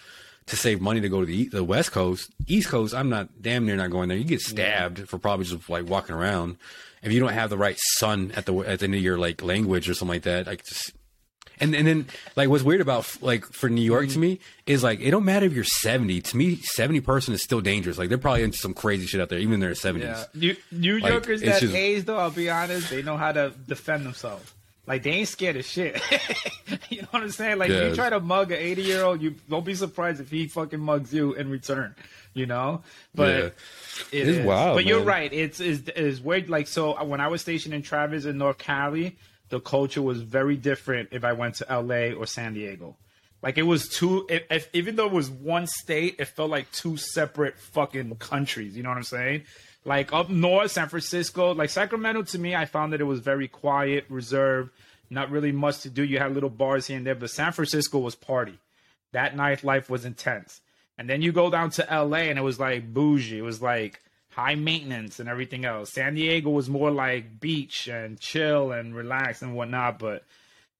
to 0.48 0.56
save 0.58 0.82
money 0.82 1.00
to 1.02 1.08
go 1.10 1.22
to 1.22 1.26
the, 1.26 1.48
the 1.48 1.64
West 1.64 1.92
Coast. 1.92 2.30
East 2.48 2.68
Coast, 2.70 2.94
I'm 2.94 3.10
not 3.10 3.42
damn 3.42 3.66
near 3.66 3.76
not 3.76 3.92
going 3.92 4.10
there. 4.10 4.18
You 4.18 4.24
get 4.24 4.42
stabbed 4.42 5.08
for 5.08 5.18
probably 5.18 5.46
just 5.46 5.70
like 5.70 5.88
walking 5.88 6.16
around. 6.16 6.58
If 7.04 7.12
you 7.12 7.20
don't 7.20 7.34
have 7.34 7.50
the 7.50 7.58
right 7.58 7.78
son 7.98 8.32
at 8.36 8.46
the 8.46 8.56
at 8.60 8.80
the 8.80 8.86
end 8.86 8.96
of 8.96 9.02
your 9.02 9.18
like 9.18 9.42
language 9.44 9.90
or 9.90 9.94
something 9.94 10.16
like 10.16 10.24
that, 10.24 10.48
like 10.48 10.64
just 10.66 10.92
and 11.60 11.76
and 11.76 11.88
then 11.88 12.06
like 12.36 12.50
what's 12.50 12.64
weird 12.64 12.82
about 12.82 13.06
like 13.22 13.46
for 13.46 13.70
New 13.70 13.82
York 13.84 14.10
to 14.10 14.20
me 14.20 14.40
is 14.66 14.84
like 14.84 15.00
it 15.02 15.12
don't 15.12 15.26
matter 15.26 15.46
if 15.46 15.54
you're 15.54 15.64
70. 15.64 16.22
To 16.22 16.38
me, 16.38 16.56
70 16.58 17.02
person 17.02 17.34
is 17.34 17.44
still 17.44 17.62
dangerous. 17.62 17.98
Like 17.98 18.10
they're 18.10 18.18
probably 18.18 18.44
into 18.44 18.58
some 18.58 18.74
crazy 18.74 19.06
shit 19.06 19.22
out 19.22 19.30
there, 19.30 19.40
even 19.40 19.54
in 19.56 19.60
their 19.60 19.72
70s. 19.72 20.02
Yeah, 20.02 20.24
New, 20.34 20.56
New 20.72 21.00
Like, 21.00 21.12
Yorkers 21.12 21.42
that 21.42 21.62
just- 21.62 21.76
age 21.76 22.06
though, 22.06 22.18
I'll 22.18 22.32
be 22.32 22.50
honest, 22.50 22.90
they 22.90 23.04
know 23.04 23.18
how 23.18 23.32
to 23.32 23.54
defend 23.68 24.06
themselves. 24.06 24.52
Like 24.86 25.04
they 25.04 25.12
ain't 25.12 25.30
scared 25.30 25.56
of 25.56 25.66
shit. 25.66 26.02
you 26.90 27.02
know 27.04 27.08
what 27.12 27.24
I'm 27.24 27.30
saying? 27.32 27.58
Like 27.58 27.70
if 27.70 27.76
Yeah. 27.82 27.88
you 27.90 27.96
try 27.96 28.10
to 28.10 28.20
mug 28.20 28.52
an 28.52 28.58
80 28.58 28.82
year 28.82 29.04
old, 29.04 29.22
you 29.22 29.36
don't 29.50 29.64
be 29.64 29.76
surprised 29.76 30.20
if 30.20 30.30
he 30.30 30.48
fucking 30.48 30.80
mugs 30.80 31.14
you 31.14 31.34
in 31.34 31.50
return. 31.50 31.96
You 32.36 32.48
know, 32.48 32.82
but 33.14 33.30
Yeah. 33.30 33.46
it 33.46 33.54
It's 34.12 34.30
is. 34.40 34.46
wild, 34.46 34.76
But 34.76 34.86
you're 34.86 35.02
right. 35.04 35.32
It's 35.32 35.60
is 35.60 35.88
is 35.90 36.20
weird. 36.20 36.50
Like 36.50 36.68
so, 36.68 37.02
when 37.04 37.22
I 37.22 37.28
was 37.28 37.42
stationed 37.42 37.74
in 37.76 37.84
Travis 37.84 38.26
in 38.26 38.38
North 38.40 38.58
Cali, 38.58 39.16
the 39.50 39.60
culture 39.60 40.02
was 40.02 40.22
very 40.22 40.56
different. 40.58 41.10
If 41.12 41.24
I 41.24 41.34
went 41.34 41.56
to 41.56 41.72
L.A. 41.72 42.14
or 42.14 42.26
San 42.26 42.54
Diego. 42.56 42.96
Like 43.44 43.58
it 43.58 43.64
was 43.64 43.88
two. 43.90 44.26
If, 44.30 44.44
if, 44.50 44.70
even 44.74 44.96
though 44.96 45.06
it 45.06 45.12
was 45.12 45.30
one 45.30 45.68
state, 45.68 46.16
it 46.18 46.26
felt 46.26 46.50
like 46.50 46.72
two 46.72 46.98
separate 46.98 47.60
fucking 47.60 48.16
countries. 48.16 48.76
You 48.76 48.84
know 48.84 48.90
what 48.90 48.98
I'm 48.98 49.04
saying? 49.04 49.44
Like 49.86 50.12
up 50.14 50.30
north, 50.30 50.72
San 50.72 50.88
Francisco, 50.88 51.54
like 51.54 51.70
Sacramento. 51.70 52.24
To 52.24 52.40
me, 52.40 52.56
I 52.56 52.66
found 52.66 52.94
that 52.94 53.02
it 53.02 53.04
was 53.04 53.20
very 53.20 53.50
quiet, 53.50 54.06
reserved, 54.10 54.72
not 55.10 55.30
really 55.30 55.52
much 55.52 55.82
to 55.82 55.90
do. 55.90 56.04
You 56.04 56.20
had 56.20 56.34
little 56.34 56.50
bars 56.50 56.88
here 56.88 56.96
and 56.98 57.06
there, 57.06 57.16
but 57.16 57.30
San 57.30 57.52
Francisco 57.52 58.00
was 58.00 58.16
party. 58.16 58.58
That 59.12 59.36
nightlife 59.36 59.90
was 59.90 60.06
intense. 60.06 60.62
And 60.98 61.10
then 61.10 61.22
you 61.22 61.32
go 61.32 61.50
down 61.50 61.72
to 61.72 61.88
LA, 61.90 62.30
and 62.30 62.38
it 62.38 62.44
was 62.44 62.60
like 62.60 62.94
bougie. 62.94 63.40
It 63.40 63.42
was 63.42 63.62
like 63.62 64.02
high 64.30 64.56
maintenance 64.56 65.20
and 65.20 65.30
everything 65.30 65.66
else. 65.66 65.92
San 65.92 66.16
Diego 66.16 66.50
was 66.50 66.70
more 66.70 66.92
like 66.92 67.40
beach 67.40 67.88
and 67.88 68.20
chill 68.20 68.72
and 68.72 68.96
relax 68.96 69.42
and 69.42 69.56
whatnot, 69.56 70.00
but 70.00 70.24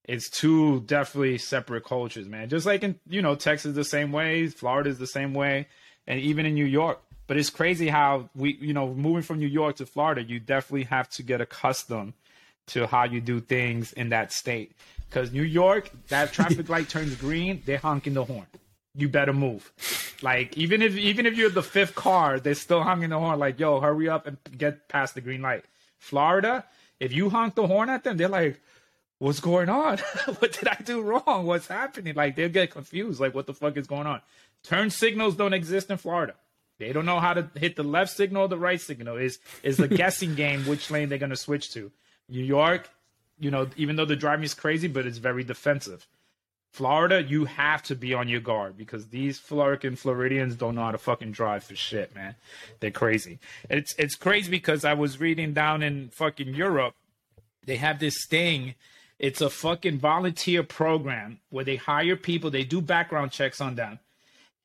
it's 0.04 0.28
two 0.28 0.80
definitely 0.80 1.38
separate 1.38 1.84
cultures, 1.84 2.28
man. 2.28 2.48
Just 2.48 2.66
like 2.66 2.82
in 2.82 2.98
you 3.08 3.22
know 3.22 3.34
Texas 3.34 3.74
the 3.74 3.84
same 3.84 4.12
way, 4.12 4.48
Florida's 4.48 4.98
the 4.98 5.06
same 5.06 5.34
way, 5.34 5.68
and 6.06 6.20
even 6.20 6.46
in 6.46 6.54
New 6.54 6.66
York. 6.66 7.00
But 7.26 7.38
it's 7.38 7.50
crazy 7.50 7.88
how 7.88 8.28
we 8.34 8.56
you 8.60 8.72
know 8.72 8.92
moving 8.94 9.22
from 9.22 9.38
New 9.38 9.46
York 9.46 9.76
to 9.76 9.86
Florida, 9.86 10.22
you 10.22 10.40
definitely 10.40 10.84
have 10.84 11.08
to 11.10 11.22
get 11.22 11.40
accustomed 11.40 12.12
to 12.66 12.86
how 12.86 13.04
you 13.04 13.20
do 13.20 13.40
things 13.40 13.92
in 13.92 14.10
that 14.10 14.32
state. 14.32 14.72
Because 15.08 15.32
New 15.32 15.42
York, 15.42 15.90
that 16.08 16.32
traffic 16.32 16.68
light 16.68 16.88
turns 16.88 17.14
green, 17.16 17.62
they're 17.64 17.78
honking 17.78 18.14
the 18.14 18.24
horn. 18.24 18.46
You 18.94 19.08
better 19.08 19.32
move. 19.32 19.72
Like 20.22 20.56
even 20.56 20.82
if 20.82 20.96
even 20.96 21.26
if 21.26 21.36
you're 21.36 21.50
the 21.50 21.62
fifth 21.62 21.94
car, 21.94 22.38
they're 22.38 22.54
still 22.54 22.82
honking 22.82 23.10
the 23.10 23.18
horn. 23.18 23.38
Like 23.38 23.58
yo, 23.58 23.80
hurry 23.80 24.08
up 24.08 24.26
and 24.26 24.38
get 24.56 24.88
past 24.88 25.14
the 25.14 25.20
green 25.20 25.42
light. 25.42 25.64
Florida, 25.98 26.64
if 27.00 27.12
you 27.12 27.30
honk 27.30 27.54
the 27.54 27.66
horn 27.66 27.88
at 27.88 28.04
them, 28.04 28.16
they're 28.16 28.28
like, 28.28 28.60
what's 29.18 29.40
going 29.40 29.68
on? 29.68 29.98
what 30.38 30.52
did 30.52 30.68
I 30.68 30.76
do 30.84 31.02
wrong? 31.02 31.46
What's 31.46 31.66
happening? 31.66 32.14
Like 32.14 32.36
they'll 32.36 32.48
get 32.48 32.70
confused. 32.70 33.20
Like 33.20 33.34
what 33.34 33.46
the 33.46 33.54
fuck 33.54 33.76
is 33.76 33.86
going 33.86 34.06
on? 34.06 34.20
Turn 34.62 34.90
signals 34.90 35.36
don't 35.36 35.52
exist 35.52 35.90
in 35.90 35.96
Florida. 35.96 36.34
They 36.78 36.92
don't 36.92 37.06
know 37.06 37.20
how 37.20 37.34
to 37.34 37.48
hit 37.54 37.76
the 37.76 37.84
left 37.84 38.12
signal 38.12 38.42
or 38.42 38.48
the 38.48 38.58
right 38.58 38.80
signal. 38.80 39.16
Is 39.16 39.38
is 39.62 39.80
a 39.80 39.88
guessing 40.02 40.34
game 40.34 40.66
which 40.66 40.90
lane 40.90 41.08
they're 41.08 41.18
gonna 41.18 41.36
switch 41.36 41.72
to. 41.72 41.90
New 42.28 42.42
York, 42.42 42.88
you 43.38 43.50
know, 43.50 43.68
even 43.76 43.96
though 43.96 44.04
the 44.04 44.16
driving 44.16 44.44
is 44.44 44.54
crazy, 44.54 44.88
but 44.88 45.06
it's 45.06 45.18
very 45.18 45.44
defensive. 45.44 46.06
Florida, 46.74 47.22
you 47.22 47.44
have 47.44 47.84
to 47.84 47.94
be 47.94 48.14
on 48.14 48.28
your 48.28 48.40
guard 48.40 48.76
because 48.76 49.06
these 49.06 49.38
Florican 49.38 49.96
Floridians 49.96 50.56
don't 50.56 50.74
know 50.74 50.82
how 50.82 50.90
to 50.90 50.98
fucking 50.98 51.30
drive 51.30 51.62
for 51.62 51.76
shit, 51.76 52.12
man. 52.16 52.34
They're 52.80 52.90
crazy. 52.90 53.38
It's 53.70 53.94
it's 53.96 54.16
crazy 54.16 54.50
because 54.50 54.84
I 54.84 54.94
was 54.94 55.20
reading 55.20 55.52
down 55.52 55.84
in 55.84 56.08
fucking 56.08 56.52
Europe, 56.52 56.94
they 57.64 57.76
have 57.76 58.00
this 58.00 58.26
thing. 58.28 58.74
It's 59.20 59.40
a 59.40 59.50
fucking 59.50 59.98
volunteer 59.98 60.64
program 60.64 61.38
where 61.48 61.64
they 61.64 61.76
hire 61.76 62.16
people, 62.16 62.50
they 62.50 62.64
do 62.64 62.80
background 62.80 63.30
checks 63.30 63.60
on 63.60 63.76
them. 63.76 64.00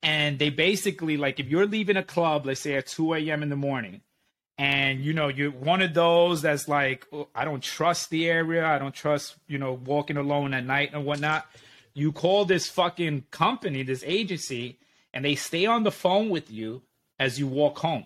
And 0.01 0.39
they 0.39 0.49
basically 0.49 1.15
like 1.15 1.39
if 1.39 1.45
you're 1.45 1.67
leaving 1.67 1.95
a 1.95 2.03
club, 2.03 2.47
let's 2.47 2.61
say 2.61 2.73
at 2.73 2.87
2 2.87 3.13
a.m. 3.13 3.43
in 3.43 3.49
the 3.49 3.55
morning, 3.55 4.01
and 4.57 5.01
you 5.01 5.13
know 5.13 5.27
you're 5.27 5.51
one 5.51 5.83
of 5.83 5.93
those 5.93 6.41
that's 6.41 6.67
like 6.67 7.05
"Oh, 7.13 7.29
i 7.33 7.45
don't 7.45 7.63
trust 7.63 8.09
the 8.09 8.27
area 8.27 8.65
i 8.65 8.77
don't 8.77 8.93
trust 8.93 9.35
you 9.47 9.57
know 9.57 9.71
walking 9.71 10.17
alone 10.17 10.53
at 10.53 10.65
night 10.65 10.89
and 10.93 11.05
whatnot 11.05 11.47
you 11.93 12.11
call 12.11 12.45
this 12.45 12.69
fucking 12.69 13.25
company 13.31 13.83
this 13.83 14.03
agency 14.05 14.79
and 15.13 15.25
they 15.25 15.35
stay 15.35 15.65
on 15.65 15.83
the 15.83 15.91
phone 15.91 16.29
with 16.29 16.51
you 16.51 16.81
as 17.19 17.39
you 17.39 17.47
walk 17.47 17.79
home. 17.79 18.05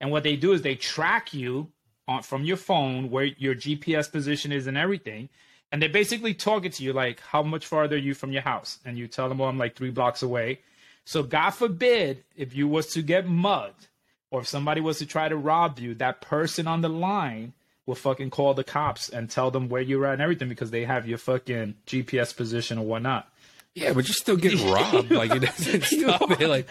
And 0.00 0.10
what 0.10 0.22
they 0.22 0.36
do 0.36 0.52
is 0.52 0.62
they 0.62 0.74
track 0.74 1.32
you 1.32 1.70
on 2.06 2.22
from 2.22 2.44
your 2.44 2.58
phone 2.58 3.10
where 3.10 3.24
your 3.24 3.54
gps 3.54 4.12
position 4.12 4.52
is 4.52 4.66
and 4.66 4.76
everything 4.76 5.30
and 5.72 5.82
they 5.82 5.88
basically 5.88 6.34
talking 6.34 6.70
to 6.70 6.84
you 6.84 6.92
like 6.92 7.20
how 7.20 7.42
much 7.42 7.66
farther 7.66 7.96
are 7.96 7.98
you 7.98 8.14
from 8.14 8.30
your 8.30 8.42
house? 8.42 8.78
And 8.84 8.98
you 8.98 9.08
tell 9.08 9.28
them 9.28 9.38
well 9.38 9.48
i'm 9.48 9.58
like 9.58 9.74
three 9.74 9.90
blocks 9.90 10.22
away. 10.22 10.60
So 11.04 11.22
god 11.22 11.50
forbid 11.50 12.24
if 12.36 12.54
you 12.54 12.68
was 12.68 12.88
to 12.92 13.02
get 13.02 13.26
mugged 13.26 13.88
or 14.30 14.40
if 14.40 14.48
somebody 14.48 14.80
was 14.80 14.98
to 14.98 15.06
try 15.06 15.28
to 15.28 15.36
rob 15.36 15.78
you, 15.78 15.94
that 15.94 16.20
person 16.20 16.66
on 16.66 16.80
the 16.80 16.88
line 16.88 17.54
will 17.86 17.94
fucking 17.94 18.30
call 18.30 18.54
the 18.54 18.64
cops 18.64 19.08
and 19.08 19.28
tell 19.28 19.50
them 19.50 19.68
where 19.68 19.82
you're 19.82 20.06
at 20.06 20.14
and 20.14 20.22
everything 20.22 20.48
because 20.48 20.70
they 20.70 20.84
have 20.84 21.06
your 21.06 21.18
fucking 21.18 21.74
GPS 21.86 22.34
position 22.36 22.78
or 22.78 22.84
whatnot. 22.84 23.28
Yeah, 23.74 23.92
but 23.92 24.06
you're 24.06 24.14
still 24.14 24.36
get 24.36 24.54
robbed. 24.62 25.10
like 25.10 25.34
it 25.34 25.40
doesn't 25.40 25.84
stop 25.84 26.40
it. 26.40 26.48
Like 26.48 26.68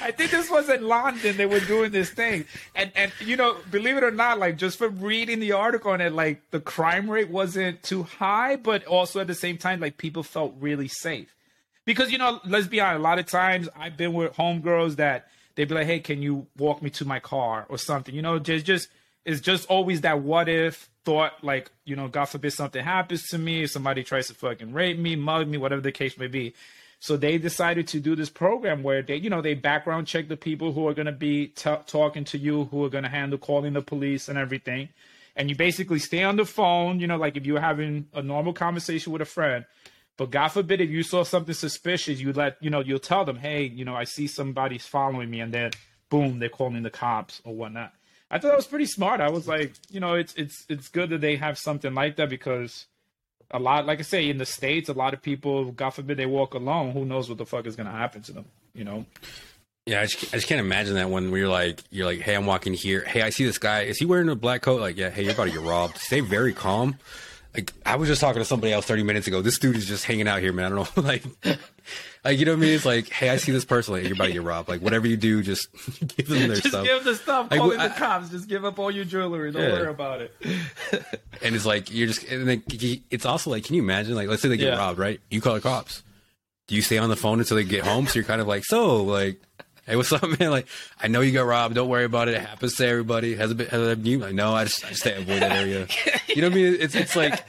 I 0.00 0.10
think 0.10 0.30
this 0.30 0.50
was 0.50 0.70
in 0.70 0.88
London. 0.88 1.36
They 1.36 1.44
were 1.44 1.60
doing 1.60 1.92
this 1.92 2.08
thing, 2.10 2.46
and 2.74 2.90
and 2.96 3.12
you 3.20 3.36
know, 3.36 3.56
believe 3.70 3.98
it 3.98 4.02
or 4.02 4.10
not, 4.10 4.38
like 4.38 4.56
just 4.56 4.78
from 4.78 4.98
reading 5.00 5.38
the 5.38 5.52
article 5.52 5.90
on 5.90 6.00
it, 6.00 6.14
like 6.14 6.50
the 6.52 6.60
crime 6.60 7.10
rate 7.10 7.28
wasn't 7.28 7.82
too 7.82 8.04
high, 8.04 8.56
but 8.56 8.86
also 8.86 9.20
at 9.20 9.26
the 9.26 9.34
same 9.34 9.58
time, 9.58 9.80
like 9.80 9.98
people 9.98 10.22
felt 10.22 10.54
really 10.58 10.88
safe 10.88 11.34
because 11.86 12.10
you 12.10 12.18
know, 12.18 12.40
let's 12.44 12.66
be 12.66 12.80
honest, 12.80 13.00
a 13.00 13.02
lot 13.02 13.18
of 13.18 13.26
times 13.26 13.68
I've 13.74 13.96
been 13.96 14.12
with 14.12 14.34
homegirls 14.34 14.96
that 14.96 15.28
they'd 15.54 15.68
be 15.68 15.74
like, 15.74 15.86
"Hey, 15.86 16.00
can 16.00 16.20
you 16.20 16.46
walk 16.58 16.82
me 16.82 16.90
to 16.90 17.04
my 17.06 17.20
car 17.20 17.64
or 17.68 17.78
something?" 17.78 18.14
You 18.14 18.22
know, 18.22 18.38
just 18.38 18.66
just 18.66 18.88
it's 19.26 19.40
just 19.40 19.68
always 19.68 20.02
that 20.02 20.22
what 20.22 20.48
if 20.48 20.88
thought, 21.04 21.32
like 21.42 21.70
you 21.84 21.96
know, 21.96 22.08
God 22.08 22.26
forbid 22.26 22.52
something 22.52 22.82
happens 22.82 23.28
to 23.28 23.38
me, 23.38 23.66
somebody 23.66 24.04
tries 24.04 24.28
to 24.28 24.34
fucking 24.34 24.72
rape 24.72 24.98
me, 24.98 25.16
mug 25.16 25.48
me, 25.48 25.58
whatever 25.58 25.82
the 25.82 25.92
case 25.92 26.16
may 26.16 26.28
be. 26.28 26.54
So 27.00 27.16
they 27.16 27.36
decided 27.36 27.88
to 27.88 28.00
do 28.00 28.16
this 28.16 28.30
program 28.30 28.82
where 28.82 29.02
they, 29.02 29.16
you 29.16 29.28
know, 29.28 29.42
they 29.42 29.54
background 29.54 30.06
check 30.06 30.28
the 30.28 30.36
people 30.36 30.72
who 30.72 30.88
are 30.88 30.94
going 30.94 31.06
to 31.06 31.12
be 31.12 31.48
t- 31.48 31.76
talking 31.86 32.24
to 32.24 32.38
you, 32.38 32.64
who 32.66 32.84
are 32.84 32.88
going 32.88 33.04
to 33.04 33.10
handle 33.10 33.38
calling 33.38 33.74
the 33.74 33.82
police 33.82 34.28
and 34.28 34.38
everything. 34.38 34.88
And 35.34 35.50
you 35.50 35.56
basically 35.56 35.98
stay 35.98 36.22
on 36.22 36.36
the 36.36 36.46
phone, 36.46 36.98
you 36.98 37.06
know, 37.06 37.18
like 37.18 37.36
if 37.36 37.44
you're 37.44 37.60
having 37.60 38.08
a 38.14 38.22
normal 38.22 38.54
conversation 38.54 39.12
with 39.12 39.20
a 39.20 39.26
friend. 39.26 39.66
But 40.16 40.30
God 40.30 40.48
forbid 40.48 40.80
if 40.80 40.88
you 40.88 41.02
saw 41.02 41.24
something 41.24 41.52
suspicious, 41.52 42.18
you 42.18 42.32
let, 42.32 42.56
you 42.62 42.70
know, 42.70 42.80
you'll 42.80 42.98
tell 42.98 43.24
them, 43.26 43.36
hey, 43.36 43.64
you 43.64 43.84
know, 43.84 43.94
I 43.94 44.04
see 44.04 44.26
somebody's 44.26 44.86
following 44.86 45.28
me, 45.28 45.40
and 45.40 45.52
then 45.52 45.72
boom, 46.08 46.38
they're 46.38 46.48
calling 46.48 46.82
the 46.82 46.90
cops 46.90 47.42
or 47.44 47.54
whatnot. 47.54 47.92
I 48.30 48.38
thought 48.38 48.48
that 48.48 48.56
was 48.56 48.66
pretty 48.66 48.86
smart. 48.86 49.20
I 49.20 49.30
was 49.30 49.46
like, 49.46 49.72
you 49.90 50.00
know, 50.00 50.14
it's 50.14 50.34
it's 50.34 50.66
it's 50.68 50.88
good 50.88 51.10
that 51.10 51.20
they 51.20 51.36
have 51.36 51.58
something 51.58 51.94
like 51.94 52.16
that 52.16 52.28
because 52.28 52.86
a 53.50 53.58
lot, 53.58 53.86
like 53.86 54.00
I 54.00 54.02
say, 54.02 54.28
in 54.28 54.38
the 54.38 54.46
states, 54.46 54.88
a 54.88 54.92
lot 54.92 55.14
of 55.14 55.22
people, 55.22 55.70
God 55.72 55.90
forbid, 55.90 56.16
they 56.16 56.26
walk 56.26 56.54
alone. 56.54 56.92
Who 56.92 57.04
knows 57.04 57.28
what 57.28 57.38
the 57.38 57.46
fuck 57.46 57.66
is 57.66 57.76
gonna 57.76 57.92
happen 57.92 58.22
to 58.22 58.32
them? 58.32 58.46
You 58.74 58.84
know? 58.84 59.06
Yeah, 59.86 60.00
I 60.00 60.06
just, 60.06 60.34
I 60.34 60.38
just 60.38 60.48
can't 60.48 60.58
imagine 60.58 60.94
that 60.94 61.10
when 61.10 61.30
you're 61.30 61.48
like, 61.48 61.80
you're 61.90 62.06
like, 62.06 62.18
hey, 62.18 62.34
I'm 62.34 62.44
walking 62.44 62.74
here. 62.74 63.04
Hey, 63.04 63.22
I 63.22 63.30
see 63.30 63.44
this 63.44 63.58
guy. 63.58 63.82
Is 63.82 63.98
he 63.98 64.04
wearing 64.04 64.28
a 64.28 64.34
black 64.34 64.62
coat? 64.62 64.80
Like, 64.80 64.96
yeah, 64.96 65.10
hey, 65.10 65.22
you're 65.22 65.32
about 65.32 65.44
to 65.44 65.52
get 65.52 65.60
robbed. 65.60 65.98
Stay 65.98 66.18
very 66.18 66.52
calm. 66.52 66.98
Like, 67.56 67.72
I 67.86 67.96
was 67.96 68.08
just 68.08 68.20
talking 68.20 68.40
to 68.40 68.44
somebody 68.44 68.72
else 68.72 68.84
30 68.86 69.02
minutes 69.02 69.26
ago. 69.26 69.40
This 69.42 69.58
dude 69.58 69.76
is 69.76 69.86
just 69.86 70.04
hanging 70.04 70.28
out 70.28 70.40
here, 70.40 70.52
man. 70.52 70.66
I 70.72 70.76
don't 70.76 70.96
know. 70.96 71.02
Like, 71.08 71.24
like 72.24 72.38
you 72.40 72.44
know 72.44 72.52
what 72.52 72.58
I 72.58 72.60
mean? 72.60 72.72
It's 72.74 72.84
like, 72.84 73.08
hey, 73.08 73.30
I 73.30 73.36
see 73.36 73.52
this 73.52 73.64
person. 73.64 73.94
Like, 73.94 74.02
you're 74.04 74.14
about 74.14 74.26
to 74.26 74.32
get 74.32 74.42
robbed. 74.42 74.68
Like, 74.68 74.80
whatever 74.82 75.06
you 75.06 75.16
do, 75.16 75.42
just 75.42 75.68
give 76.16 76.28
them 76.28 76.38
their 76.48 76.56
Just 76.56 76.68
stuff. 76.68 76.84
give 76.84 77.04
the 77.04 77.14
stuff, 77.14 77.50
Like, 77.50 77.60
calling 77.60 77.78
I- 77.80 77.88
the 77.88 77.94
cops. 77.94 78.28
Just 78.30 78.48
give 78.48 78.64
up 78.64 78.78
all 78.78 78.90
your 78.90 79.04
jewelry. 79.04 79.52
Don't 79.52 79.62
Yeah. 79.62 79.72
worry 79.72 79.90
about 79.90 80.20
it. 80.22 80.34
And 81.42 81.54
it's 81.54 81.66
like, 81.66 81.92
you're 81.92 82.06
just, 82.08 82.24
and 82.24 82.48
then 82.48 82.62
it's 83.10 83.26
also 83.26 83.50
like, 83.50 83.64
can 83.64 83.74
you 83.76 83.82
imagine? 83.82 84.14
Like, 84.14 84.28
let's 84.28 84.40
say 84.42 84.48
they 84.48 84.56
get 84.56 84.72
Yeah. 84.72 84.78
robbed, 84.78 84.98
right? 84.98 85.20
You 85.30 85.40
call 85.42 85.54
the 85.54 85.60
cops. 85.60 86.02
Do 86.66 86.74
you 86.74 86.82
stay 86.82 86.96
on 86.98 87.10
the 87.10 87.14
phone 87.16 87.38
until 87.40 87.56
they 87.58 87.62
get 87.64 87.84
home? 87.84 88.06
So 88.06 88.14
you're 88.14 88.24
kind 88.24 88.40
of 88.40 88.46
like, 88.48 88.64
so, 88.64 89.04
like, 89.04 89.40
hey, 89.88 89.94
what's 89.94 90.12
up, 90.12 90.24
man? 90.40 90.50
Like, 90.50 90.66
I 91.00 91.06
know 91.06 91.20
you 91.20 91.30
got 91.30 91.46
robbed. 91.46 91.76
Don't 91.76 91.88
worry 91.88 92.04
about 92.04 92.26
it. 92.28 92.34
It 92.34 92.40
happens 92.40 92.74
to 92.76 92.86
everybody. 92.86 93.36
Has 93.36 93.52
it 93.52 93.56
been, 93.56 93.68
has 93.68 93.86
it 93.86 94.02
been 94.02 94.12
you? 94.12 94.18
Like, 94.18 94.34
no, 94.34 94.52
I 94.52 94.64
just, 94.64 94.84
I 94.84 94.88
just 94.88 95.00
stay 95.00 95.14
avoid 95.14 95.42
that 95.42 95.52
area. 95.52 95.86
You 96.28 96.42
know 96.42 96.48
what 96.48 96.58
I 96.58 96.60
mean? 96.60 96.76
It's, 96.80 96.94
it's 96.94 97.16
like, 97.16 97.48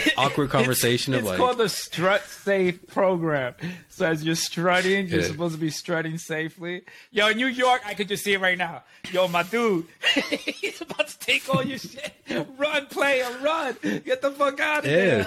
awkward 0.16 0.50
conversation 0.50 1.14
it's 1.14 1.20
of 1.20 1.26
like, 1.26 1.38
called 1.38 1.58
the 1.58 1.64
StrutSafe 1.64 2.86
program. 2.88 3.54
So 3.88 4.06
as 4.06 4.24
you're 4.24 4.34
strutting, 4.34 5.08
you're 5.08 5.20
Yeah. 5.20 5.26
supposed 5.26 5.54
to 5.54 5.60
be 5.60 5.70
strutting 5.70 6.18
safely. 6.18 6.82
Yo, 7.10 7.28
in 7.28 7.36
New 7.36 7.46
York, 7.46 7.82
I 7.84 7.94
could 7.94 8.08
just 8.08 8.24
see 8.24 8.32
it 8.32 8.40
right 8.40 8.58
now. 8.58 8.82
Yo, 9.10 9.28
my 9.28 9.42
dude, 9.42 9.86
he's 10.14 10.80
about 10.80 11.08
to 11.08 11.18
take 11.18 11.48
all 11.54 11.64
your 11.64 11.78
shit. 11.78 12.12
Run, 12.56 12.86
player, 12.86 13.26
run. 13.42 13.76
Get 13.82 14.22
the 14.22 14.30
fuck 14.30 14.60
out 14.60 14.84
of 14.84 14.90
yeah. 14.90 15.26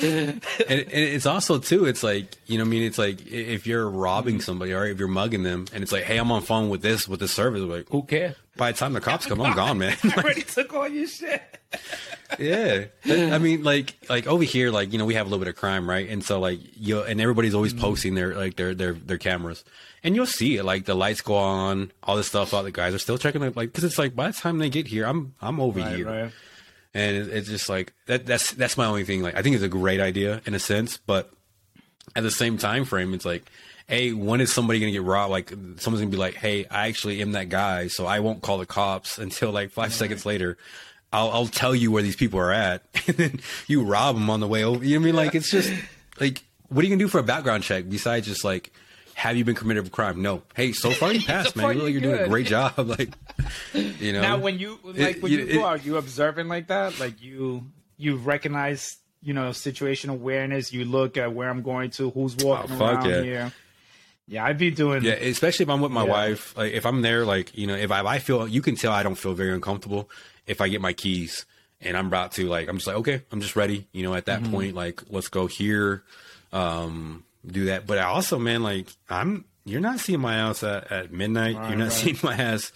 and, 0.00 0.42
and 0.68 0.86
it's 0.92 1.26
also 1.26 1.58
too. 1.58 1.84
It's 1.84 2.02
like 2.02 2.36
you 2.46 2.56
know, 2.58 2.64
what 2.64 2.68
I 2.68 2.70
mean, 2.70 2.82
it's 2.84 2.98
like 2.98 3.26
if 3.26 3.66
you're 3.66 3.88
robbing 3.88 4.40
somebody 4.40 4.72
or 4.72 4.86
if 4.86 4.98
you're 4.98 5.08
mugging 5.08 5.42
them, 5.42 5.66
and 5.72 5.82
it's 5.82 5.90
like, 5.92 6.04
hey, 6.04 6.18
I'm 6.18 6.30
on 6.30 6.42
phone 6.42 6.68
with 6.68 6.82
this 6.82 7.08
with 7.08 7.20
this 7.20 7.32
service. 7.32 7.62
Like, 7.62 7.88
Who 7.90 8.02
cares? 8.02 8.36
by 8.56 8.72
the 8.72 8.78
time 8.78 8.92
the 8.92 9.00
cops 9.00 9.26
come, 9.26 9.40
I'm 9.40 9.54
gone, 9.54 9.78
man. 9.78 9.96
I 10.04 10.14
already 10.16 10.42
took 10.42 10.72
all 10.74 10.88
your 10.88 11.06
shit. 11.06 11.42
Yeah, 12.38 12.84
I 13.06 13.38
mean, 13.38 13.62
like, 13.62 13.96
like 14.08 14.26
over 14.26 14.42
here, 14.44 14.70
like 14.70 14.92
you 14.92 14.98
know, 14.98 15.04
we 15.06 15.14
have 15.14 15.26
a 15.26 15.30
little 15.30 15.44
bit 15.44 15.48
of 15.48 15.56
crime, 15.56 15.88
right? 15.88 16.08
And 16.08 16.22
so, 16.24 16.38
like, 16.40 16.60
you 16.76 17.00
and 17.02 17.20
everybody's 17.20 17.54
always 17.54 17.72
Mm-hmm. 17.72 17.82
posting 17.82 18.14
their 18.14 18.34
like 18.34 18.56
their 18.56 18.74
their 18.74 18.92
their 18.92 19.18
cameras, 19.18 19.64
and 20.04 20.14
you'll 20.14 20.26
see 20.26 20.56
it, 20.56 20.64
like 20.64 20.84
the 20.84 20.94
lights 20.94 21.20
go 21.22 21.36
on, 21.36 21.90
all 22.02 22.16
this 22.16 22.26
stuff 22.28 22.52
out. 22.52 22.62
The 22.62 22.70
guys 22.70 22.94
are 22.94 22.98
still 22.98 23.18
checking 23.18 23.42
it, 23.42 23.56
like, 23.56 23.70
because 23.70 23.84
it's 23.84 23.98
like 23.98 24.14
by 24.14 24.28
the 24.30 24.34
time 24.36 24.58
they 24.58 24.68
get 24.70 24.86
here, 24.88 25.04
I'm 25.06 25.34
I'm 25.40 25.58
over 25.60 25.80
Right, 25.80 25.96
here. 25.96 26.06
right. 26.06 26.32
and 26.94 27.16
it- 27.16 27.28
it's 27.28 27.48
just 27.48 27.68
like 27.68 27.92
that 28.06 28.26
that's 28.26 28.52
that's 28.52 28.76
my 28.76 28.86
only 28.86 29.04
thing 29.04 29.22
like 29.22 29.34
i 29.36 29.42
think 29.42 29.54
it's 29.54 29.62
a 29.64 29.68
great 29.68 30.00
idea 30.00 30.40
in 30.46 30.54
a 30.54 30.58
sense 30.58 30.96
but 30.96 31.30
at 32.16 32.22
the 32.22 32.30
same 32.30 32.56
time 32.56 32.86
frame 32.86 33.12
it's 33.12 33.26
like 33.26 33.44
hey 33.86 34.12
when 34.14 34.40
is 34.40 34.50
somebody 34.50 34.80
gonna 34.80 34.90
get 34.90 35.02
robbed 35.02 35.30
like 35.30 35.50
someone's 35.76 36.00
gonna 36.00 36.06
be 36.10 36.16
like 36.16 36.34
hey 36.34 36.64
i 36.70 36.88
actually 36.88 37.20
am 37.20 37.32
that 37.32 37.50
guy 37.50 37.88
so 37.88 38.06
i 38.06 38.20
won't 38.20 38.40
call 38.40 38.56
the 38.56 38.64
cops 38.66 39.18
until 39.26 39.50
like 39.52 39.70
5 39.70 39.92
seconds 39.92 40.24
later 40.24 40.56
I'll, 41.12 41.30
I'll 41.30 41.46
tell 41.46 41.74
you 41.74 41.90
where 41.90 42.02
these 42.02 42.16
people 42.16 42.38
are 42.40 42.52
at 42.52 42.82
and 43.06 43.16
then 43.16 43.40
you 43.66 43.82
rob 43.84 44.14
them 44.16 44.28
on 44.30 44.40
the 44.40 44.46
way 44.46 44.64
over 44.64 44.84
you 44.84 44.94
know 44.94 45.00
what 45.00 45.04
i 45.04 45.06
mean 45.06 45.16
like 45.16 45.34
it's 45.34 45.50
just 45.50 45.72
like 46.20 46.42
what 46.68 46.82
are 46.82 46.86
you 46.86 46.94
gonna 46.94 47.02
do 47.04 47.08
for 47.08 47.18
a 47.18 47.22
background 47.22 47.62
check 47.62 47.88
besides 47.88 48.26
just 48.26 48.44
like 48.44 48.72
have 49.14 49.36
you 49.36 49.44
been 49.44 49.56
committed 49.56 49.84
a 49.84 49.90
crime? 49.90 50.22
No. 50.22 50.42
Hey, 50.54 50.70
so 50.70 50.92
far 50.92 51.12
you 51.12 51.20
passed, 51.26 51.54
So 51.54 51.60
man. 51.60 51.70
You 51.70 51.74
look 51.74 51.82
like 51.86 51.92
you 51.94 51.98
you're 51.98 52.12
doing 52.12 52.22
a 52.24 52.28
great 52.28 52.46
job. 52.46 52.74
Like, 52.78 53.10
you 53.74 54.12
know. 54.12 54.20
Now, 54.20 54.38
when 54.38 54.60
you 54.60 54.78
like 54.84 55.16
It- 55.16 55.22
when 55.24 55.32
you- 55.32 55.40
it- 55.44 55.54
go 55.54 55.64
out, 55.66 55.84
you 55.84 55.96
observing 55.96 56.46
like 56.46 56.68
that, 56.68 57.00
like 57.00 57.20
you 57.20 57.64
you 57.96 58.14
recognize 58.14 58.96
you 59.20 59.34
know 59.34 59.50
situation 59.50 60.08
awareness. 60.10 60.72
You 60.72 60.84
look 60.84 61.16
at 61.16 61.32
where 61.34 61.50
I'm 61.50 61.62
going 61.62 61.90
to, 61.98 62.10
who's 62.10 62.36
oh, 62.44 62.46
walking 62.46 62.76
Oh, 62.80 62.86
around 62.86 63.06
yeah. 63.10 63.22
here. 63.22 63.52
Yeah, 64.28 64.44
I'd 64.44 64.56
be 64.56 64.70
doing. 64.70 65.02
Yeah, 65.02 65.14
especially 65.14 65.64
if 65.64 65.70
I'm 65.70 65.80
with 65.80 65.90
my 65.90 66.04
Yeah. 66.04 66.10
wife. 66.10 66.56
Like 66.56 66.72
if 66.72 66.86
I'm 66.86 67.02
there, 67.02 67.24
like 67.26 67.58
you 67.58 67.66
know, 67.66 67.74
if 67.74 67.90
I, 67.90 67.98
if 67.98 68.06
I 68.06 68.18
feel, 68.20 68.46
you 68.46 68.62
can 68.62 68.76
tell 68.76 68.92
I 68.92 69.02
don't 69.02 69.16
feel 69.18 69.34
very 69.34 69.52
uncomfortable 69.52 70.08
if 70.48 70.60
I 70.60 70.68
get 70.68 70.80
my 70.80 70.92
keys 70.92 71.46
and 71.80 71.96
I'm 71.96 72.06
about 72.06 72.32
to 72.32 72.46
like, 72.48 72.68
I'm 72.68 72.76
just 72.76 72.86
like, 72.86 72.96
okay, 72.96 73.22
I'm 73.30 73.40
just 73.40 73.54
ready. 73.56 73.86
You 73.92 74.02
know, 74.02 74.14
at 74.14 74.26
Mm-hmm. 74.26 74.44
that 74.44 74.50
point, 74.50 74.74
like, 74.74 75.02
let's 75.10 75.28
go 75.28 75.46
here, 75.46 76.02
um, 76.52 77.24
do 77.46 77.66
that. 77.66 77.86
But 77.86 77.98
I 77.98 78.04
also, 78.04 78.38
man, 78.38 78.62
like, 78.62 78.88
I'm, 79.08 79.44
you're 79.64 79.80
not 79.80 80.00
seeing 80.00 80.20
my 80.20 80.36
ass 80.36 80.62
at, 80.62 80.90
at 80.90 81.12
midnight. 81.12 81.52
you're 81.52 81.76
not 81.76 81.84
right. 81.88 81.92
seeing 81.92 82.16
my 82.22 82.34
ass. 82.34 82.72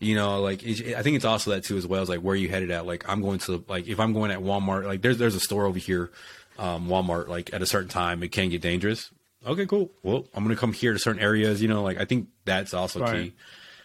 You 0.00 0.16
know, 0.16 0.40
like 0.42 0.62
it, 0.62 0.94
I 0.96 1.02
think 1.02 1.16
it's 1.16 1.24
also 1.24 1.52
that 1.52 1.64
too 1.64 1.78
as 1.78 1.86
well. 1.86 2.02
Is 2.02 2.08
like 2.10 2.20
where 2.20 2.34
are 2.34 2.36
you 2.36 2.48
headed 2.50 2.70
at. 2.70 2.84
Like 2.84 3.08
I'm 3.08 3.22
going 3.22 3.38
to 3.40 3.64
like 3.68 3.86
if 3.88 3.98
I'm 3.98 4.12
going 4.12 4.30
at 4.32 4.40
Walmart. 4.40 4.84
Like 4.84 5.00
there's 5.00 5.16
there's 5.16 5.36
a 5.36 5.40
store 5.40 5.64
over 5.64 5.78
here, 5.78 6.10
um, 6.58 6.88
Walmart. 6.88 7.28
Like 7.28 7.54
at 7.54 7.62
a 7.62 7.66
certain 7.66 7.88
time, 7.88 8.22
it 8.22 8.28
can 8.30 8.50
get 8.50 8.60
dangerous. 8.60 9.10
Okay, 9.46 9.64
cool. 9.64 9.90
Well, 10.02 10.26
I'm 10.34 10.42
gonna 10.44 10.56
come 10.56 10.74
here 10.74 10.92
to 10.92 10.98
certain 10.98 11.22
areas. 11.22 11.62
You 11.62 11.68
know, 11.68 11.82
like 11.82 11.98
I 11.98 12.04
think 12.04 12.28
that's 12.44 12.74
also 12.74 13.00
Right. 13.00 13.14
key. 13.30 13.32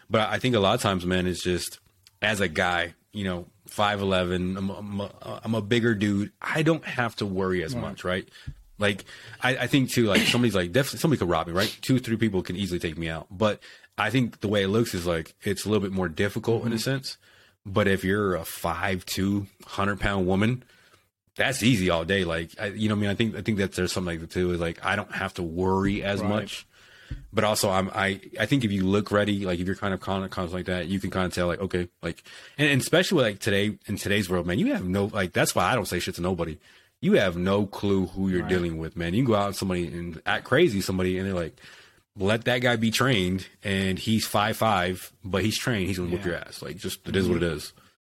But 0.10 0.28
I 0.30 0.40
think 0.40 0.56
a 0.56 0.60
lot 0.60 0.76
of 0.76 0.82
times, 0.82 1.06
man, 1.06 1.26
it's 1.28 1.44
just 1.44 1.80
as 2.22 2.42
a 2.42 2.50
guy, 2.50 2.96
you 3.12 3.24
know, 3.24 3.48
five 3.68 4.02
eleven. 4.02 4.58
I'm, 4.58 4.70
I'm, 4.70 5.00
a- 5.02 5.42
I'm 5.44 5.56
a 5.56 5.62
bigger 5.62 5.96
dude. 5.96 6.32
I 6.42 6.64
don't 6.64 6.86
have 6.86 7.16
to 7.18 7.26
worry 7.26 7.64
as 7.64 7.76
much, 7.76 8.04
right? 8.04 8.28
Like 8.78 9.04
I, 9.44 9.58
I 9.58 9.68
think 9.68 9.92
too, 9.92 10.06
like 10.06 10.22
somebody's 10.22 10.56
like 10.56 10.72
definitely 10.72 11.00
somebody 11.00 11.20
could 11.20 11.30
rob 11.30 11.48
me, 11.48 11.54
right? 11.54 11.76
Two, 11.82 12.00
three 12.00 12.18
people 12.18 12.42
can 12.42 12.56
easily 12.56 12.80
take 12.80 12.98
me 12.98 13.10
out. 13.10 13.28
But 13.30 13.60
I 13.98 14.10
think 14.10 14.40
the 14.40 14.48
way 14.48 14.64
it 14.64 14.70
looks 14.70 14.94
is 14.94 15.06
like 15.06 15.36
it's 15.44 15.66
a 15.66 15.70
little 15.70 15.82
bit 15.82 15.92
more 15.92 16.08
difficult 16.08 16.62
in 16.62 16.72
a 16.72 16.76
mm-hmm. 16.76 16.82
sense. 16.82 17.18
But 17.66 17.88
if 17.88 18.04
you're 18.04 18.36
a 18.36 18.46
five 18.46 19.06
two 19.06 19.48
hundred 19.66 20.00
pound 20.00 20.26
woman, 20.26 20.64
that's 21.36 21.62
easy 21.62 21.90
all 21.90 22.06
day. 22.06 22.24
Like 22.24 22.52
I, 22.60 22.68
you 22.68 22.88
know, 22.88 22.96
what 22.96 23.00
I 23.00 23.02
mean, 23.02 23.10
I 23.10 23.16
think 23.16 23.36
I 23.36 23.42
think 23.42 23.58
that 23.58 23.74
there's 23.74 23.92
something 23.92 24.14
like 24.14 24.22
that 24.22 24.32
too. 24.32 24.52
Is 24.52 24.62
like 24.62 24.84
I 24.86 24.96
don't 24.96 25.14
have 25.14 25.34
to 25.36 25.44
worry 25.44 26.02
as 26.04 26.22
Right. 26.22 26.30
much. 26.30 26.66
But 27.32 27.44
also, 27.44 27.70
I'm 27.70 27.90
I 27.94 28.20
I 28.40 28.46
think 28.46 28.66
if 28.66 28.72
you 28.72 28.86
look 28.86 29.12
ready, 29.12 29.46
like 29.46 29.60
if 29.60 29.68
you're 29.68 29.76
kind 29.76 29.94
of 29.94 30.00
kind 30.00 30.24
of, 30.26 30.54
like 30.54 30.66
that, 30.66 30.88
you 30.88 31.00
can 31.00 31.12
kind 31.12 31.26
of 31.26 31.34
tell 31.34 31.48
like 31.48 31.60
okay, 31.60 31.88
like 32.02 32.24
and, 32.58 32.68
and 32.70 32.82
especially 32.82 33.24
like 33.24 33.40
today 33.40 33.78
in 33.88 33.98
today's 33.98 34.30
world, 34.30 34.48
man, 34.48 34.60
you 34.60 34.74
have 34.74 34.84
no 34.86 35.06
like 35.06 35.34
that's 35.34 35.54
why 35.54 35.66
I 35.66 35.76
don't 35.76 35.88
say 35.88 36.00
shit 36.00 36.16
to 36.16 36.22
nobody. 36.22 36.58
You 37.02 37.14
have 37.14 37.38
no 37.38 37.66
clue 37.66 38.08
who 38.08 38.28
you're 38.30 38.42
dealing 38.42 38.78
with, 38.78 38.98
man. 38.98 39.14
You 39.14 39.24
can 39.24 39.32
go 39.32 39.40
out 39.40 39.48
and 39.48 39.56
somebody 39.56 39.88
and 39.88 40.22
act 40.26 40.44
crazy, 40.44 40.82
somebody, 40.82 41.18
and 41.18 41.26
they're 41.26 41.34
like, 41.34 41.56
let 42.18 42.44
that 42.46 42.60
guy 42.60 42.76
be 42.76 42.92
trained, 42.92 43.48
and 43.64 43.98
he's 43.98 44.28
five 44.28 44.58
five, 44.58 45.12
but 45.24 45.44
he's 45.46 45.58
trained. 45.58 45.88
He's 45.88 45.98
gonna 45.98 46.10
whip 46.12 46.22
Yeah. 46.22 46.28
your 46.32 46.36
ass. 46.40 46.62
Like 46.62 46.76
just 46.78 47.08
it 47.08 47.16
is 47.16 47.28
what 47.28 47.38
it 47.38 47.44
is. 47.44 47.72